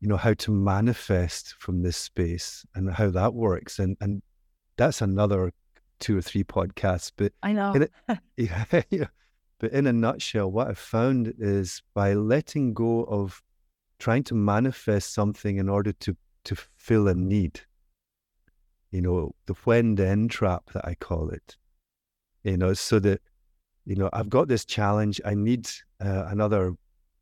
you 0.00 0.08
know, 0.08 0.18
how 0.18 0.34
to 0.34 0.50
manifest 0.50 1.54
from 1.58 1.82
this 1.82 1.96
space 1.96 2.66
and 2.74 2.92
how 2.92 3.10
that 3.10 3.32
works. 3.32 3.78
And, 3.78 3.96
and 4.00 4.22
that's 4.78 5.02
another 5.02 5.52
two 6.00 6.16
or 6.16 6.22
three 6.22 6.44
podcasts. 6.44 7.12
But 7.14 7.32
I 7.42 7.52
know. 7.52 7.74
It, 7.74 7.92
yeah, 8.36 8.64
yeah. 8.90 9.06
But 9.58 9.72
in 9.72 9.86
a 9.86 9.92
nutshell, 9.92 10.50
what 10.50 10.68
I've 10.68 10.78
found 10.78 11.34
is 11.38 11.82
by 11.92 12.14
letting 12.14 12.72
go 12.72 13.04
of 13.04 13.42
trying 13.98 14.22
to 14.24 14.34
manifest 14.34 15.12
something 15.12 15.58
in 15.58 15.68
order 15.68 15.92
to 15.92 16.16
to 16.44 16.56
fill 16.76 17.08
a 17.08 17.14
need. 17.14 17.60
You 18.90 19.02
know, 19.02 19.34
the 19.46 19.54
when 19.64 19.96
then 19.96 20.28
trap 20.28 20.70
that 20.72 20.86
I 20.86 20.94
call 20.94 21.28
it. 21.28 21.56
You 22.44 22.56
know, 22.56 22.72
so 22.72 22.98
that 23.00 23.20
you 23.84 23.96
know 23.96 24.08
I've 24.12 24.30
got 24.30 24.48
this 24.48 24.64
challenge. 24.64 25.20
I 25.24 25.34
need 25.34 25.68
uh, 26.00 26.24
another. 26.28 26.74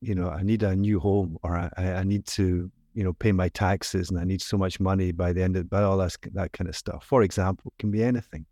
You 0.03 0.15
know, 0.15 0.29
I 0.29 0.43
need 0.43 0.63
a 0.63 0.77
new 0.77 1.01
home, 1.01 1.39
or 1.43 1.57
I, 1.57 1.71
I 1.79 2.05
need 2.05 2.27
to 2.27 2.71
you 2.97 3.05
know 3.05 3.13
pay 3.13 3.33
my 3.33 3.49
taxes, 3.51 4.11
and 4.11 4.19
I 4.19 4.25
need 4.25 4.43
so 4.43 4.57
much 4.57 4.81
money 4.81 5.13
by 5.13 5.33
the 5.33 5.43
end 5.43 5.57
of 5.57 5.71
by 5.71 5.83
all 5.83 5.99
that 5.99 6.17
that 6.33 6.53
kind 6.53 6.69
of 6.69 6.77
stuff. 6.77 7.05
For 7.05 7.23
example, 7.23 7.73
it 7.75 7.81
can 7.81 7.91
be 7.91 8.03
anything. 8.03 8.47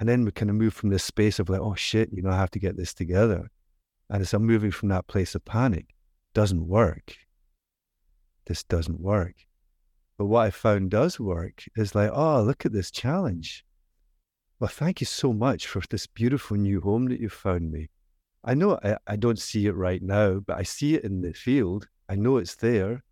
And 0.00 0.08
then 0.08 0.24
we 0.24 0.32
kind 0.32 0.50
of 0.50 0.56
move 0.56 0.74
from 0.74 0.90
this 0.90 1.04
space 1.04 1.38
of 1.38 1.48
like, 1.48 1.60
oh 1.60 1.76
shit, 1.76 2.10
you 2.12 2.22
know, 2.22 2.30
I 2.30 2.36
have 2.36 2.50
to 2.52 2.58
get 2.58 2.76
this 2.76 2.92
together. 2.92 3.48
And 4.10 4.20
as 4.20 4.34
I'm 4.34 4.44
moving 4.44 4.72
from 4.72 4.88
that 4.88 5.06
place 5.06 5.36
of 5.36 5.44
panic, 5.44 5.94
doesn't 6.34 6.66
work 6.66 7.14
this 8.46 8.62
doesn't 8.64 9.00
work. 9.00 9.34
But 10.18 10.26
what 10.26 10.42
I 10.46 10.50
found 10.50 10.90
does 10.90 11.18
work 11.18 11.64
is 11.76 11.94
like, 11.94 12.10
oh, 12.12 12.42
look 12.42 12.66
at 12.66 12.72
this 12.72 12.90
challenge. 12.90 13.64
Well, 14.60 14.68
thank 14.68 15.00
you 15.00 15.06
so 15.06 15.32
much 15.32 15.66
for 15.66 15.82
this 15.90 16.06
beautiful 16.06 16.56
new 16.56 16.80
home 16.80 17.08
that 17.08 17.20
you 17.20 17.28
found 17.28 17.72
me. 17.72 17.88
I 18.44 18.54
know 18.54 18.78
I, 18.84 18.96
I 19.06 19.16
don't 19.16 19.38
see 19.38 19.66
it 19.66 19.74
right 19.74 20.02
now, 20.02 20.40
but 20.40 20.58
I 20.58 20.62
see 20.62 20.94
it 20.94 21.04
in 21.04 21.22
the 21.22 21.32
field. 21.32 21.88
I 22.08 22.16
know 22.16 22.36
it's 22.36 22.56
there, 22.56 23.02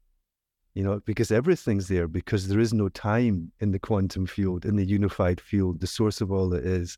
you 0.80 0.86
know, 0.86 0.98
because 1.04 1.30
everything's 1.30 1.88
there, 1.88 2.08
because 2.08 2.48
there 2.48 2.58
is 2.58 2.72
no 2.72 2.88
time 2.88 3.52
in 3.60 3.70
the 3.70 3.78
quantum 3.78 4.24
field, 4.24 4.64
in 4.64 4.76
the 4.76 4.84
unified 4.86 5.38
field, 5.38 5.78
the 5.78 5.86
source 5.86 6.22
of 6.22 6.32
all 6.32 6.48
that 6.48 6.64
is, 6.64 6.96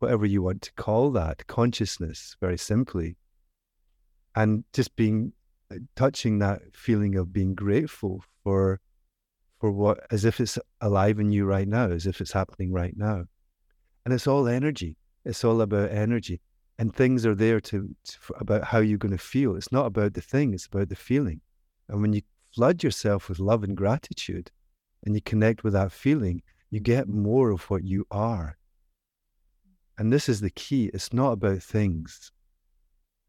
whatever 0.00 0.26
you 0.26 0.42
want 0.42 0.62
to 0.62 0.72
call 0.72 1.12
that, 1.12 1.46
consciousness, 1.46 2.36
very 2.40 2.58
simply. 2.58 3.16
And 4.34 4.64
just 4.72 4.96
being 4.96 5.32
uh, 5.70 5.76
touching 5.94 6.40
that 6.40 6.58
feeling 6.72 7.14
of 7.14 7.32
being 7.32 7.54
grateful 7.54 8.24
for 8.42 8.80
for 9.60 9.70
what 9.70 10.00
as 10.10 10.24
if 10.24 10.40
it's 10.40 10.58
alive 10.80 11.20
in 11.20 11.30
you 11.30 11.44
right 11.44 11.68
now 11.68 11.88
as 11.88 12.06
if 12.08 12.20
it's 12.20 12.32
happening 12.32 12.72
right 12.72 12.96
now. 12.96 13.26
And 14.04 14.12
it's 14.12 14.26
all 14.26 14.48
energy. 14.48 14.96
It's 15.24 15.44
all 15.44 15.60
about 15.60 15.92
energy. 15.92 16.40
And 16.80 16.92
things 16.92 17.24
are 17.24 17.36
there 17.36 17.60
to, 17.60 17.94
to 18.06 18.18
about 18.40 18.64
how 18.64 18.80
you're 18.80 18.98
going 18.98 19.16
to 19.16 19.18
feel. 19.18 19.54
It's 19.54 19.70
not 19.70 19.86
about 19.86 20.14
the 20.14 20.20
thing 20.20 20.52
it's 20.52 20.66
about 20.66 20.88
the 20.88 20.96
feeling. 20.96 21.40
And 21.88 22.02
when 22.02 22.12
you 22.12 22.22
flood 22.54 22.82
yourself 22.82 23.28
with 23.28 23.38
love 23.38 23.64
and 23.64 23.76
gratitude 23.76 24.50
and 25.04 25.14
you 25.14 25.20
connect 25.20 25.64
with 25.64 25.72
that 25.72 25.92
feeling 25.92 26.42
you 26.70 26.80
get 26.80 27.08
more 27.08 27.50
of 27.50 27.62
what 27.70 27.84
you 27.84 28.06
are 28.10 28.56
and 29.98 30.12
this 30.12 30.28
is 30.28 30.40
the 30.40 30.50
key 30.50 30.90
it's 30.92 31.12
not 31.12 31.32
about 31.32 31.62
things 31.62 32.32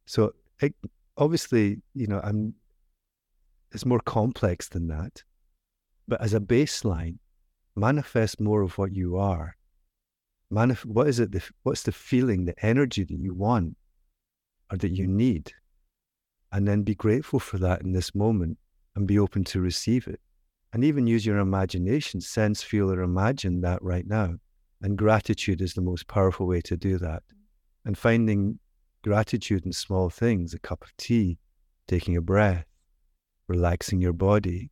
so 0.05 0.33
it, 0.59 0.73
obviously, 1.17 1.81
you 1.93 2.07
know, 2.07 2.19
I'm 2.23 2.55
it's 3.71 3.85
more 3.85 4.01
complex 4.01 4.67
than 4.67 4.87
that. 4.89 5.23
But 6.07 6.21
as 6.21 6.33
a 6.33 6.41
baseline, 6.41 7.19
manifest 7.75 8.41
more 8.41 8.61
of 8.61 8.77
what 8.77 8.93
you 8.93 9.17
are. 9.17 9.55
Manif- 10.51 10.83
what 10.83 11.07
is 11.07 11.19
it? 11.19 11.31
The, 11.31 11.41
what's 11.63 11.83
the 11.83 11.93
feeling, 11.93 12.43
the 12.43 12.65
energy 12.65 13.05
that 13.05 13.17
you 13.17 13.33
want 13.33 13.77
or 14.69 14.77
that 14.77 14.91
you 14.91 15.07
need? 15.07 15.53
And 16.51 16.67
then 16.67 16.83
be 16.83 16.95
grateful 16.95 17.39
for 17.39 17.57
that 17.59 17.81
in 17.81 17.93
this 17.93 18.13
moment 18.13 18.57
and 18.95 19.07
be 19.07 19.19
open 19.19 19.43
to 19.45 19.61
receive 19.61 20.07
it. 20.07 20.19
And 20.73 20.83
even 20.83 21.07
use 21.07 21.25
your 21.25 21.37
imagination, 21.37 22.21
sense, 22.21 22.63
feel, 22.63 22.91
or 22.91 23.01
imagine 23.01 23.61
that 23.61 23.81
right 23.83 24.07
now. 24.07 24.35
And 24.81 24.97
gratitude 24.97 25.61
is 25.61 25.73
the 25.73 25.81
most 25.81 26.07
powerful 26.07 26.47
way 26.47 26.61
to 26.61 26.77
do 26.77 26.97
that. 26.97 27.23
And 27.85 27.97
finding 27.97 28.59
gratitude 29.03 29.65
in 29.65 29.73
small 29.73 30.09
things, 30.09 30.53
a 30.53 30.59
cup 30.59 30.83
of 30.83 30.95
tea, 30.97 31.37
taking 31.87 32.15
a 32.15 32.21
breath, 32.21 32.65
relaxing 33.47 34.01
your 34.01 34.13
body, 34.13 34.71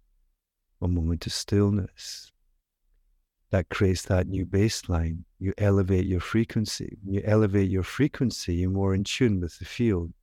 a 0.82 0.88
moment 0.88 1.26
of 1.26 1.34
stillness. 1.34 2.32
That 3.52 3.70
creates 3.70 4.04
that 4.04 4.28
new 4.28 4.46
baseline. 4.46 5.24
You 5.40 5.54
elevate 5.58 6.06
your 6.06 6.20
frequency. 6.20 6.98
When 7.04 7.16
you 7.16 7.22
elevate 7.26 7.70
your 7.70 7.84
frequency, 7.84 8.56
you're 8.56 8.70
more 8.70 8.94
in 8.94 9.04
tune 9.04 9.42
with 9.42 9.58
the 9.58 9.66
field. 9.66 10.14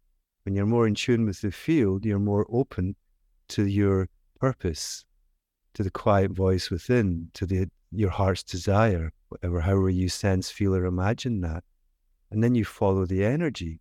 When 0.45 0.55
you're 0.55 0.65
more 0.65 0.87
in 0.87 0.95
tune 0.95 1.27
with 1.27 1.41
the 1.41 1.51
field, 1.51 2.05
you're 2.05 2.21
more 2.21 2.47
open 2.49 2.95
to 3.49 3.67
your 3.67 4.09
purpose, 4.41 5.05
to 5.75 5.83
the 5.83 5.91
quiet 5.91 6.31
voice 6.33 6.71
within, 6.71 7.31
to 7.35 7.47
the 7.47 7.69
your 7.93 8.11
heart's 8.11 8.43
desire, 8.43 9.13
whatever, 9.29 9.61
however 9.61 9.89
you 9.89 10.09
sense, 10.09 10.51
feel, 10.51 10.75
or 10.75 10.85
imagine 10.85 11.41
that. 11.41 11.65
And 12.31 12.43
then 12.43 12.55
you 12.55 12.65
follow 12.65 13.07
the 13.07 13.25
energy 13.25 13.81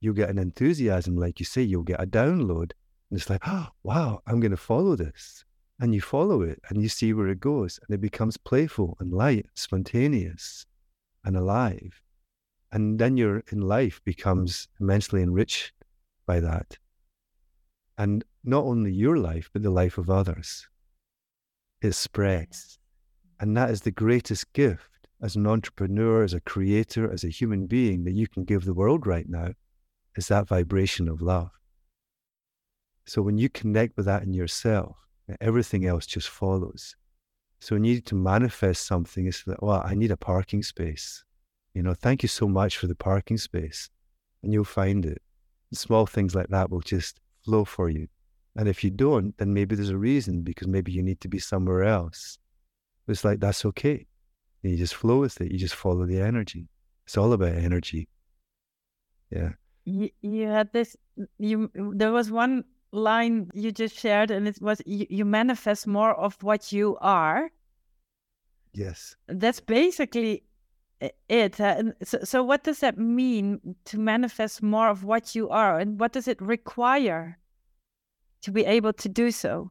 you'll 0.00 0.14
get 0.14 0.30
an 0.30 0.38
enthusiasm, 0.38 1.16
like 1.16 1.40
you 1.40 1.46
say, 1.46 1.62
you'll 1.62 1.82
get 1.82 2.02
a 2.02 2.06
download. 2.06 2.72
And 3.10 3.18
it's 3.18 3.30
like, 3.30 3.42
oh, 3.46 3.68
wow, 3.82 4.22
I'm 4.26 4.40
going 4.40 4.50
to 4.50 4.56
follow 4.56 4.96
this. 4.96 5.44
And 5.80 5.94
you 5.94 6.00
follow 6.00 6.42
it 6.42 6.60
and 6.68 6.82
you 6.82 6.88
see 6.88 7.12
where 7.12 7.28
it 7.28 7.40
goes. 7.40 7.78
And 7.86 7.94
it 7.94 8.00
becomes 8.00 8.36
playful 8.36 8.96
and 9.00 9.12
light, 9.12 9.46
spontaneous 9.54 10.66
and 11.24 11.36
alive. 11.36 12.00
And 12.72 12.98
then 12.98 13.16
your 13.16 13.42
in 13.50 13.60
life 13.60 14.00
becomes 14.04 14.68
immensely 14.80 15.22
enriched 15.22 15.72
by 16.26 16.40
that. 16.40 16.76
And 17.98 18.24
not 18.44 18.64
only 18.64 18.92
your 18.92 19.18
life, 19.18 19.50
but 19.52 19.62
the 19.62 19.70
life 19.70 19.98
of 19.98 20.08
others. 20.08 20.66
It 21.82 21.92
spreads. 21.92 22.78
And 23.40 23.56
that 23.56 23.70
is 23.70 23.82
the 23.82 23.90
greatest 23.90 24.52
gift 24.52 24.88
as 25.20 25.36
an 25.36 25.46
entrepreneur, 25.46 26.22
as 26.22 26.32
a 26.32 26.40
creator, 26.40 27.12
as 27.12 27.24
a 27.24 27.28
human 27.28 27.66
being 27.66 28.04
that 28.04 28.14
you 28.14 28.28
can 28.28 28.44
give 28.44 28.64
the 28.64 28.74
world 28.74 29.06
right 29.06 29.28
now 29.28 29.52
is 30.16 30.28
that 30.28 30.48
vibration 30.48 31.08
of 31.08 31.22
love. 31.22 31.50
So 33.06 33.22
when 33.22 33.38
you 33.38 33.48
connect 33.48 33.96
with 33.96 34.06
that 34.06 34.22
in 34.22 34.32
yourself, 34.32 34.96
everything 35.40 35.86
else 35.86 36.06
just 36.06 36.28
follows. 36.28 36.94
So 37.60 37.74
when 37.74 37.84
you 37.84 37.94
need 37.94 38.06
to 38.06 38.14
manifest 38.14 38.86
something, 38.86 39.26
it's 39.26 39.46
like, 39.46 39.62
well, 39.62 39.82
I 39.84 39.94
need 39.94 40.10
a 40.10 40.16
parking 40.16 40.62
space. 40.62 41.24
You 41.74 41.82
know, 41.82 41.94
thank 41.94 42.22
you 42.22 42.28
so 42.28 42.46
much 42.46 42.78
for 42.78 42.86
the 42.86 42.94
parking 42.94 43.38
space. 43.38 43.90
And 44.42 44.52
you'll 44.52 44.64
find 44.64 45.04
it. 45.04 45.20
Small 45.72 46.06
things 46.06 46.34
like 46.34 46.48
that 46.48 46.70
will 46.70 46.80
just 46.80 47.20
flow 47.48 47.64
for 47.64 47.88
you. 47.88 48.06
And 48.56 48.68
if 48.68 48.84
you 48.84 48.90
don't, 48.90 49.36
then 49.38 49.54
maybe 49.54 49.74
there's 49.74 49.88
a 49.88 49.96
reason 49.96 50.42
because 50.42 50.66
maybe 50.66 50.92
you 50.92 51.02
need 51.02 51.20
to 51.22 51.28
be 51.28 51.38
somewhere 51.38 51.84
else. 51.84 52.38
It's 53.06 53.24
like 53.24 53.40
that's 53.40 53.64
okay. 53.64 54.06
And 54.62 54.72
you 54.72 54.76
just 54.76 54.94
flow 54.94 55.20
with 55.20 55.40
it. 55.40 55.50
You 55.50 55.58
just 55.58 55.74
follow 55.74 56.04
the 56.04 56.20
energy. 56.20 56.68
It's 57.06 57.16
all 57.16 57.32
about 57.32 57.54
energy. 57.54 58.08
Yeah. 59.30 59.52
You, 59.86 60.10
you 60.20 60.46
had 60.48 60.70
this. 60.72 60.94
You 61.38 61.70
there 61.74 62.12
was 62.12 62.30
one 62.30 62.64
line 62.92 63.50
you 63.54 63.72
just 63.72 63.98
shared, 63.98 64.30
and 64.30 64.46
it 64.46 64.60
was 64.60 64.82
you, 64.84 65.06
you 65.08 65.24
manifest 65.24 65.86
more 65.86 66.14
of 66.14 66.36
what 66.42 66.70
you 66.70 66.98
are. 67.00 67.50
Yes. 68.74 69.16
That's 69.28 69.60
basically 69.60 70.42
it. 71.00 71.60
Uh, 71.60 71.82
so, 72.02 72.18
so, 72.24 72.42
what 72.42 72.64
does 72.64 72.80
that 72.80 72.98
mean 72.98 73.76
to 73.86 73.98
manifest 73.98 74.62
more 74.62 74.88
of 74.88 75.04
what 75.04 75.34
you 75.34 75.48
are, 75.48 75.78
and 75.78 75.98
what 76.00 76.12
does 76.12 76.28
it 76.28 76.40
require 76.40 77.38
to 78.42 78.50
be 78.50 78.64
able 78.64 78.92
to 78.94 79.08
do 79.08 79.30
so? 79.30 79.70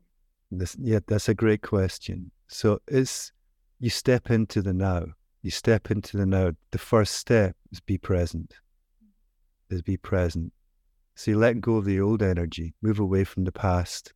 This, 0.52 0.76
yeah, 0.80 1.00
that's 1.08 1.30
a 1.30 1.34
great 1.34 1.62
question. 1.62 2.32
So, 2.48 2.80
is 2.88 3.32
you 3.80 3.90
step 3.90 4.32
into 4.32 4.62
the 4.62 4.74
now. 4.74 5.06
You 5.44 5.52
step 5.52 5.92
into 5.92 6.18
the 6.18 6.26
now. 6.26 6.52
The 6.72 6.78
first 6.78 7.13
step 7.13 7.56
is 7.72 7.80
be 7.80 7.98
present. 7.98 8.56
Is 9.70 9.82
be 9.82 9.98
present. 9.98 10.52
So 11.16 11.32
you 11.32 11.38
let 11.38 11.62
go 11.62 11.78
of 11.78 11.86
the 11.86 12.00
old 12.00 12.22
energy, 12.22 12.76
move 12.82 13.00
away 13.00 13.24
from 13.24 13.44
the 13.44 13.52
past. 13.52 14.13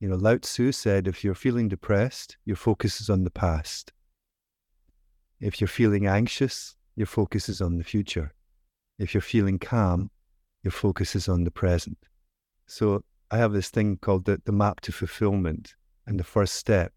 You 0.00 0.08
know, 0.08 0.16
Lao 0.16 0.36
Tzu 0.36 0.70
said 0.70 1.08
if 1.08 1.24
you're 1.24 1.34
feeling 1.34 1.68
depressed, 1.68 2.36
your 2.44 2.56
focus 2.56 3.00
is 3.00 3.10
on 3.10 3.24
the 3.24 3.30
past. 3.30 3.92
If 5.40 5.60
you're 5.60 5.68
feeling 5.68 6.06
anxious, 6.06 6.74
your 6.96 7.06
focus 7.06 7.48
is 7.48 7.60
on 7.60 7.78
the 7.78 7.84
future. 7.84 8.32
If 8.98 9.14
you're 9.14 9.20
feeling 9.20 9.58
calm, 9.58 10.10
your 10.62 10.72
focus 10.72 11.14
is 11.14 11.28
on 11.28 11.44
the 11.44 11.50
present. 11.50 11.98
So 12.66 13.04
I 13.30 13.38
have 13.38 13.52
this 13.52 13.68
thing 13.68 13.98
called 13.98 14.24
the, 14.24 14.42
the 14.44 14.52
map 14.52 14.80
to 14.80 14.92
fulfillment. 14.92 15.74
And 16.06 16.18
the 16.18 16.24
first 16.24 16.54
step 16.54 16.92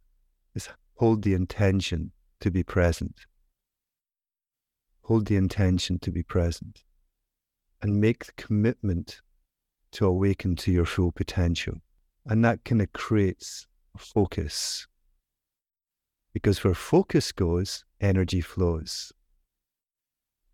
is 0.56 0.70
hold 0.96 1.24
the 1.24 1.34
intention 1.34 2.12
to 2.40 2.50
be 2.50 2.64
present. 2.64 3.26
Hold 5.04 5.28
the 5.28 5.36
intention 5.36 6.00
to 6.00 6.12
be 6.12 6.24
present 6.24 6.84
and 7.82 8.00
make 8.00 8.26
the 8.26 8.32
commitment 8.34 9.22
to 9.92 10.06
awaken 10.06 10.56
to 10.56 10.72
your 10.72 10.86
full 10.86 11.12
potential. 11.12 11.82
And 12.26 12.44
that 12.46 12.64
kind 12.64 12.82
of 12.82 12.94
creates 12.94 13.68
focus. 13.98 14.88
Because 16.34 16.64
where 16.64 16.74
focus 16.74 17.32
goes, 17.32 17.84
energy 18.00 18.42
flows. 18.42 19.12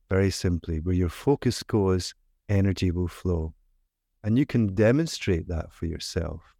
Very 0.09 0.31
simply, 0.31 0.79
where 0.79 0.95
your 0.95 1.09
focus 1.09 1.63
goes, 1.63 2.15
energy 2.49 2.91
will 2.91 3.07
flow. 3.07 3.53
And 4.23 4.37
you 4.37 4.45
can 4.45 4.73
demonstrate 4.73 5.47
that 5.47 5.71
for 5.71 5.85
yourself 5.85 6.55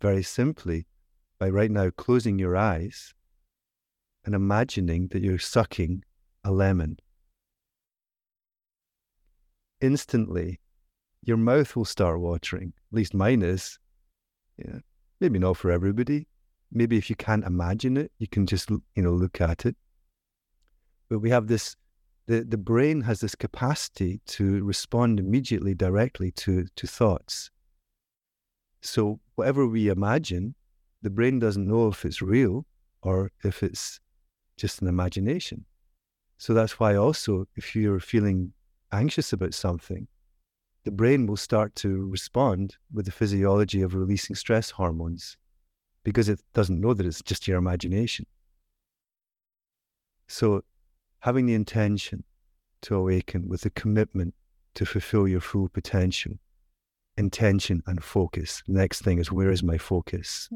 very 0.00 0.22
simply 0.22 0.86
by 1.38 1.48
right 1.48 1.70
now 1.70 1.90
closing 1.90 2.38
your 2.38 2.56
eyes 2.56 3.14
and 4.24 4.34
imagining 4.34 5.08
that 5.08 5.22
you're 5.22 5.38
sucking 5.38 6.04
a 6.44 6.50
lemon. 6.50 6.98
Instantly, 9.80 10.60
your 11.22 11.36
mouth 11.36 11.74
will 11.76 11.84
start 11.84 12.20
watering. 12.20 12.72
At 12.92 12.96
least 12.96 13.14
mine 13.14 13.42
is. 13.42 13.78
Yeah. 14.58 14.80
Maybe 15.20 15.38
not 15.38 15.56
for 15.56 15.70
everybody. 15.70 16.26
Maybe 16.72 16.96
if 16.96 17.10
you 17.10 17.16
can't 17.16 17.44
imagine 17.44 17.96
it, 17.96 18.12
you 18.18 18.28
can 18.28 18.46
just 18.46 18.70
you 18.70 19.02
know 19.02 19.12
look 19.12 19.40
at 19.40 19.66
it. 19.66 19.76
But 21.08 21.18
we 21.18 21.30
have 21.30 21.48
this 21.48 21.76
the, 22.30 22.44
the 22.44 22.56
brain 22.56 23.00
has 23.00 23.20
this 23.20 23.34
capacity 23.34 24.20
to 24.26 24.62
respond 24.62 25.18
immediately 25.18 25.74
directly 25.74 26.30
to, 26.32 26.66
to 26.76 26.86
thoughts. 26.86 27.50
So 28.82 29.18
whatever 29.34 29.66
we 29.66 29.88
imagine, 29.88 30.54
the 31.02 31.10
brain 31.10 31.40
doesn't 31.40 31.66
know 31.66 31.88
if 31.88 32.04
it's 32.04 32.22
real 32.22 32.66
or 33.02 33.32
if 33.42 33.64
it's 33.64 33.98
just 34.56 34.80
an 34.80 34.86
imagination. 34.86 35.64
So 36.38 36.54
that's 36.54 36.78
why 36.78 36.94
also 36.94 37.46
if 37.56 37.74
you're 37.74 37.98
feeling 37.98 38.52
anxious 38.92 39.32
about 39.32 39.54
something, 39.54 40.06
the 40.84 40.92
brain 40.92 41.26
will 41.26 41.36
start 41.36 41.74
to 41.76 42.08
respond 42.08 42.76
with 42.92 43.06
the 43.06 43.12
physiology 43.12 43.82
of 43.82 43.96
releasing 43.96 44.36
stress 44.36 44.70
hormones 44.70 45.36
because 46.04 46.28
it 46.28 46.40
doesn't 46.54 46.80
know 46.80 46.94
that 46.94 47.06
it's 47.06 47.22
just 47.22 47.46
your 47.46 47.58
imagination. 47.58 48.26
So, 50.28 50.62
having 51.20 51.46
the 51.46 51.54
intention 51.54 52.24
to 52.82 52.94
awaken 52.94 53.48
with 53.48 53.62
the 53.62 53.70
commitment 53.70 54.34
to 54.74 54.86
fulfill 54.86 55.28
your 55.28 55.40
full 55.40 55.68
potential, 55.68 56.34
intention 57.16 57.82
and 57.86 58.02
focus. 58.02 58.62
Next 58.66 59.02
thing 59.02 59.18
is 59.18 59.30
where 59.30 59.50
is 59.50 59.62
my 59.62 59.78
focus? 59.78 60.48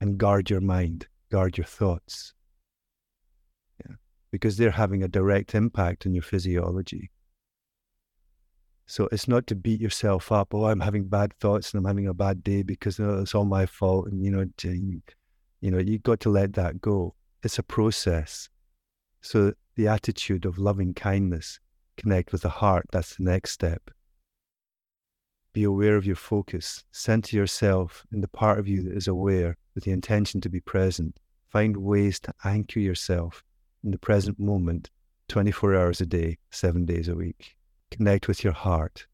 And 0.00 0.18
guard 0.18 0.50
your 0.50 0.60
mind, 0.60 1.06
guard 1.30 1.58
your 1.58 1.66
thoughts. 1.66 2.32
Yeah. 3.80 3.96
Because 4.30 4.56
they're 4.56 4.70
having 4.70 5.02
a 5.02 5.08
direct 5.08 5.54
impact 5.54 6.06
on 6.06 6.14
your 6.14 6.22
physiology. 6.22 7.10
So 8.86 9.08
it's 9.10 9.28
not 9.28 9.46
to 9.46 9.54
beat 9.54 9.80
yourself 9.80 10.30
up. 10.30 10.52
Oh, 10.52 10.66
I'm 10.66 10.80
having 10.80 11.04
bad 11.04 11.32
thoughts 11.34 11.72
and 11.72 11.78
I'm 11.78 11.88
having 11.88 12.06
a 12.06 12.14
bad 12.14 12.44
day 12.44 12.62
because 12.62 13.00
oh, 13.00 13.20
it's 13.20 13.34
all 13.34 13.46
my 13.46 13.66
fault. 13.66 14.08
And 14.08 14.22
you 14.22 14.30
know, 14.30 14.46
to, 14.58 15.00
you 15.60 15.70
know, 15.70 15.78
you 15.78 15.98
got 15.98 16.20
to 16.20 16.30
let 16.30 16.52
that 16.54 16.80
go. 16.80 17.14
It's 17.42 17.58
a 17.58 17.62
process. 17.62 18.48
So 19.22 19.54
the 19.76 19.88
attitude 19.88 20.44
of 20.44 20.58
loving 20.58 20.92
kindness, 20.92 21.60
connect 21.96 22.32
with 22.32 22.42
the 22.42 22.50
heart. 22.50 22.86
That's 22.92 23.16
the 23.16 23.24
next 23.24 23.52
step. 23.52 23.90
Be 25.54 25.64
aware 25.64 25.96
of 25.96 26.04
your 26.04 26.16
focus. 26.16 26.84
Center 26.90 27.36
yourself 27.36 28.04
in 28.12 28.20
the 28.20 28.28
part 28.28 28.58
of 28.58 28.68
you 28.68 28.82
that 28.82 28.96
is 28.96 29.08
aware 29.08 29.56
with 29.74 29.84
the 29.84 29.92
intention 29.92 30.40
to 30.42 30.50
be 30.50 30.60
present. 30.60 31.18
Find 31.48 31.76
ways 31.76 32.20
to 32.20 32.34
anchor 32.44 32.80
yourself 32.80 33.42
in 33.82 33.92
the 33.92 33.98
present 33.98 34.38
moment 34.38 34.90
24 35.28 35.74
hours 35.74 36.00
a 36.00 36.06
day, 36.06 36.38
seven 36.50 36.84
days 36.84 37.08
a 37.08 37.14
week. 37.14 37.56
Connect 37.94 38.26
with 38.26 38.42
your 38.42 38.52
heart. 38.52 39.06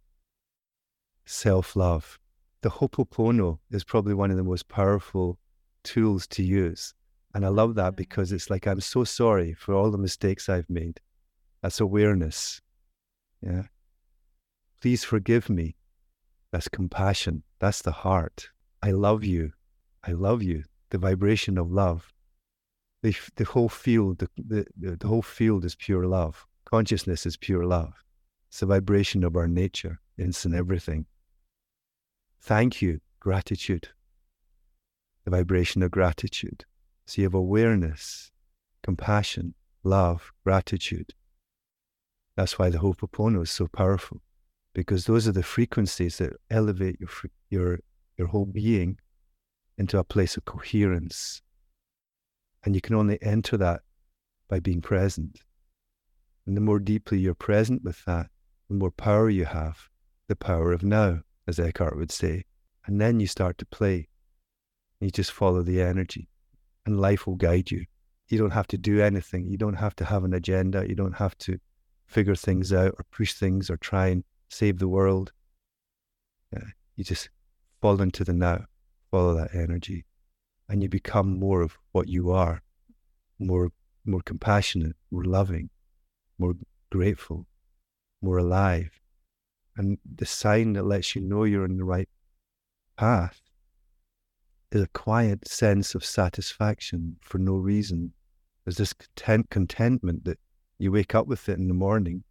Self 1.26 1.76
love. 1.76 2.18
The 2.62 2.70
Ho'oponopono 2.70 3.58
is 3.70 3.84
probably 3.84 4.14
one 4.14 4.30
of 4.30 4.38
the 4.38 4.42
most 4.42 4.68
powerful 4.68 5.38
tools 5.84 6.26
to 6.28 6.42
use. 6.42 6.94
And 7.34 7.44
I 7.44 7.48
love 7.48 7.74
that 7.74 7.92
mm. 7.92 7.96
because 7.96 8.32
it's 8.32 8.48
like, 8.48 8.66
I'm 8.66 8.80
so 8.80 9.04
sorry 9.04 9.52
for 9.52 9.74
all 9.74 9.90
the 9.90 9.98
mistakes 9.98 10.48
I've 10.48 10.70
made. 10.70 10.98
That's 11.60 11.78
awareness. 11.78 12.62
Yeah. 13.42 13.64
Please 14.80 15.04
forgive 15.04 15.50
me. 15.50 15.76
That's 16.50 16.68
compassion. 16.68 17.42
That's 17.58 17.82
the 17.82 17.92
heart. 17.92 18.48
I 18.82 18.92
love 18.92 19.24
you. 19.24 19.52
I 20.04 20.12
love 20.12 20.42
you. 20.42 20.64
The 20.88 20.96
vibration 20.96 21.58
of 21.58 21.70
love. 21.70 22.14
The, 23.02 23.14
the 23.36 23.44
whole 23.44 23.68
field, 23.68 24.20
the, 24.20 24.28
the, 24.38 24.96
the 24.96 25.06
whole 25.06 25.20
field 25.20 25.66
is 25.66 25.74
pure 25.74 26.06
love. 26.06 26.46
Consciousness 26.64 27.26
is 27.26 27.36
pure 27.36 27.66
love. 27.66 27.92
It's 28.50 28.58
the 28.58 28.66
vibration 28.66 29.22
of 29.22 29.36
our 29.36 29.46
nature, 29.46 30.00
it's 30.18 30.44
in 30.44 30.54
everything. 30.54 31.06
Thank 32.40 32.82
you, 32.82 33.00
gratitude. 33.20 33.90
The 35.24 35.30
vibration 35.30 35.84
of 35.84 35.92
gratitude. 35.92 36.64
So 37.06 37.22
you 37.22 37.26
have 37.26 37.34
awareness, 37.34 38.32
compassion, 38.82 39.54
love, 39.84 40.32
gratitude. 40.42 41.14
That's 42.36 42.58
why 42.58 42.70
the 42.70 42.78
Ho'oponopono 42.78 43.44
is 43.44 43.52
so 43.52 43.68
powerful, 43.68 44.20
because 44.74 45.04
those 45.04 45.28
are 45.28 45.32
the 45.32 45.44
frequencies 45.44 46.18
that 46.18 46.32
elevate 46.50 46.98
your 46.98 47.10
your 47.50 47.78
your 48.18 48.26
whole 48.26 48.46
being 48.46 48.98
into 49.78 49.96
a 49.96 50.04
place 50.04 50.36
of 50.36 50.44
coherence. 50.44 51.40
And 52.64 52.74
you 52.74 52.80
can 52.80 52.96
only 52.96 53.22
enter 53.22 53.56
that 53.58 53.82
by 54.48 54.58
being 54.58 54.80
present. 54.80 55.40
And 56.46 56.56
the 56.56 56.60
more 56.60 56.80
deeply 56.80 57.20
you're 57.20 57.34
present 57.34 57.84
with 57.84 58.04
that, 58.06 58.28
the 58.70 58.76
more 58.76 58.92
power 58.92 59.28
you 59.28 59.46
have, 59.46 59.88
the 60.28 60.36
power 60.36 60.72
of 60.72 60.84
now, 60.84 61.18
as 61.48 61.58
Eckhart 61.58 61.96
would 61.96 62.12
say. 62.12 62.44
And 62.86 63.00
then 63.00 63.18
you 63.18 63.26
start 63.26 63.58
to 63.58 63.66
play. 63.66 64.08
You 65.00 65.10
just 65.10 65.32
follow 65.32 65.62
the 65.62 65.82
energy, 65.82 66.28
and 66.86 67.00
life 67.00 67.26
will 67.26 67.34
guide 67.34 67.72
you. 67.72 67.84
You 68.28 68.38
don't 68.38 68.52
have 68.52 68.68
to 68.68 68.78
do 68.78 69.00
anything. 69.00 69.48
You 69.48 69.58
don't 69.58 69.74
have 69.74 69.96
to 69.96 70.04
have 70.04 70.22
an 70.22 70.34
agenda. 70.34 70.88
You 70.88 70.94
don't 70.94 71.16
have 71.16 71.36
to 71.38 71.58
figure 72.06 72.36
things 72.36 72.72
out 72.72 72.94
or 72.96 73.04
push 73.10 73.32
things 73.32 73.70
or 73.70 73.76
try 73.76 74.06
and 74.06 74.22
save 74.48 74.78
the 74.78 74.88
world. 74.88 75.32
Yeah, 76.52 76.68
you 76.94 77.02
just 77.02 77.28
fall 77.80 78.00
into 78.00 78.22
the 78.22 78.32
now, 78.32 78.66
follow 79.10 79.34
that 79.34 79.52
energy, 79.52 80.04
and 80.68 80.80
you 80.80 80.88
become 80.88 81.40
more 81.40 81.60
of 81.62 81.76
what 81.90 82.08
you 82.08 82.30
are, 82.30 82.62
more 83.40 83.72
more 84.04 84.22
compassionate, 84.22 84.94
more 85.10 85.24
loving, 85.24 85.70
more 86.38 86.54
grateful, 86.90 87.46
more 88.22 88.38
alive. 88.38 88.90
And 89.76 89.98
the 90.16 90.26
sign 90.26 90.74
that 90.74 90.84
lets 90.84 91.14
you 91.14 91.22
know 91.22 91.44
you're 91.44 91.64
on 91.64 91.76
the 91.76 91.84
right 91.84 92.08
path 92.96 93.40
is 94.72 94.82
a 94.82 94.88
quiet 94.88 95.48
sense 95.48 95.94
of 95.94 96.04
satisfaction 96.04 97.16
for 97.20 97.38
no 97.38 97.54
reason. 97.54 98.12
There's 98.64 98.76
this 98.76 98.92
content, 98.92 99.50
contentment 99.50 100.24
that 100.24 100.38
you 100.78 100.92
wake 100.92 101.14
up 101.14 101.26
with 101.26 101.48
it 101.48 101.58
in 101.58 101.68
the 101.68 101.74
morning 101.74 102.24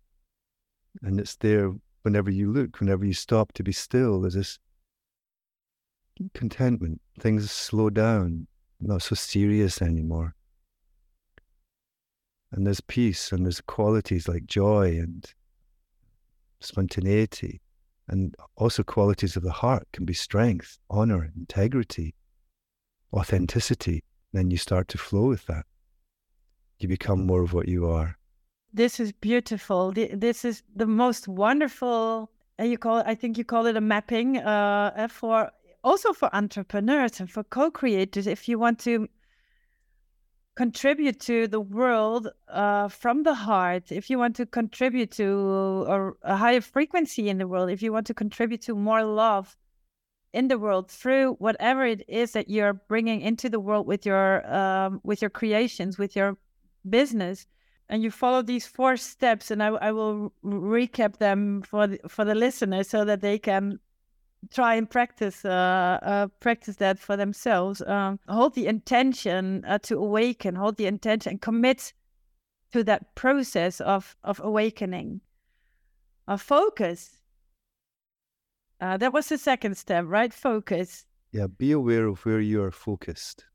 and 1.01 1.19
it's 1.19 1.35
there 1.35 1.73
whenever 2.03 2.31
you 2.31 2.51
look, 2.51 2.79
whenever 2.79 3.05
you 3.05 3.13
stop 3.13 3.51
to 3.53 3.63
be 3.63 3.71
still. 3.71 4.21
There's 4.21 4.33
this 4.35 4.59
contentment. 6.33 7.01
Things 7.19 7.49
slow 7.51 7.89
down, 7.89 8.47
not 8.79 9.01
so 9.01 9.15
serious 9.15 9.81
anymore. 9.81 10.35
And 12.51 12.65
there's 12.65 12.81
peace 12.81 13.31
and 13.31 13.45
there's 13.45 13.61
qualities 13.61 14.27
like 14.27 14.45
joy 14.45 14.97
and 14.97 15.31
spontaneity 16.61 17.61
and 18.07 18.35
also 18.55 18.83
qualities 18.83 19.35
of 19.35 19.43
the 19.43 19.51
heart 19.51 19.87
can 19.93 20.05
be 20.05 20.13
strength, 20.13 20.79
honor, 20.89 21.31
integrity, 21.37 22.15
authenticity. 23.13 24.03
Then 24.33 24.51
you 24.51 24.57
start 24.57 24.87
to 24.89 24.97
flow 24.97 25.27
with 25.27 25.45
that. 25.45 25.65
You 26.79 26.87
become 26.87 27.25
more 27.25 27.41
of 27.41 27.53
what 27.53 27.67
you 27.67 27.87
are. 27.87 28.17
This 28.73 28.99
is 28.99 29.11
beautiful. 29.11 29.91
This 29.91 30.45
is 30.45 30.63
the 30.75 30.85
most 30.85 31.27
wonderful. 31.27 32.31
Uh, 32.59 32.63
you 32.63 32.77
call 32.77 32.99
it, 32.99 33.05
I 33.07 33.15
think 33.15 33.37
you 33.37 33.43
call 33.43 33.65
it 33.65 33.75
a 33.75 33.81
mapping 33.81 34.37
uh, 34.37 35.07
for 35.09 35.51
also 35.83 36.13
for 36.13 36.33
entrepreneurs 36.35 37.19
and 37.19 37.29
for 37.29 37.43
co-creators. 37.43 38.27
If 38.27 38.47
you 38.47 38.59
want 38.59 38.79
to 38.79 39.07
contribute 40.59 41.21
to 41.21 41.47
the 41.47 41.61
world 41.61 42.27
uh, 42.49 42.89
from 42.89 43.23
the 43.23 43.33
heart, 43.33 43.93
if 43.93 44.09
you 44.09 44.17
want 44.19 44.35
to 44.35 44.45
contribute 44.45 45.09
to 45.09 45.25
a, 45.87 46.11
a, 46.33 46.35
higher 46.35 46.59
frequency 46.59 47.29
in 47.29 47.37
the 47.37 47.47
world, 47.47 47.69
if 47.69 47.81
you 47.81 47.93
want 47.93 48.05
to 48.05 48.13
contribute 48.13 48.61
to 48.61 48.75
more 48.75 49.05
love 49.05 49.55
in 50.33 50.49
the 50.49 50.59
world 50.59 50.91
through 50.91 51.27
whatever 51.35 51.85
it 51.85 52.03
is 52.09 52.33
that 52.33 52.49
you're 52.49 52.73
bringing 52.73 53.21
into 53.21 53.47
the 53.47 53.61
world 53.67 53.87
with 53.87 54.05
your 54.05 54.27
um, 54.53 54.99
with 55.09 55.21
your 55.21 55.33
creations, 55.41 55.97
with 55.97 56.13
your 56.13 56.37
business, 56.89 57.47
and 57.87 58.03
you 58.03 58.11
follow 58.11 58.41
these 58.41 58.67
four 58.67 58.97
steps, 58.97 59.51
and 59.51 59.63
I, 59.63 59.69
I 59.87 59.91
will 59.93 60.33
recap 60.43 61.19
them 61.19 61.61
for 61.61 61.87
the, 61.87 61.99
for 62.09 62.25
the 62.25 62.35
listeners 62.35 62.89
so 62.89 63.05
that 63.05 63.21
they 63.21 63.39
can 63.39 63.79
try 64.51 64.75
and 64.75 64.89
practice 64.89 65.45
uh, 65.45 65.99
uh, 66.01 66.27
practice 66.39 66.77
that 66.77 66.99
for 66.99 67.17
themselves. 67.17 67.81
Um, 67.81 68.19
hold 68.27 68.55
the 68.55 68.67
intention 68.67 69.63
uh, 69.65 69.79
to 69.79 69.97
awaken. 69.97 70.55
Hold 70.55 70.77
the 70.77 70.85
intention 70.85 71.31
and 71.31 71.41
commit 71.41 71.93
to 72.71 72.83
that 72.83 73.15
process 73.15 73.81
of 73.81 74.15
of 74.23 74.39
awakening. 74.43 75.21
A 76.27 76.37
focus. 76.37 77.17
Uh, 78.81 78.95
that 78.97 79.11
was 79.11 79.27
the 79.27 79.37
second 79.37 79.75
step, 79.75 80.05
right? 80.07 80.33
Focus. 80.33 81.05
Yeah, 81.31 81.47
be 81.47 81.73
aware 81.73 82.07
of 82.07 82.25
where 82.25 82.39
you 82.39 82.63
are 82.63 82.71
focused. 82.71 83.45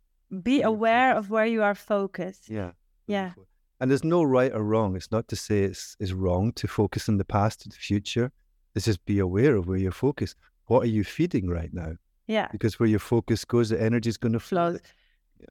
Be 0.42 0.60
aware 0.62 1.16
of 1.16 1.30
where 1.30 1.46
you 1.46 1.62
are 1.62 1.74
focused. 1.74 2.50
Yeah. 2.50 2.72
Yeah. 3.06 3.32
And 3.80 3.90
there's 3.90 4.04
no 4.04 4.22
right 4.22 4.52
or 4.52 4.62
wrong. 4.62 4.96
It's 4.96 5.10
not 5.10 5.28
to 5.28 5.36
say 5.36 5.62
it's, 5.62 5.96
it's 5.98 6.12
wrong 6.12 6.52
to 6.52 6.68
focus 6.68 7.08
in 7.08 7.16
the 7.16 7.24
past 7.24 7.66
or 7.66 7.70
the 7.70 7.76
future. 7.76 8.32
It's 8.74 8.84
just 8.84 9.04
be 9.06 9.18
aware 9.18 9.56
of 9.56 9.66
where 9.66 9.78
you're 9.78 9.92
focused 9.92 10.36
what 10.66 10.82
are 10.82 10.88
you 10.88 11.04
feeding 11.04 11.48
right 11.48 11.72
now? 11.72 11.92
Yeah. 12.26 12.48
Because 12.52 12.78
where 12.78 12.88
your 12.88 12.98
focus 12.98 13.44
goes, 13.44 13.68
the 13.68 13.80
energy 13.80 14.08
is 14.08 14.16
going 14.16 14.32
to 14.32 14.40
flow. 14.40 14.72
Yeah. 14.72 14.78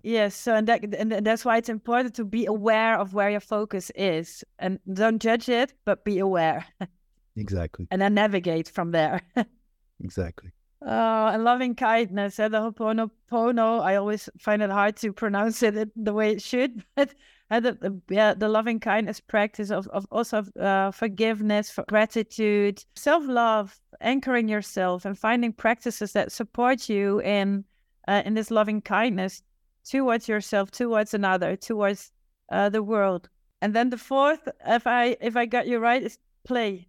Yes, 0.01 0.35
so 0.35 0.55
and 0.55 0.67
that 0.67 0.83
and 0.95 1.11
that's 1.11 1.45
why 1.45 1.57
it's 1.57 1.69
important 1.69 2.15
to 2.15 2.25
be 2.25 2.45
aware 2.45 2.97
of 2.97 3.13
where 3.13 3.29
your 3.29 3.39
focus 3.39 3.91
is, 3.95 4.43
and 4.57 4.79
don't 4.91 5.21
judge 5.21 5.49
it, 5.49 5.73
but 5.85 6.03
be 6.03 6.17
aware. 6.19 6.65
exactly. 7.35 7.87
And 7.91 8.01
then 8.01 8.15
navigate 8.15 8.69
from 8.69 8.91
there. 8.91 9.21
exactly. 10.03 10.51
Oh, 10.81 11.27
and 11.27 11.43
loving 11.43 11.75
kindness. 11.75 12.39
Uh, 12.39 12.49
the 12.49 12.59
Ho'oponopono, 12.59 13.81
I 13.81 13.95
always 13.95 14.27
find 14.37 14.61
it 14.61 14.69
hard 14.69 14.97
to 14.97 15.13
pronounce 15.13 15.63
it 15.63 15.91
the 15.95 16.13
way 16.13 16.31
it 16.31 16.41
should, 16.41 16.83
but 16.95 17.13
the, 17.59 17.73
the, 17.73 18.01
yeah, 18.09 18.33
the 18.33 18.47
loving 18.47 18.79
kindness 18.79 19.19
practice 19.19 19.69
of, 19.69 19.87
of 19.89 20.05
also 20.11 20.43
uh, 20.59 20.91
forgiveness, 20.91 21.69
for 21.69 21.83
gratitude, 21.87 22.83
self 22.95 23.23
love, 23.27 23.79
anchoring 24.01 24.47
yourself, 24.47 25.05
and 25.05 25.17
finding 25.17 25.53
practices 25.53 26.13
that 26.13 26.31
support 26.31 26.89
you 26.89 27.19
in 27.21 27.65
uh, 28.07 28.21
in 28.25 28.33
this 28.33 28.51
loving 28.51 28.81
kindness 28.81 29.43
towards 29.85 30.27
yourself, 30.27 30.71
towards 30.71 31.13
another, 31.13 31.55
towards 31.55 32.11
uh, 32.51 32.69
the 32.69 32.83
world. 32.83 33.29
And 33.61 33.73
then 33.73 33.89
the 33.89 33.97
fourth, 33.97 34.47
if 34.67 34.87
I 34.87 35.17
if 35.21 35.35
I 35.35 35.45
got 35.45 35.67
you 35.67 35.79
right, 35.79 36.03
is 36.03 36.17
play. 36.45 36.87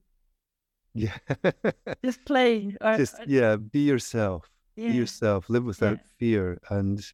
Yeah. 0.95 1.17
Just 2.05 2.25
play. 2.25 2.77
Or, 2.81 2.97
Just 2.97 3.17
yeah, 3.27 3.57
be 3.57 3.81
yourself. 3.81 4.51
Yeah. 4.77 4.89
Be 4.89 4.95
yourself. 4.95 5.51
Live 5.51 5.65
without 5.65 5.99
yeah. 5.99 6.09
fear 6.19 6.59
and 6.71 7.05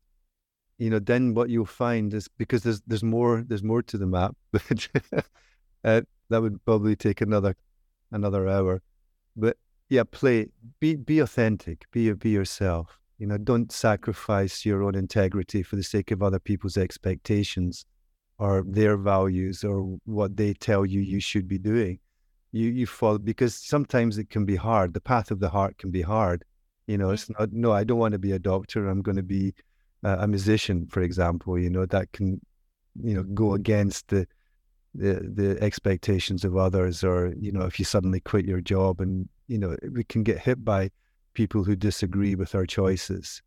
you 0.80 0.88
know, 0.88 0.98
then 0.98 1.34
what 1.34 1.50
you'll 1.50 1.66
find 1.66 2.12
is 2.14 2.26
because 2.38 2.62
there's 2.62 2.80
there's 2.86 3.04
more 3.04 3.44
there's 3.46 3.62
more 3.62 3.82
to 3.82 3.98
the 3.98 4.06
map. 4.06 4.34
uh, 5.84 6.00
that 6.30 6.42
would 6.42 6.64
probably 6.64 6.96
take 6.96 7.20
another 7.20 7.54
another 8.10 8.48
hour, 8.48 8.80
but 9.36 9.58
yeah, 9.90 10.04
play, 10.10 10.46
be 10.80 10.96
be 10.96 11.18
authentic, 11.18 11.84
be 11.92 12.10
be 12.14 12.30
yourself. 12.30 12.98
You 13.18 13.26
know, 13.26 13.36
don't 13.36 13.70
sacrifice 13.70 14.64
your 14.64 14.82
own 14.82 14.94
integrity 14.94 15.62
for 15.62 15.76
the 15.76 15.82
sake 15.82 16.10
of 16.12 16.22
other 16.22 16.38
people's 16.38 16.78
expectations 16.78 17.84
or 18.38 18.64
their 18.66 18.96
values 18.96 19.62
or 19.62 19.98
what 20.06 20.34
they 20.38 20.54
tell 20.54 20.86
you 20.86 21.00
you 21.00 21.20
should 21.20 21.46
be 21.46 21.58
doing. 21.58 21.98
You 22.52 22.70
you 22.70 22.86
fall 22.86 23.18
because 23.18 23.54
sometimes 23.54 24.16
it 24.16 24.30
can 24.30 24.46
be 24.46 24.56
hard. 24.56 24.94
The 24.94 25.02
path 25.02 25.30
of 25.30 25.40
the 25.40 25.50
heart 25.50 25.76
can 25.76 25.90
be 25.90 26.00
hard. 26.00 26.42
You 26.86 26.96
know, 26.96 27.10
it's 27.10 27.28
not. 27.28 27.52
No, 27.52 27.70
I 27.70 27.84
don't 27.84 27.98
want 27.98 28.12
to 28.12 28.18
be 28.18 28.32
a 28.32 28.38
doctor. 28.38 28.88
I'm 28.88 29.02
going 29.02 29.18
to 29.18 29.22
be 29.22 29.52
a 30.02 30.26
musician, 30.26 30.86
for 30.86 31.02
example, 31.02 31.58
you 31.58 31.70
know, 31.70 31.86
that 31.86 32.12
can, 32.12 32.40
you 33.02 33.14
know, 33.14 33.22
go 33.22 33.46
mm-hmm. 33.46 33.56
against 33.56 34.08
the, 34.08 34.26
the 34.94 35.30
the 35.34 35.62
expectations 35.62 36.44
of 36.44 36.56
others, 36.56 37.04
or 37.04 37.32
you 37.38 37.52
know, 37.52 37.62
if 37.62 37.78
you 37.78 37.84
suddenly 37.84 38.20
quit 38.20 38.44
your 38.44 38.60
job, 38.60 39.00
and 39.00 39.28
you 39.46 39.58
know, 39.58 39.76
we 39.92 40.04
can 40.04 40.22
get 40.22 40.38
hit 40.38 40.64
by 40.64 40.90
people 41.34 41.62
who 41.62 41.76
disagree 41.76 42.34
with 42.34 42.54
our 42.54 42.66
choices. 42.66 43.42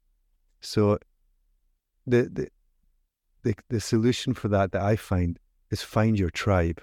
So, 0.61 0.99
the 2.07 2.29
the 2.31 2.47
the, 3.43 3.55
the 3.69 3.81
solution 3.81 4.33
for 4.33 4.47
that 4.49 4.71
that 4.71 4.81
I 4.81 4.95
find 4.95 5.37
is 5.69 5.81
find 5.81 6.17
your 6.17 6.29
tribe. 6.29 6.81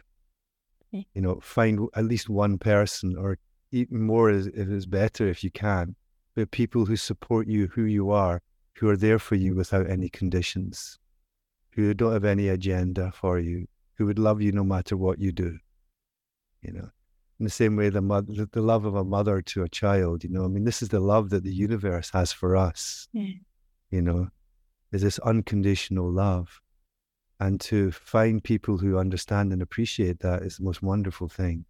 Okay. 0.92 1.06
You 1.14 1.22
know, 1.22 1.40
find 1.40 1.88
at 1.94 2.04
least 2.04 2.28
one 2.28 2.58
person, 2.58 3.16
or 3.16 3.38
even 3.72 4.02
more 4.02 4.30
is, 4.30 4.48
is 4.48 4.86
better 4.86 5.28
if 5.28 5.42
you 5.44 5.50
can, 5.50 5.94
but 6.34 6.50
people 6.50 6.84
who 6.84 6.96
support 6.96 7.46
you, 7.46 7.68
who 7.68 7.84
you 7.84 8.10
are, 8.10 8.42
who 8.80 8.88
are 8.88 8.96
there 8.96 9.18
for 9.18 9.34
you 9.34 9.54
without 9.54 9.90
any 9.90 10.08
conditions, 10.08 10.98
who 11.72 11.92
don't 11.92 12.14
have 12.14 12.24
any 12.24 12.48
agenda 12.48 13.12
for 13.12 13.38
you, 13.38 13.66
who 13.96 14.06
would 14.06 14.18
love 14.18 14.40
you 14.40 14.52
no 14.52 14.64
matter 14.64 14.96
what 14.96 15.18
you 15.18 15.30
do. 15.30 15.58
You 16.62 16.72
know, 16.72 16.88
in 17.38 17.44
the 17.44 17.50
same 17.50 17.76
way 17.76 17.90
the 17.90 18.00
mother, 18.00 18.46
the 18.50 18.62
love 18.62 18.86
of 18.86 18.94
a 18.94 19.04
mother 19.04 19.42
to 19.42 19.64
a 19.64 19.68
child. 19.68 20.24
You 20.24 20.30
know, 20.30 20.46
I 20.46 20.48
mean, 20.48 20.64
this 20.64 20.80
is 20.80 20.88
the 20.88 20.98
love 20.98 21.28
that 21.28 21.44
the 21.44 21.52
universe 21.52 22.08
has 22.14 22.32
for 22.32 22.56
us. 22.56 23.06
Yeah. 23.12 23.34
You 23.90 24.00
know, 24.00 24.28
is 24.92 25.02
this 25.02 25.18
unconditional 25.18 26.10
love, 26.10 26.62
and 27.38 27.60
to 27.60 27.90
find 27.90 28.42
people 28.42 28.78
who 28.78 28.96
understand 28.96 29.52
and 29.52 29.60
appreciate 29.60 30.20
that 30.20 30.42
is 30.42 30.56
the 30.56 30.64
most 30.64 30.82
wonderful 30.82 31.28
thing. 31.28 31.66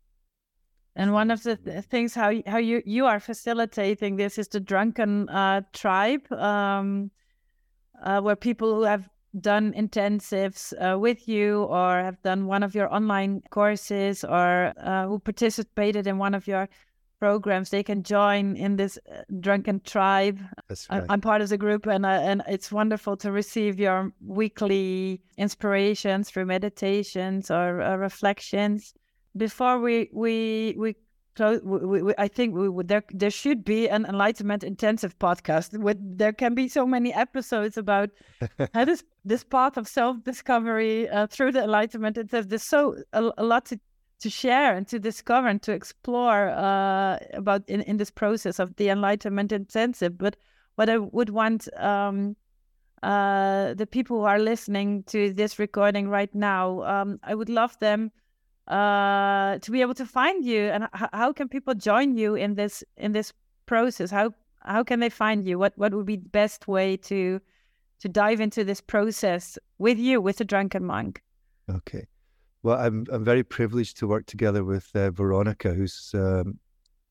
And 1.00 1.14
one 1.14 1.30
of 1.30 1.42
the 1.42 1.56
th- 1.56 1.84
things 1.84 2.14
how 2.14 2.30
how 2.46 2.58
you 2.58 2.82
you 2.84 3.06
are 3.06 3.20
facilitating 3.20 4.16
this 4.16 4.36
is 4.36 4.48
the 4.48 4.60
drunken 4.60 5.30
uh, 5.30 5.62
tribe, 5.72 6.30
um, 6.30 7.10
uh, 8.02 8.20
where 8.20 8.36
people 8.36 8.74
who 8.74 8.82
have 8.82 9.08
done 9.40 9.72
intensives 9.72 10.74
uh, 10.74 10.98
with 10.98 11.26
you 11.26 11.62
or 11.62 12.02
have 12.02 12.20
done 12.20 12.46
one 12.46 12.62
of 12.62 12.74
your 12.74 12.92
online 12.92 13.40
courses 13.48 14.24
or 14.24 14.74
uh, 14.76 15.06
who 15.06 15.18
participated 15.18 16.06
in 16.06 16.18
one 16.18 16.34
of 16.34 16.46
your 16.46 16.68
programs, 17.18 17.70
they 17.70 17.83
can 17.83 18.02
join 18.02 18.54
in 18.56 18.77
this 18.77 18.98
uh, 19.10 19.22
drunken 19.40 19.81
tribe. 19.81 20.38
Right. 20.68 21.06
I'm 21.08 21.22
part 21.22 21.40
of 21.40 21.48
the 21.48 21.56
group, 21.56 21.87
and 21.87 22.04
uh, 22.04 22.29
and 22.31 22.42
it's 22.46 22.70
wonderful 22.70 23.16
to 23.18 23.33
receive 23.33 23.81
your 23.81 24.12
weekly 24.20 25.22
inspirations 25.38 26.29
through 26.29 26.44
meditations 26.44 27.50
or 27.50 27.77
reflections 27.98 28.92
before 29.37 29.81
we 29.81 30.10
we 30.12 30.74
we 30.76 30.96
close, 31.37 31.60
we, 31.62 32.02
we, 32.02 32.14
I 32.18 32.28
think 32.28 32.54
we 32.54 32.68
would 32.68 32.88
there 32.88 33.04
there 33.10 33.31
should 33.31 33.64
be 33.64 33.88
an 33.88 34.04
enlightenment 34.06 34.64
intensive 34.64 35.18
podcast. 35.18 35.78
With 35.78 35.98
there 36.18 36.33
can 36.33 36.54
be 36.54 36.68
so 36.68 36.87
many 36.87 37.12
episodes 37.14 37.76
about 37.76 38.10
how 38.74 38.85
this 38.85 39.04
this 39.24 39.44
path 39.44 39.76
of 39.76 39.88
self 39.88 40.22
discovery 40.24 41.08
uh, 41.08 41.26
through 41.26 41.52
the 41.52 41.62
enlightenment 41.64 42.18
intensive. 42.18 42.48
There's 42.48 42.62
so 42.62 42.96
a, 43.12 43.31
a, 43.38 43.44
lot 43.44 43.66
to 43.66 43.81
to 44.20 44.31
share 44.31 44.76
and 44.76 44.87
to 44.88 44.98
discover 44.98 45.48
and 45.48 45.62
to 45.62 45.72
explore 45.72 46.50
uh, 46.50 47.18
about 47.33 47.68
in 47.68 47.83
in 47.83 47.96
this 47.96 48.10
process 48.10 48.58
of 48.58 48.76
the 48.76 48.88
enlightenment 48.88 49.52
intensive. 49.52 50.18
But 50.18 50.37
what 50.74 50.88
I 50.88 50.98
would 50.98 51.31
want. 51.31 51.68
Um, 51.78 52.37
uh, 53.02 53.72
the 53.72 53.87
people 53.87 54.18
who 54.18 54.24
are 54.24 54.38
listening 54.38 55.02
to 55.04 55.33
this 55.33 55.58
recording 55.58 56.10
right 56.10 56.35
now, 56.35 56.83
um, 56.83 57.18
I 57.22 57.35
would 57.35 57.48
love 57.48 57.78
them 57.78 58.12
uh, 58.71 59.58
to 59.58 59.71
be 59.71 59.81
able 59.81 59.94
to 59.94 60.06
find 60.06 60.44
you, 60.44 60.68
and 60.68 60.88
how 60.92 61.33
can 61.33 61.48
people 61.48 61.75
join 61.75 62.16
you 62.16 62.37
in 62.37 62.54
this 62.54 62.85
in 62.96 63.12
this 63.12 63.33
process? 63.66 64.10
How 64.10 64.33
how 64.60 64.85
can 64.85 65.00
they 65.00 65.10
find 65.10 65.44
you? 65.46 65.58
What 65.58 65.73
what 65.77 65.92
would 65.92 66.06
be 66.06 66.16
the 66.16 66.29
best 66.29 66.68
way 66.68 66.96
to 66.96 67.40
to 68.00 68.08
dive 68.08 68.40
into 68.40 68.64
this 68.64 68.81
process 68.81 69.58
with 69.79 69.98
you, 69.98 70.21
with 70.21 70.37
the 70.38 70.44
drunken 70.44 70.85
monk? 70.85 71.23
Okay. 71.68 72.06
Well, 72.62 72.79
I'm 72.79 73.06
I'm 73.12 73.25
very 73.25 73.42
privileged 73.42 73.98
to 73.98 74.06
work 74.06 74.27
together 74.27 74.62
with 74.62 74.88
uh, 74.94 75.10
Veronika, 75.10 75.75
who's 75.75 76.12
um, 76.14 76.60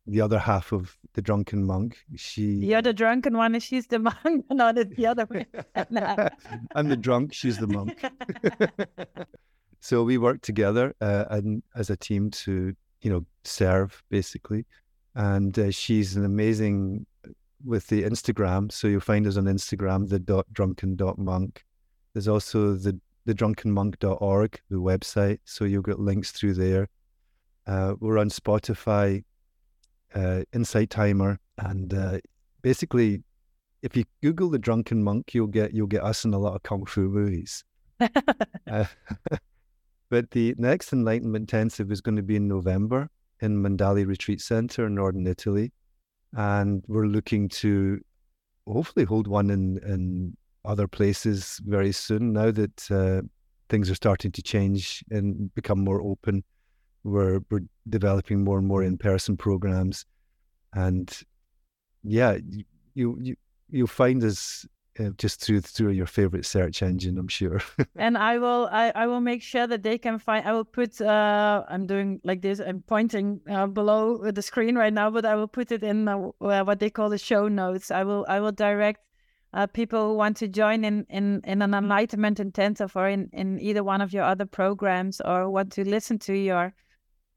the 0.08 0.22
other 0.22 0.40
half 0.40 0.72
of 0.72 0.98
the 1.14 1.22
drunken 1.22 1.66
monk. 1.66 1.98
She 2.16 2.44
you're 2.44 2.70
the 2.70 2.76
other 2.76 2.94
drunken 2.94 3.36
one 3.36 3.54
and 3.54 3.64
she's 3.64 3.88
the 3.88 4.00
monk, 4.10 4.46
and 4.50 4.58
not 4.58 4.76
the 4.76 5.08
other 5.08 5.26
way. 5.26 5.46
I'm 6.76 6.88
the 6.88 6.98
drunk, 6.98 7.34
she's 7.34 7.58
the 7.58 7.68
monk. 7.68 8.02
so 9.80 10.04
we 10.04 10.18
work 10.18 10.42
together 10.42 10.94
uh, 11.02 11.26
and 11.30 11.64
as 11.76 11.90
a 11.90 11.98
team 11.98 12.30
to 12.32 12.76
you 13.02 13.10
know 13.10 13.26
serve 13.44 14.02
basically, 14.10 14.66
and 15.16 15.58
uh, 15.58 15.72
she's 15.72 16.16
an 16.16 16.26
amazing 16.26 17.06
with 17.64 17.88
the 17.88 18.04
Instagram. 18.04 18.72
So 18.72 18.88
you'll 18.88 19.02
find 19.02 19.28
us 19.28 19.38
on 19.38 19.46
Instagram, 19.46 20.10
the 20.10 20.20
dot 20.20 20.46
drunken 20.54 20.96
dot 20.96 21.18
monk. 21.18 21.64
There's 22.14 22.28
also 22.28 22.74
the 22.74 23.00
thedrunkenmonk.org, 23.28 24.60
the 24.70 24.76
website. 24.78 25.40
So 25.46 25.66
you'll 25.66 25.82
get 25.82 26.00
links 26.00 26.32
through 26.32 26.56
there. 26.56 26.88
Uh, 27.68 27.96
we're 28.00 28.18
on 28.18 28.30
Spotify, 28.30 29.24
uh, 30.16 30.42
Insight 30.54 30.90
Timer, 30.90 31.40
and 31.60 31.94
uh, 31.94 32.20
basically, 32.62 33.24
if 33.84 33.96
you 33.96 34.06
Google 34.24 34.50
the 34.50 34.58
Drunken 34.58 35.04
Monk, 35.04 35.34
you'll 35.34 35.48
get 35.48 35.74
you'll 35.74 35.88
get 35.88 36.04
us 36.04 36.26
in 36.26 36.34
a 36.34 36.40
lot 36.40 36.56
of 36.56 36.64
kung 36.64 36.86
fu 36.86 37.10
movies. 37.10 37.64
Uh, 38.70 38.86
but 40.10 40.32
the 40.32 40.56
next 40.58 40.94
Enlightenment 40.94 41.44
Intensive 41.44 41.92
is 41.92 42.02
going 42.02 42.16
to 42.16 42.24
be 42.24 42.36
in 42.36 42.48
November 42.48 43.10
in 43.42 43.62
Mandali 43.62 44.06
Retreat 44.06 44.42
Center 44.42 44.88
in 44.88 44.96
northern 44.96 45.28
Italy, 45.28 45.72
and 46.36 46.84
we're 46.88 47.08
looking 47.08 47.48
to 47.50 48.00
hopefully 48.68 49.06
hold 49.06 49.28
one 49.28 49.50
in 49.50 49.80
in 49.86 50.36
other 50.66 50.88
places 50.88 51.60
very 51.66 51.92
soon. 51.92 52.34
Now 52.34 52.52
that 52.52 52.92
uh, 52.92 53.22
things 53.70 53.90
are 53.90 53.96
starting 53.96 54.32
to 54.34 54.42
change 54.42 55.04
and 55.10 55.54
become 55.56 55.84
more 55.84 56.02
open, 56.02 56.44
we're 57.04 57.40
we're 57.50 57.62
developing 57.88 58.44
more 58.44 58.58
and 58.58 58.68
more 58.68 58.84
in 58.84 58.98
person 58.98 59.38
programs, 59.38 60.06
and 60.74 61.10
yeah, 62.04 62.38
you 62.94 63.18
you 63.22 63.36
you'll 63.70 63.88
find 63.88 64.24
us 64.24 64.66
uh, 65.00 65.10
just 65.18 65.42
through 65.42 65.62
through 65.62 65.92
your 65.92 66.06
favorite 66.06 66.46
search 66.46 66.84
engine, 66.84 67.18
I'm 67.18 67.28
sure. 67.28 67.62
and 67.96 68.18
I 68.18 68.38
will 68.38 68.68
I, 68.72 68.92
I 68.96 69.08
will 69.08 69.22
make 69.22 69.42
sure 69.42 69.68
that 69.68 69.84
they 69.84 69.98
can 69.98 70.20
find. 70.20 70.48
I 70.48 70.54
will 70.54 70.66
put. 70.66 71.00
Uh, 71.00 71.64
I'm 71.70 71.88
doing 71.88 72.20
like 72.24 72.42
this. 72.42 72.60
I'm 72.60 72.82
pointing 72.82 73.42
uh, 73.50 73.68
below 73.68 74.32
the 74.32 74.42
screen 74.42 74.76
right 74.76 74.94
now, 74.94 75.10
but 75.10 75.26
I 75.26 75.36
will 75.36 75.48
put 75.48 75.72
it 75.72 75.84
in 75.84 76.08
uh, 76.08 76.18
what 76.40 76.80
they 76.80 76.90
call 76.90 77.10
the 77.10 77.18
show 77.18 77.48
notes. 77.48 77.92
I 77.92 78.04
will 78.04 78.26
I 78.28 78.40
will 78.40 78.52
direct 78.52 79.02
uh, 79.54 79.68
people 79.68 80.10
who 80.10 80.16
want 80.16 80.38
to 80.38 80.48
join 80.48 80.84
in, 80.84 81.06
in, 81.10 81.42
in 81.44 81.62
an 81.62 81.74
enlightenment 81.74 82.40
intensive 82.40 82.96
or 82.96 83.08
in, 83.08 83.30
in 83.34 83.60
either 83.60 83.84
one 83.84 84.02
of 84.02 84.14
your 84.14 84.24
other 84.24 84.46
programs 84.46 85.22
or 85.22 85.50
want 85.50 85.72
to 85.74 85.88
listen 85.88 86.20
to 86.20 86.34
your 86.34 86.74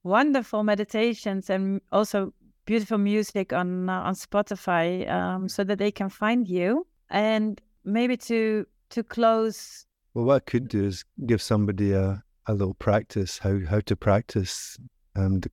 wonderful 0.03 0.63
meditations 0.63 1.49
and 1.49 1.81
also 1.91 2.35
beautiful 2.65 2.99
music 2.99 3.53
on 3.53 3.89
on 3.89 4.15
Spotify 4.15 5.09
um, 5.11 5.49
so 5.49 5.65
that 5.65 5.79
they 5.79 5.91
can 5.91 6.09
find 6.09 6.47
you 6.49 6.87
and 7.13 7.61
maybe 7.85 8.17
to 8.17 8.67
to 8.91 9.05
close 9.05 9.87
well 10.15 10.25
what 10.25 10.35
i 10.35 10.51
could 10.51 10.67
do 10.67 10.85
is 10.85 11.05
give 11.27 11.41
somebody 11.41 11.93
a, 11.93 12.23
a 12.47 12.53
little 12.53 12.75
practice 12.75 13.39
how 13.39 13.61
how 13.69 13.79
to 13.81 13.95
practice 13.95 14.77
um, 15.15 15.41
the, 15.41 15.51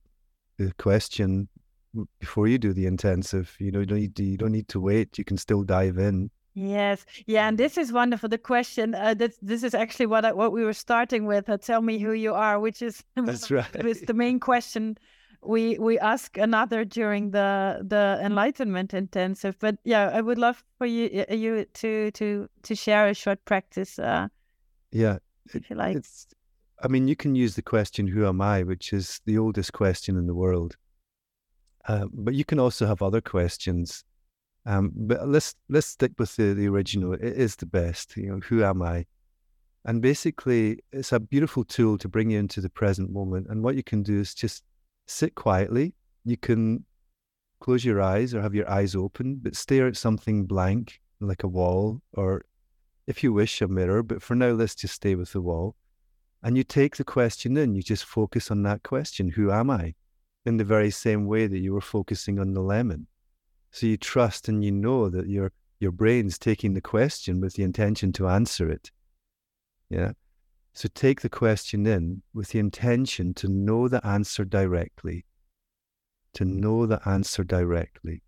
the 0.58 0.72
question 0.78 1.48
before 2.18 2.48
you 2.48 2.58
do 2.58 2.72
the 2.72 2.86
intensive 2.86 3.54
you 3.60 3.70
know 3.70 3.80
you 3.80 3.86
don't 3.86 4.00
need 4.00 4.16
to, 4.16 4.24
you 4.24 4.36
don't 4.36 4.52
need 4.52 4.68
to 4.68 4.80
wait 4.80 5.16
you 5.18 5.24
can 5.24 5.36
still 5.36 5.62
dive 5.62 5.98
in 5.98 6.30
Yes, 6.54 7.06
yeah, 7.26 7.46
and 7.46 7.56
this 7.56 7.78
is 7.78 7.92
wonderful. 7.92 8.28
The 8.28 8.36
question 8.36 8.94
uh, 8.96 9.14
that 9.14 9.34
this 9.40 9.62
is 9.62 9.72
actually 9.72 10.06
what 10.06 10.24
I, 10.24 10.32
what 10.32 10.50
we 10.50 10.64
were 10.64 10.72
starting 10.72 11.24
with. 11.24 11.48
Uh, 11.48 11.58
tell 11.58 11.80
me 11.80 11.98
who 11.98 12.10
you 12.10 12.34
are, 12.34 12.58
which 12.58 12.82
is 12.82 13.04
that's 13.16 13.52
right. 13.52 13.64
It's 13.74 14.00
the 14.00 14.14
main 14.14 14.40
question 14.40 14.98
we 15.42 15.78
we 15.78 15.98
ask 15.98 16.36
another 16.36 16.84
during 16.84 17.30
the 17.30 17.80
the 17.82 18.20
enlightenment 18.22 18.94
intensive. 18.94 19.56
But 19.58 19.78
yeah, 19.84 20.10
I 20.12 20.20
would 20.20 20.38
love 20.38 20.62
for 20.78 20.86
you 20.86 21.24
you 21.30 21.64
to 21.64 22.10
to 22.12 22.48
to 22.62 22.74
share 22.74 23.08
a 23.08 23.14
short 23.14 23.44
practice. 23.44 23.98
Uh, 23.98 24.28
yeah, 24.92 25.18
if 25.54 25.70
you 25.70 25.76
like. 25.76 25.96
It's, 25.96 26.26
I 26.82 26.88
mean, 26.88 27.08
you 27.08 27.16
can 27.16 27.34
use 27.34 27.54
the 27.54 27.62
question 27.62 28.06
"Who 28.06 28.26
am 28.26 28.40
I?" 28.40 28.62
which 28.62 28.92
is 28.92 29.20
the 29.26 29.38
oldest 29.38 29.72
question 29.72 30.16
in 30.16 30.26
the 30.26 30.34
world. 30.34 30.76
Uh, 31.88 32.06
but 32.12 32.34
you 32.34 32.44
can 32.44 32.60
also 32.60 32.86
have 32.86 33.02
other 33.02 33.20
questions 33.22 34.04
um, 34.66 34.92
but 34.94 35.26
let's 35.26 35.54
let's 35.68 35.86
stick 35.86 36.12
with 36.18 36.36
the, 36.36 36.54
the 36.54 36.68
original. 36.68 37.14
It 37.14 37.22
is 37.22 37.56
the 37.56 37.66
best. 37.66 38.16
You 38.16 38.32
know, 38.32 38.40
who 38.40 38.62
am 38.62 38.82
I? 38.82 39.06
And 39.86 40.02
basically, 40.02 40.80
it's 40.92 41.12
a 41.12 41.20
beautiful 41.20 41.64
tool 41.64 41.96
to 41.98 42.08
bring 42.08 42.30
you 42.30 42.38
into 42.38 42.60
the 42.60 42.68
present 42.68 43.10
moment. 43.10 43.46
And 43.48 43.62
what 43.62 43.76
you 43.76 43.82
can 43.82 44.02
do 44.02 44.20
is 44.20 44.34
just 44.34 44.62
sit 45.10 45.34
quietly. 45.34 45.94
You 46.24 46.36
can 46.36 46.84
close 47.60 47.84
your 47.84 48.00
eyes 48.00 48.34
or 48.34 48.40
have 48.40 48.54
your 48.54 48.70
eyes 48.70 48.94
open, 48.94 49.36
but 49.42 49.56
stare 49.56 49.86
at 49.86 49.96
something 49.96 50.46
blank, 50.46 51.00
like 51.20 51.42
a 51.42 51.48
wall, 51.48 52.00
or 52.12 52.44
if 53.06 53.22
you 53.22 53.32
wish, 53.32 53.60
a 53.60 53.68
mirror. 53.68 54.02
But 54.02 54.22
for 54.22 54.34
now, 54.34 54.50
let's 54.50 54.74
just 54.74 54.94
stay 54.94 55.14
with 55.14 55.32
the 55.32 55.40
wall. 55.40 55.76
And 56.42 56.56
you 56.56 56.64
take 56.64 56.96
the 56.96 57.04
question 57.04 57.56
in. 57.56 57.74
You 57.74 57.82
just 57.82 58.04
focus 58.04 58.50
on 58.50 58.62
that 58.62 58.82
question: 58.82 59.28
Who 59.28 59.50
am 59.50 59.70
I? 59.70 59.94
In 60.46 60.56
the 60.56 60.64
very 60.64 60.90
same 60.90 61.26
way 61.26 61.46
that 61.46 61.58
you 61.58 61.74
were 61.74 61.82
focusing 61.82 62.38
on 62.38 62.54
the 62.54 62.62
lemon. 62.62 63.06
So 63.72 63.86
you 63.86 63.98
trust 63.98 64.48
and 64.48 64.64
you 64.64 64.72
know 64.72 65.10
that 65.10 65.28
your 65.28 65.52
your 65.80 65.92
brain's 65.92 66.38
taking 66.38 66.74
the 66.74 66.80
question 66.80 67.40
with 67.40 67.54
the 67.54 67.62
intention 67.62 68.12
to 68.14 68.28
answer 68.28 68.70
it. 68.70 68.90
Yeah. 69.90 70.12
So 70.80 70.88
take 70.94 71.20
the 71.20 71.28
question 71.28 71.86
in 71.86 72.22
with 72.32 72.48
the 72.48 72.58
intention 72.58 73.34
to 73.34 73.48
know 73.48 73.86
the 73.86 74.00
answer 74.02 74.46
directly. 74.46 75.26
To 76.32 76.46
know 76.46 76.86
the 76.86 77.06
answer 77.06 77.44
directly. 77.44 78.22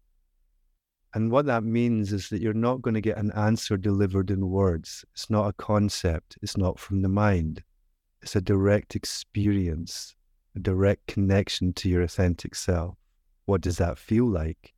And 1.15 1.31
what 1.31 1.47
that 1.47 1.65
means 1.65 2.13
is 2.13 2.29
that 2.29 2.43
you're 2.43 2.53
not 2.53 2.83
going 2.83 2.93
to 2.93 3.01
get 3.01 3.17
an 3.17 3.33
answer 3.33 3.79
delivered 3.79 4.31
in 4.31 4.51
words. 4.51 5.03
It's 5.15 5.31
not 5.31 5.49
a 5.49 5.55
concept. 5.55 6.37
It's 6.43 6.59
not 6.59 6.79
from 6.79 7.01
the 7.01 7.09
mind. 7.09 7.63
It's 8.21 8.37
a 8.37 8.43
direct 8.43 8.97
experience, 8.97 10.15
a 10.55 10.61
direct 10.61 11.07
connection 11.07 11.73
to 11.73 11.89
your 11.89 12.03
authentic 12.03 12.55
self. 12.55 12.99
What 13.47 13.63
does 13.63 13.79
that 13.79 13.97
feel 13.97 14.27
like? 14.27 14.75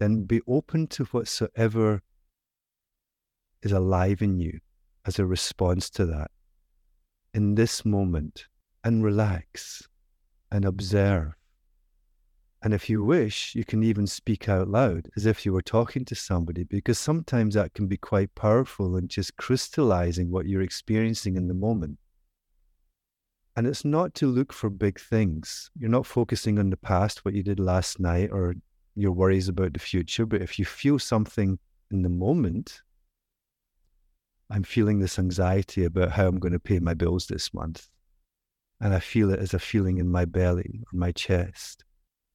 then 0.00 0.24
be 0.24 0.42
open 0.46 0.86
to 0.88 1.04
whatsoever 1.04 2.02
is 3.62 3.72
alive 3.72 4.20
in 4.20 4.38
you 4.38 4.60
as 5.06 5.18
a 5.18 5.26
response 5.26 5.90
to 5.90 6.06
that 6.06 6.30
in 7.34 7.54
this 7.54 7.84
moment 7.84 8.46
and 8.84 9.04
relax 9.04 9.88
and 10.50 10.64
observe. 10.64 11.32
And 12.62 12.74
if 12.74 12.90
you 12.90 13.02
wish, 13.02 13.54
you 13.54 13.64
can 13.64 13.82
even 13.82 14.06
speak 14.06 14.48
out 14.48 14.68
loud 14.68 15.08
as 15.16 15.24
if 15.24 15.46
you 15.46 15.52
were 15.52 15.62
talking 15.62 16.04
to 16.04 16.14
somebody, 16.14 16.64
because 16.64 16.98
sometimes 16.98 17.54
that 17.54 17.72
can 17.72 17.86
be 17.86 17.96
quite 17.96 18.34
powerful 18.34 18.96
and 18.96 19.08
just 19.08 19.36
crystallizing 19.36 20.30
what 20.30 20.46
you're 20.46 20.60
experiencing 20.60 21.36
in 21.36 21.48
the 21.48 21.54
moment. 21.54 21.98
And 23.56 23.66
it's 23.66 23.84
not 23.84 24.14
to 24.16 24.26
look 24.26 24.52
for 24.52 24.68
big 24.68 25.00
things. 25.00 25.70
You're 25.78 25.90
not 25.90 26.06
focusing 26.06 26.58
on 26.58 26.68
the 26.68 26.76
past, 26.76 27.24
what 27.24 27.34
you 27.34 27.42
did 27.42 27.58
last 27.58 27.98
night 27.98 28.30
or 28.30 28.54
your 28.94 29.12
worries 29.12 29.48
about 29.48 29.72
the 29.72 29.78
future. 29.78 30.26
But 30.26 30.42
if 30.42 30.58
you 30.58 30.64
feel 30.66 30.98
something 30.98 31.58
in 31.90 32.02
the 32.02 32.08
moment, 32.10 32.82
I'm 34.50 34.64
feeling 34.64 34.98
this 34.98 35.18
anxiety 35.18 35.84
about 35.84 36.10
how 36.10 36.26
I'm 36.26 36.38
going 36.38 36.52
to 36.52 36.58
pay 36.58 36.80
my 36.80 36.94
bills 36.94 37.26
this 37.26 37.54
month. 37.54 37.88
And 38.80 38.92
I 38.92 38.98
feel 38.98 39.30
it 39.30 39.38
as 39.38 39.54
a 39.54 39.58
feeling 39.58 39.98
in 39.98 40.08
my 40.08 40.24
belly 40.24 40.80
or 40.92 40.98
my 40.98 41.12
chest. 41.12 41.84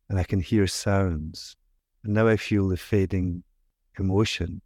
And 0.09 0.17
I 0.17 0.23
can 0.23 0.39
hear 0.39 0.65
sounds. 0.67 1.57
And 2.03 2.13
now 2.13 2.27
I 2.27 2.37
feel 2.37 2.69
the 2.69 2.77
fading 2.77 3.43
emotion 3.99 4.61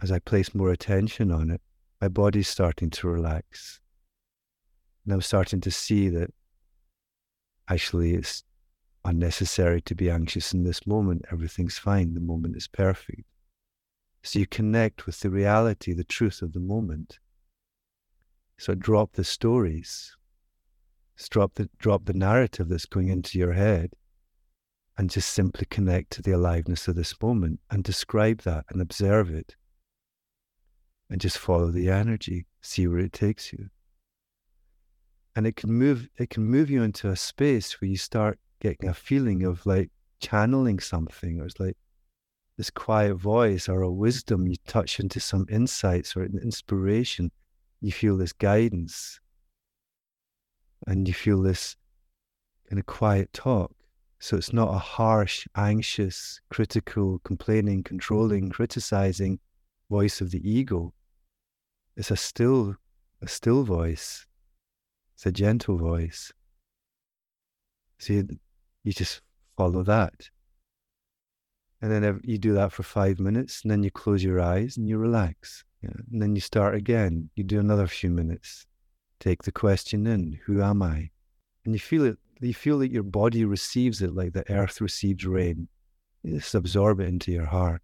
as 0.00 0.12
I 0.12 0.20
place 0.20 0.54
more 0.54 0.70
attention 0.70 1.32
on 1.32 1.50
it. 1.50 1.60
My 2.00 2.08
body's 2.08 2.48
starting 2.48 2.90
to 2.90 3.08
relax. 3.08 3.80
And 5.04 5.14
I'm 5.14 5.22
starting 5.22 5.60
to 5.62 5.70
see 5.70 6.08
that 6.10 6.32
actually 7.68 8.14
it's 8.14 8.44
unnecessary 9.04 9.80
to 9.82 9.94
be 9.94 10.10
anxious 10.10 10.52
in 10.52 10.62
this 10.62 10.86
moment. 10.86 11.24
Everything's 11.32 11.78
fine. 11.78 12.14
The 12.14 12.20
moment 12.20 12.56
is 12.56 12.68
perfect. 12.68 13.22
So 14.22 14.38
you 14.38 14.46
connect 14.46 15.06
with 15.06 15.20
the 15.20 15.30
reality, 15.30 15.92
the 15.92 16.04
truth 16.04 16.42
of 16.42 16.52
the 16.52 16.60
moment. 16.60 17.18
So 18.58 18.74
drop 18.74 19.14
the 19.14 19.24
stories, 19.24 20.16
drop 21.30 21.54
the, 21.54 21.68
drop 21.78 22.04
the 22.04 22.12
narrative 22.12 22.68
that's 22.68 22.86
going 22.86 23.08
into 23.08 23.38
your 23.38 23.52
head, 23.52 23.94
and 24.98 25.10
just 25.10 25.30
simply 25.30 25.66
connect 25.70 26.10
to 26.12 26.22
the 26.22 26.32
aliveness 26.32 26.88
of 26.88 26.96
this 26.96 27.14
moment 27.20 27.60
and 27.70 27.82
describe 27.82 28.42
that 28.42 28.64
and 28.70 28.80
observe 28.80 29.30
it. 29.30 29.56
And 31.10 31.20
just 31.20 31.38
follow 31.38 31.70
the 31.70 31.90
energy, 31.90 32.46
see 32.60 32.86
where 32.86 33.00
it 33.00 33.12
takes 33.12 33.52
you. 33.52 33.68
and 35.34 35.46
it 35.46 35.56
can 35.56 35.72
move 35.72 36.08
it 36.18 36.30
can 36.30 36.44
move 36.44 36.70
you 36.70 36.82
into 36.82 37.08
a 37.08 37.16
space 37.16 37.80
where 37.80 37.88
you 37.88 37.96
start 37.96 38.38
getting 38.60 38.88
a 38.88 38.94
feeling 38.94 39.42
of 39.44 39.64
like 39.66 39.90
channeling 40.20 40.78
something 40.78 41.40
or 41.40 41.46
it's 41.46 41.58
like 41.58 41.76
this 42.56 42.70
quiet 42.70 43.14
voice 43.14 43.68
or 43.68 43.82
a 43.82 43.90
wisdom 43.90 44.46
you 44.46 44.56
touch 44.66 45.00
into 45.00 45.20
some 45.20 45.46
insights 45.50 46.16
or 46.16 46.22
an 46.22 46.38
inspiration 46.42 47.30
you 47.80 47.92
feel 47.92 48.16
this 48.16 48.32
guidance. 48.32 49.20
And 50.86 51.06
you 51.06 51.14
feel 51.14 51.42
this 51.42 51.76
kind 52.68 52.78
of 52.78 52.86
quiet 52.86 53.32
talk. 53.32 53.72
So 54.18 54.36
it's 54.36 54.52
not 54.52 54.72
a 54.72 54.78
harsh 54.78 55.46
anxious 55.56 56.40
critical 56.48 57.20
complaining 57.24 57.82
controlling 57.82 58.44
mm-hmm. 58.44 58.52
criticizing 58.52 59.40
voice 59.90 60.20
of 60.20 60.30
the 60.30 60.48
ego. 60.48 60.94
It's 61.96 62.10
a 62.10 62.16
still 62.16 62.76
a 63.20 63.28
still 63.28 63.64
voice. 63.64 64.26
It's 65.14 65.26
a 65.26 65.32
gentle 65.32 65.76
voice. 65.76 66.32
So 67.98 68.12
you, 68.14 68.28
you 68.84 68.92
just 68.92 69.22
follow 69.56 69.82
that. 69.84 70.30
And 71.82 71.90
then 71.90 72.20
you 72.22 72.38
do 72.38 72.54
that 72.54 72.72
for 72.72 72.84
five 72.84 73.18
minutes, 73.18 73.62
and 73.62 73.70
then 73.70 73.82
you 73.82 73.90
close 73.90 74.22
your 74.22 74.40
eyes 74.40 74.76
and 74.76 74.88
you 74.88 74.98
relax. 74.98 75.64
Yeah. 75.82 75.90
And 76.12 76.22
then 76.22 76.36
you 76.36 76.40
start 76.40 76.76
again. 76.76 77.28
You 77.34 77.42
do 77.42 77.58
another 77.58 77.88
few 77.88 78.08
minutes. 78.08 78.66
Take 79.18 79.42
the 79.42 79.52
question 79.52 80.06
in 80.06 80.38
Who 80.46 80.62
am 80.62 80.80
I? 80.80 81.10
And 81.64 81.74
you 81.74 81.80
feel 81.80 82.04
it. 82.04 82.18
You 82.40 82.54
feel 82.54 82.78
that 82.78 82.92
your 82.92 83.02
body 83.02 83.44
receives 83.44 84.00
it 84.00 84.14
like 84.14 84.32
the 84.32 84.48
earth 84.50 84.80
receives 84.80 85.26
rain. 85.26 85.68
You 86.22 86.38
just 86.38 86.54
absorb 86.54 87.00
it 87.00 87.08
into 87.08 87.32
your 87.32 87.46
heart. 87.46 87.82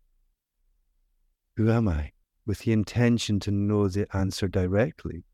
Who 1.56 1.70
am 1.70 1.88
I? 1.88 2.12
With 2.46 2.60
the 2.60 2.72
intention 2.72 3.40
to 3.40 3.50
know 3.50 3.88
the 3.88 4.06
answer 4.16 4.46
directly. 4.46 5.24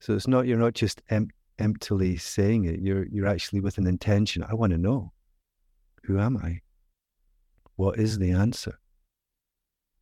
So 0.00 0.14
it's 0.14 0.26
not 0.26 0.48
you're 0.48 0.58
not 0.58 0.74
just 0.74 1.02
em- 1.08 1.30
emptily 1.60 2.16
saying 2.16 2.64
it. 2.64 2.80
You're 2.80 3.06
you're 3.06 3.28
actually 3.28 3.60
with 3.60 3.78
an 3.78 3.86
intention. 3.86 4.44
I 4.48 4.54
want 4.54 4.72
to 4.72 4.78
know 4.78 5.12
who 6.02 6.18
am 6.18 6.36
I? 6.36 6.60
What 7.76 7.98
is 7.98 8.18
the 8.18 8.32
answer? 8.32 8.78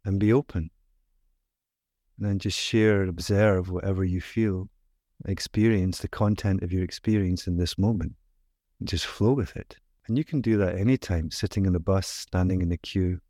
And 0.05 0.19
be 0.19 0.33
open. 0.33 0.71
And 2.19 2.29
then 2.29 2.39
just 2.39 2.59
share, 2.59 3.05
observe 3.05 3.71
whatever 3.71 4.05
you 4.05 4.21
feel, 4.21 4.69
experience 5.27 5.99
the 5.99 6.09
content 6.09 6.63
of 6.63 6.73
your 6.73 6.83
experience 6.83 7.47
in 7.47 7.57
this 7.57 7.79
moment. 7.79 8.15
And 8.79 8.89
just 8.89 9.07
flow 9.07 9.33
with 9.33 9.57
it. 9.57 9.77
And 10.09 10.19
you 10.19 10.25
can 10.25 10.41
do 10.41 10.57
that 10.59 10.77
anytime, 10.77 11.31
sitting 11.31 11.67
in 11.67 11.73
the 11.73 11.81
bus, 11.81 12.07
standing 12.07 12.63
in 12.63 12.69
the 12.69 12.77
queue. 12.77 13.21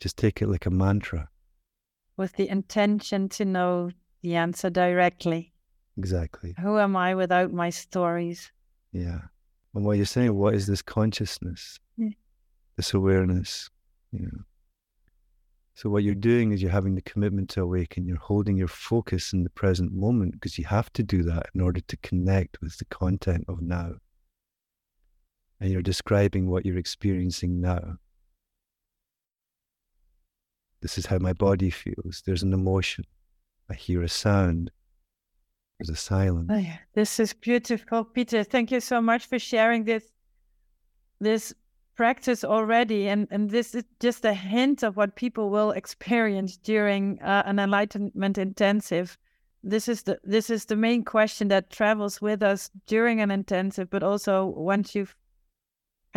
Just 0.00 0.16
take 0.16 0.42
it 0.42 0.48
like 0.48 0.66
a 0.66 0.70
mantra. 0.70 1.28
With 2.16 2.34
the 2.34 2.48
intention 2.48 3.28
to 3.30 3.44
know 3.44 3.90
the 4.22 4.34
answer 4.34 4.70
directly. 4.70 5.52
Exactly. 5.96 6.54
Who 6.60 6.78
am 6.78 6.96
I 6.96 7.14
without 7.14 7.52
my 7.52 7.70
stories? 7.70 8.52
Yeah. 8.92 9.20
And 9.74 9.84
what 9.84 9.96
you're 9.96 10.06
saying, 10.06 10.34
what 10.34 10.54
is 10.54 10.66
this 10.66 10.82
consciousness? 10.82 11.78
Yeah. 11.96 12.10
This 12.80 12.94
awareness? 12.94 13.68
You 14.10 14.20
know. 14.20 14.40
So 15.74 15.90
what 15.90 16.02
you're 16.02 16.14
doing 16.14 16.52
is 16.52 16.62
you're 16.62 16.70
having 16.70 16.94
the 16.94 17.02
commitment 17.02 17.50
to 17.50 17.60
awaken. 17.60 18.06
You're 18.06 18.16
holding 18.16 18.56
your 18.56 18.68
focus 18.68 19.34
in 19.34 19.44
the 19.44 19.50
present 19.50 19.92
moment 19.92 20.32
because 20.32 20.56
you 20.56 20.64
have 20.64 20.90
to 20.94 21.02
do 21.02 21.22
that 21.24 21.50
in 21.54 21.60
order 21.60 21.80
to 21.82 21.96
connect 21.98 22.58
with 22.62 22.78
the 22.78 22.86
content 22.86 23.44
of 23.48 23.60
now. 23.60 23.96
And 25.60 25.70
you're 25.70 25.82
describing 25.82 26.48
what 26.48 26.64
you're 26.64 26.78
experiencing 26.78 27.60
now. 27.60 27.96
This 30.80 30.96
is 30.96 31.04
how 31.04 31.18
my 31.18 31.34
body 31.34 31.68
feels. 31.68 32.22
There's 32.24 32.42
an 32.42 32.54
emotion. 32.54 33.04
I 33.68 33.74
hear 33.74 34.02
a 34.02 34.08
sound. 34.08 34.70
There's 35.78 35.90
a 35.90 36.00
silence. 36.00 36.48
Oh, 36.50 36.56
yeah. 36.56 36.78
This 36.94 37.20
is 37.20 37.34
beautiful, 37.34 38.04
Peter. 38.04 38.42
Thank 38.42 38.70
you 38.70 38.80
so 38.80 39.02
much 39.02 39.26
for 39.26 39.38
sharing 39.38 39.84
this 39.84 40.04
this 41.20 41.52
practice 42.00 42.44
already, 42.44 43.08
and 43.08 43.28
and 43.30 43.50
this 43.50 43.74
is 43.74 43.84
just 44.00 44.24
a 44.24 44.32
hint 44.32 44.82
of 44.82 44.96
what 44.96 45.16
people 45.16 45.50
will 45.50 45.72
experience 45.72 46.56
during 46.56 47.20
uh, 47.20 47.42
an 47.44 47.58
enlightenment 47.58 48.38
intensive. 48.38 49.18
This 49.62 49.86
is 49.86 50.04
the 50.04 50.18
this 50.24 50.48
is 50.48 50.64
the 50.64 50.76
main 50.76 51.04
question 51.04 51.48
that 51.48 51.68
travels 51.68 52.22
with 52.22 52.42
us 52.42 52.70
during 52.86 53.20
an 53.20 53.30
intensive, 53.30 53.90
but 53.90 54.02
also 54.02 54.46
once 54.46 54.94
you've 54.94 55.14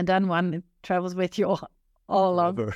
done 0.01 0.29
one, 0.29 0.53
it 0.53 0.63
travels 0.84 1.15
with 1.15 1.38
you 1.38 1.49
all, 1.49 1.67
all 2.07 2.34
along 2.34 2.71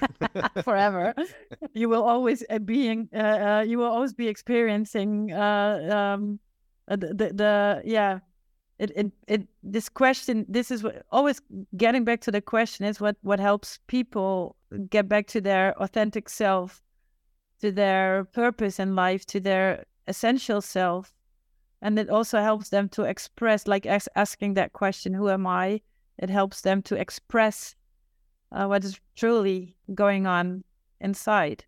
forever. 0.66 1.14
you 1.74 1.88
will 1.88 2.04
always 2.04 2.44
uh, 2.50 2.60
being 2.60 3.08
uh, 3.16 3.40
uh, 3.48 3.64
you 3.66 3.78
will 3.78 3.92
always 3.96 4.12
be 4.12 4.28
experiencing 4.28 5.32
uh, 5.32 5.80
um, 5.96 6.40
uh, 6.90 6.98
the, 6.98 7.08
the, 7.14 7.28
the 7.34 7.82
yeah 7.86 8.20
it, 8.80 8.92
it 8.96 9.12
it 9.28 9.48
this 9.64 9.90
question 9.90 10.46
this 10.48 10.70
is 10.70 10.84
what 10.84 11.04
always 11.12 11.42
getting 11.76 12.04
back 12.04 12.22
to 12.22 12.32
the 12.32 12.42
question 12.42 12.86
is 12.86 13.02
what 13.02 13.16
what 13.22 13.40
helps 13.40 13.80
people 13.88 14.56
get 14.90 15.10
back 15.10 15.28
to 15.28 15.42
their 15.42 15.74
authentic 15.82 16.30
self 16.30 16.84
to 17.60 17.72
their 17.72 18.26
purpose 18.26 18.80
in 18.80 18.96
life 18.96 19.26
to 19.26 19.40
their 19.40 19.86
essential 20.08 20.62
self. 20.62 21.14
And 21.82 22.00
it 22.00 22.10
also 22.10 22.42
helps 22.42 22.70
them 22.70 22.90
to 22.90 23.04
express 23.04 23.68
like 23.68 23.86
as, 23.86 24.10
asking 24.16 24.56
that 24.56 24.74
question 24.74 25.14
who 25.14 25.30
am 25.30 25.46
i? 25.46 25.82
It 26.18 26.30
helps 26.30 26.62
them 26.62 26.82
to 26.84 26.96
express 26.96 27.76
uh, 28.52 28.66
what 28.66 28.84
is 28.84 29.00
truly 29.16 29.76
going 29.94 30.26
on 30.26 30.64
inside. 31.00 31.64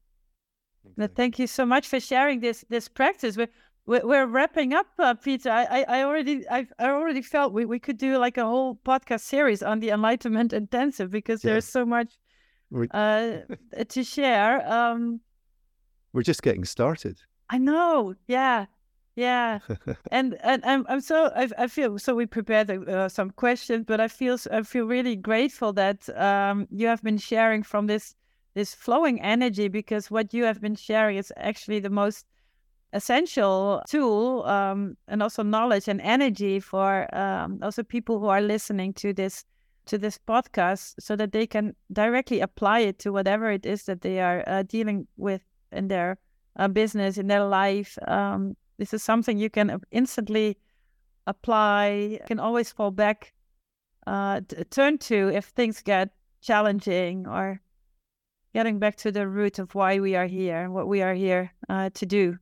Thank 1.15 1.37
you 1.37 1.45
so 1.45 1.65
much 1.65 1.87
for 1.87 1.99
sharing 1.99 2.39
this 2.39 2.65
this 2.69 2.87
practice. 2.87 3.37
We're, 3.37 3.49
we're 3.89 4.27
wrapping 4.27 4.73
up, 4.73 4.85
uh, 4.99 5.15
Peter. 5.15 5.49
I, 5.49 5.83
I 5.87 6.03
already, 6.03 6.47
I, 6.49 6.67
I 6.77 6.89
already 6.89 7.23
felt 7.23 7.53
we, 7.53 7.65
we 7.65 7.79
could 7.79 7.97
do 7.97 8.17
like 8.17 8.37
a 8.37 8.45
whole 8.45 8.75
podcast 8.85 9.21
series 9.21 9.63
on 9.63 9.79
the 9.79 9.89
Enlightenment 9.89 10.53
Intensive 10.53 11.09
because 11.09 11.43
yeah. 11.43 11.51
there's 11.51 11.65
so 11.65 11.85
much 11.85 12.19
uh, 12.91 13.37
to 13.89 14.03
share. 14.03 14.71
Um, 14.71 15.21
we're 16.13 16.21
just 16.23 16.43
getting 16.43 16.65
started. 16.65 17.19
I 17.49 17.57
know. 17.57 18.13
Yeah, 18.27 18.67
yeah. 19.15 19.59
and 20.11 20.37
and 20.43 20.63
I'm 20.65 20.85
I'm 20.87 21.01
so 21.01 21.31
I, 21.35 21.49
I 21.57 21.67
feel 21.67 21.97
so. 21.97 22.13
We 22.13 22.27
prepared 22.27 22.69
uh, 22.69 23.09
some 23.09 23.31
questions, 23.31 23.85
but 23.87 23.99
I 23.99 24.07
feel 24.07 24.37
I 24.51 24.61
feel 24.61 24.85
really 24.85 25.15
grateful 25.15 25.73
that 25.73 26.07
um, 26.15 26.67
you 26.69 26.87
have 26.87 27.01
been 27.01 27.17
sharing 27.17 27.63
from 27.63 27.87
this 27.87 28.15
this 28.53 28.75
flowing 28.75 29.19
energy 29.21 29.67
because 29.67 30.11
what 30.11 30.33
you 30.33 30.43
have 30.43 30.61
been 30.61 30.75
sharing 30.75 31.17
is 31.17 31.33
actually 31.37 31.79
the 31.79 31.89
most 31.89 32.25
essential 32.93 33.81
tool 33.87 34.43
um, 34.45 34.97
and 35.07 35.21
also 35.21 35.43
knowledge 35.43 35.87
and 35.87 36.01
energy 36.01 36.59
for 36.59 37.13
um, 37.15 37.59
also 37.61 37.83
people 37.83 38.19
who 38.19 38.27
are 38.27 38.41
listening 38.41 38.93
to 38.93 39.13
this 39.13 39.45
to 39.85 39.97
this 39.97 40.19
podcast 40.27 40.93
so 40.99 41.15
that 41.15 41.31
they 41.31 41.47
can 41.47 41.75
directly 41.91 42.41
apply 42.41 42.79
it 42.79 42.99
to 42.99 43.11
whatever 43.11 43.49
it 43.49 43.65
is 43.65 43.83
that 43.85 44.01
they 44.01 44.19
are 44.19 44.43
uh, 44.45 44.61
dealing 44.63 45.07
with 45.17 45.41
in 45.71 45.87
their 45.87 46.17
uh, 46.57 46.67
business 46.67 47.17
in 47.17 47.27
their 47.27 47.43
life. 47.43 47.97
Um, 48.07 48.55
this 48.77 48.93
is 48.93 49.01
something 49.01 49.37
you 49.37 49.49
can 49.49 49.81
instantly 49.91 50.57
apply 51.29 51.87
you 52.11 52.19
can 52.25 52.39
always 52.39 52.71
fall 52.71 52.91
back 52.91 53.33
uh, 54.07 54.41
t- 54.47 54.63
turn 54.71 54.97
to 54.97 55.29
if 55.29 55.45
things 55.45 55.81
get 55.81 56.09
challenging 56.41 57.27
or 57.27 57.61
getting 58.53 58.79
back 58.79 58.95
to 58.95 59.11
the 59.11 59.27
root 59.27 59.59
of 59.59 59.75
why 59.75 59.99
we 59.99 60.15
are 60.15 60.25
here 60.25 60.57
and 60.57 60.73
what 60.73 60.87
we 60.87 61.01
are 61.03 61.13
here 61.13 61.51
uh, 61.69 61.89
to 61.93 62.05
do 62.05 62.37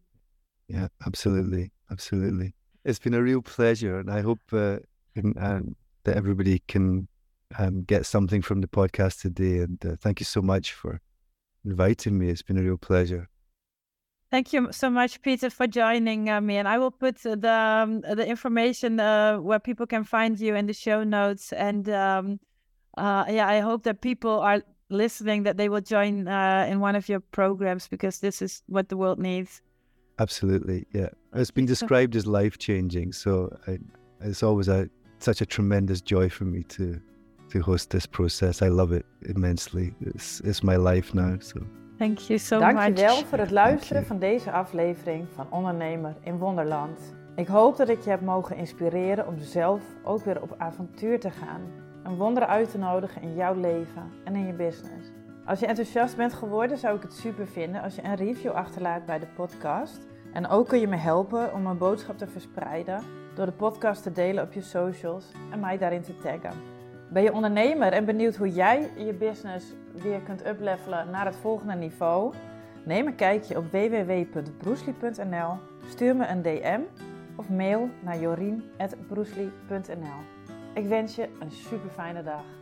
yeah, 0.68 0.88
absolutely, 1.06 1.72
absolutely. 1.92 2.54
It's 2.84 3.00
been 3.00 3.14
a 3.14 3.22
real 3.22 3.42
pleasure, 3.42 4.00
and 4.00 4.10
I 4.10 4.22
hope 4.22 4.40
uh, 4.52 4.78
um, 5.18 5.76
that 6.04 6.16
everybody 6.16 6.62
can 6.68 7.08
um, 7.58 7.84
get 7.84 8.06
something 8.06 8.42
from 8.42 8.62
the 8.62 8.68
podcast 8.68 9.22
today. 9.22 9.60
And 9.60 9.84
uh, 9.86 9.96
thank 10.00 10.20
you 10.20 10.26
so 10.26 10.42
much 10.42 10.74
for 10.74 11.02
inviting 11.66 12.18
me. 12.18 12.30
It's 12.30 12.42
been 12.42 12.58
a 12.58 12.64
real 12.64 12.78
pleasure. 12.78 13.30
Thank 14.30 14.52
you 14.52 14.68
so 14.72 14.90
much, 14.90 15.22
Peter, 15.22 15.50
for 15.50 15.68
joining 15.68 16.30
uh, 16.30 16.42
me. 16.42 16.58
And 16.58 16.68
I 16.68 16.78
will 16.78 16.92
put 16.92 17.18
the 17.20 17.50
um, 17.50 18.02
the 18.02 18.28
information 18.28 19.00
uh, 19.00 19.38
where 19.38 19.60
people 19.60 19.88
can 19.88 20.04
find 20.04 20.38
you 20.38 20.56
in 20.56 20.66
the 20.66 20.74
show 20.74 21.04
notes. 21.04 21.54
And 21.54 21.88
um, 21.90 22.40
uh, 22.98 23.24
yeah, 23.30 23.48
I 23.48 23.60
hope 23.60 23.84
that 23.84 24.02
people 24.02 24.40
are 24.42 24.62
listening 24.90 25.44
that 25.44 25.56
they 25.56 25.70
will 25.70 25.82
join 25.82 26.28
uh, 26.28 26.68
in 26.70 26.82
one 26.82 26.96
of 26.96 27.08
your 27.08 27.22
programs 27.22 27.88
because 27.88 28.20
this 28.20 28.42
is 28.42 28.64
what 28.68 28.90
the 28.90 28.98
world 28.98 29.20
needs. 29.20 29.62
Absolutely, 30.20 30.86
yeah. 30.94 31.10
It's 31.34 31.52
been 31.52 31.68
described 31.68 32.16
as 32.16 32.26
life 32.26 32.58
changing, 32.58 33.14
so 33.14 33.50
I, 33.68 33.78
it's 34.22 34.44
always 34.44 34.68
a 34.68 34.90
such 35.20 35.42
a 35.42 35.46
tremendous 35.46 36.02
joy 36.02 36.30
for 36.30 36.46
me 36.46 36.64
to 36.64 37.00
to 37.50 37.60
host 37.60 37.90
this 37.90 38.06
process. 38.06 38.62
I 38.62 38.70
love 38.70 38.92
it 38.92 39.06
immensely. 39.22 39.94
It's, 40.02 40.42
it's 40.44 40.62
my 40.64 40.76
life 40.76 41.14
now. 41.14 41.38
So. 41.40 41.62
Thank 41.98 42.20
you 42.20 42.40
so 42.40 42.60
Dankjewel 42.60 43.16
much. 43.16 43.26
voor 43.26 43.38
het 43.38 43.52
luisteren 43.52 44.06
van 44.06 44.20
deze 44.20 44.52
aflevering 44.52 45.28
van 45.34 45.48
Ondernemer 45.50 46.16
in 46.24 46.38
Wonderland. 46.38 47.00
Ik 47.36 47.48
hoop 47.48 47.78
dat 47.78 47.90
ik 47.90 48.02
je 48.02 48.10
heb 48.10 48.22
mogen 48.22 48.56
inspireren 48.56 49.28
om 49.28 49.40
zelf 49.40 49.82
ook 50.04 50.26
weer 50.26 50.42
op 50.42 50.56
avontuur 50.58 51.20
te 51.20 51.32
gaan. 51.32 51.62
Een 52.04 52.16
wonder 52.16 52.46
uit 52.46 52.72
te 52.72 52.78
nodigen 52.78 53.22
in 53.22 53.36
jouw 53.36 53.54
leven 53.54 54.12
en 54.24 54.36
in 54.36 54.46
je 54.46 54.54
business. 54.54 55.12
Als 55.48 55.60
je 55.60 55.66
enthousiast 55.66 56.18
bent 56.18 56.34
geworden, 56.34 56.78
zou 56.78 56.96
ik 56.96 57.02
het 57.02 57.14
super 57.14 57.48
vinden 57.48 57.82
als 57.82 57.96
je 57.96 58.04
een 58.04 58.16
review 58.16 58.52
achterlaat 58.52 59.06
bij 59.06 59.20
de 59.20 59.28
podcast. 59.36 60.00
En 60.34 60.48
ook 60.48 60.68
kun 60.68 60.80
je 60.80 60.88
me 60.88 60.96
helpen 60.96 61.54
om 61.54 61.62
mijn 61.62 61.78
boodschap 61.78 62.18
te 62.18 62.28
verspreiden 62.28 63.04
door 63.36 63.46
de 63.46 63.52
podcast 63.52 64.04
te 64.04 64.12
delen 64.12 64.44
op 64.44 64.54
je 64.54 64.62
socials 64.62 65.32
en 65.52 65.60
mij 65.60 65.78
daarin 65.78 66.02
te 66.02 66.18
taggen. 66.18 66.52
Ben 67.10 67.24
je 67.24 67.34
ondernemer 67.34 67.92
en 67.92 68.06
benieuwd 68.06 68.36
hoe 68.36 68.52
jij 68.52 68.92
je 68.98 69.14
business 69.14 69.74
weer 69.94 70.20
kunt 70.20 70.48
uplevelen 70.48 71.10
naar 71.10 71.26
het 71.26 71.36
volgende 71.36 71.76
niveau? 71.76 72.34
Neem 72.86 73.08
een 73.08 73.16
kijkje 73.16 73.58
op 73.58 73.72
www.broesli.nl, 73.72 75.58
stuur 75.90 76.16
me 76.16 76.28
een 76.28 76.42
DM 76.42 76.82
of 77.36 77.50
mail 77.50 77.90
naar 78.00 78.20
jorien.broesli.nl. 78.20 80.20
Ik 80.74 80.88
wens 80.88 81.16
je 81.16 81.30
een 81.40 81.52
super 81.52 81.90
fijne 81.90 82.24
dag. 82.24 82.57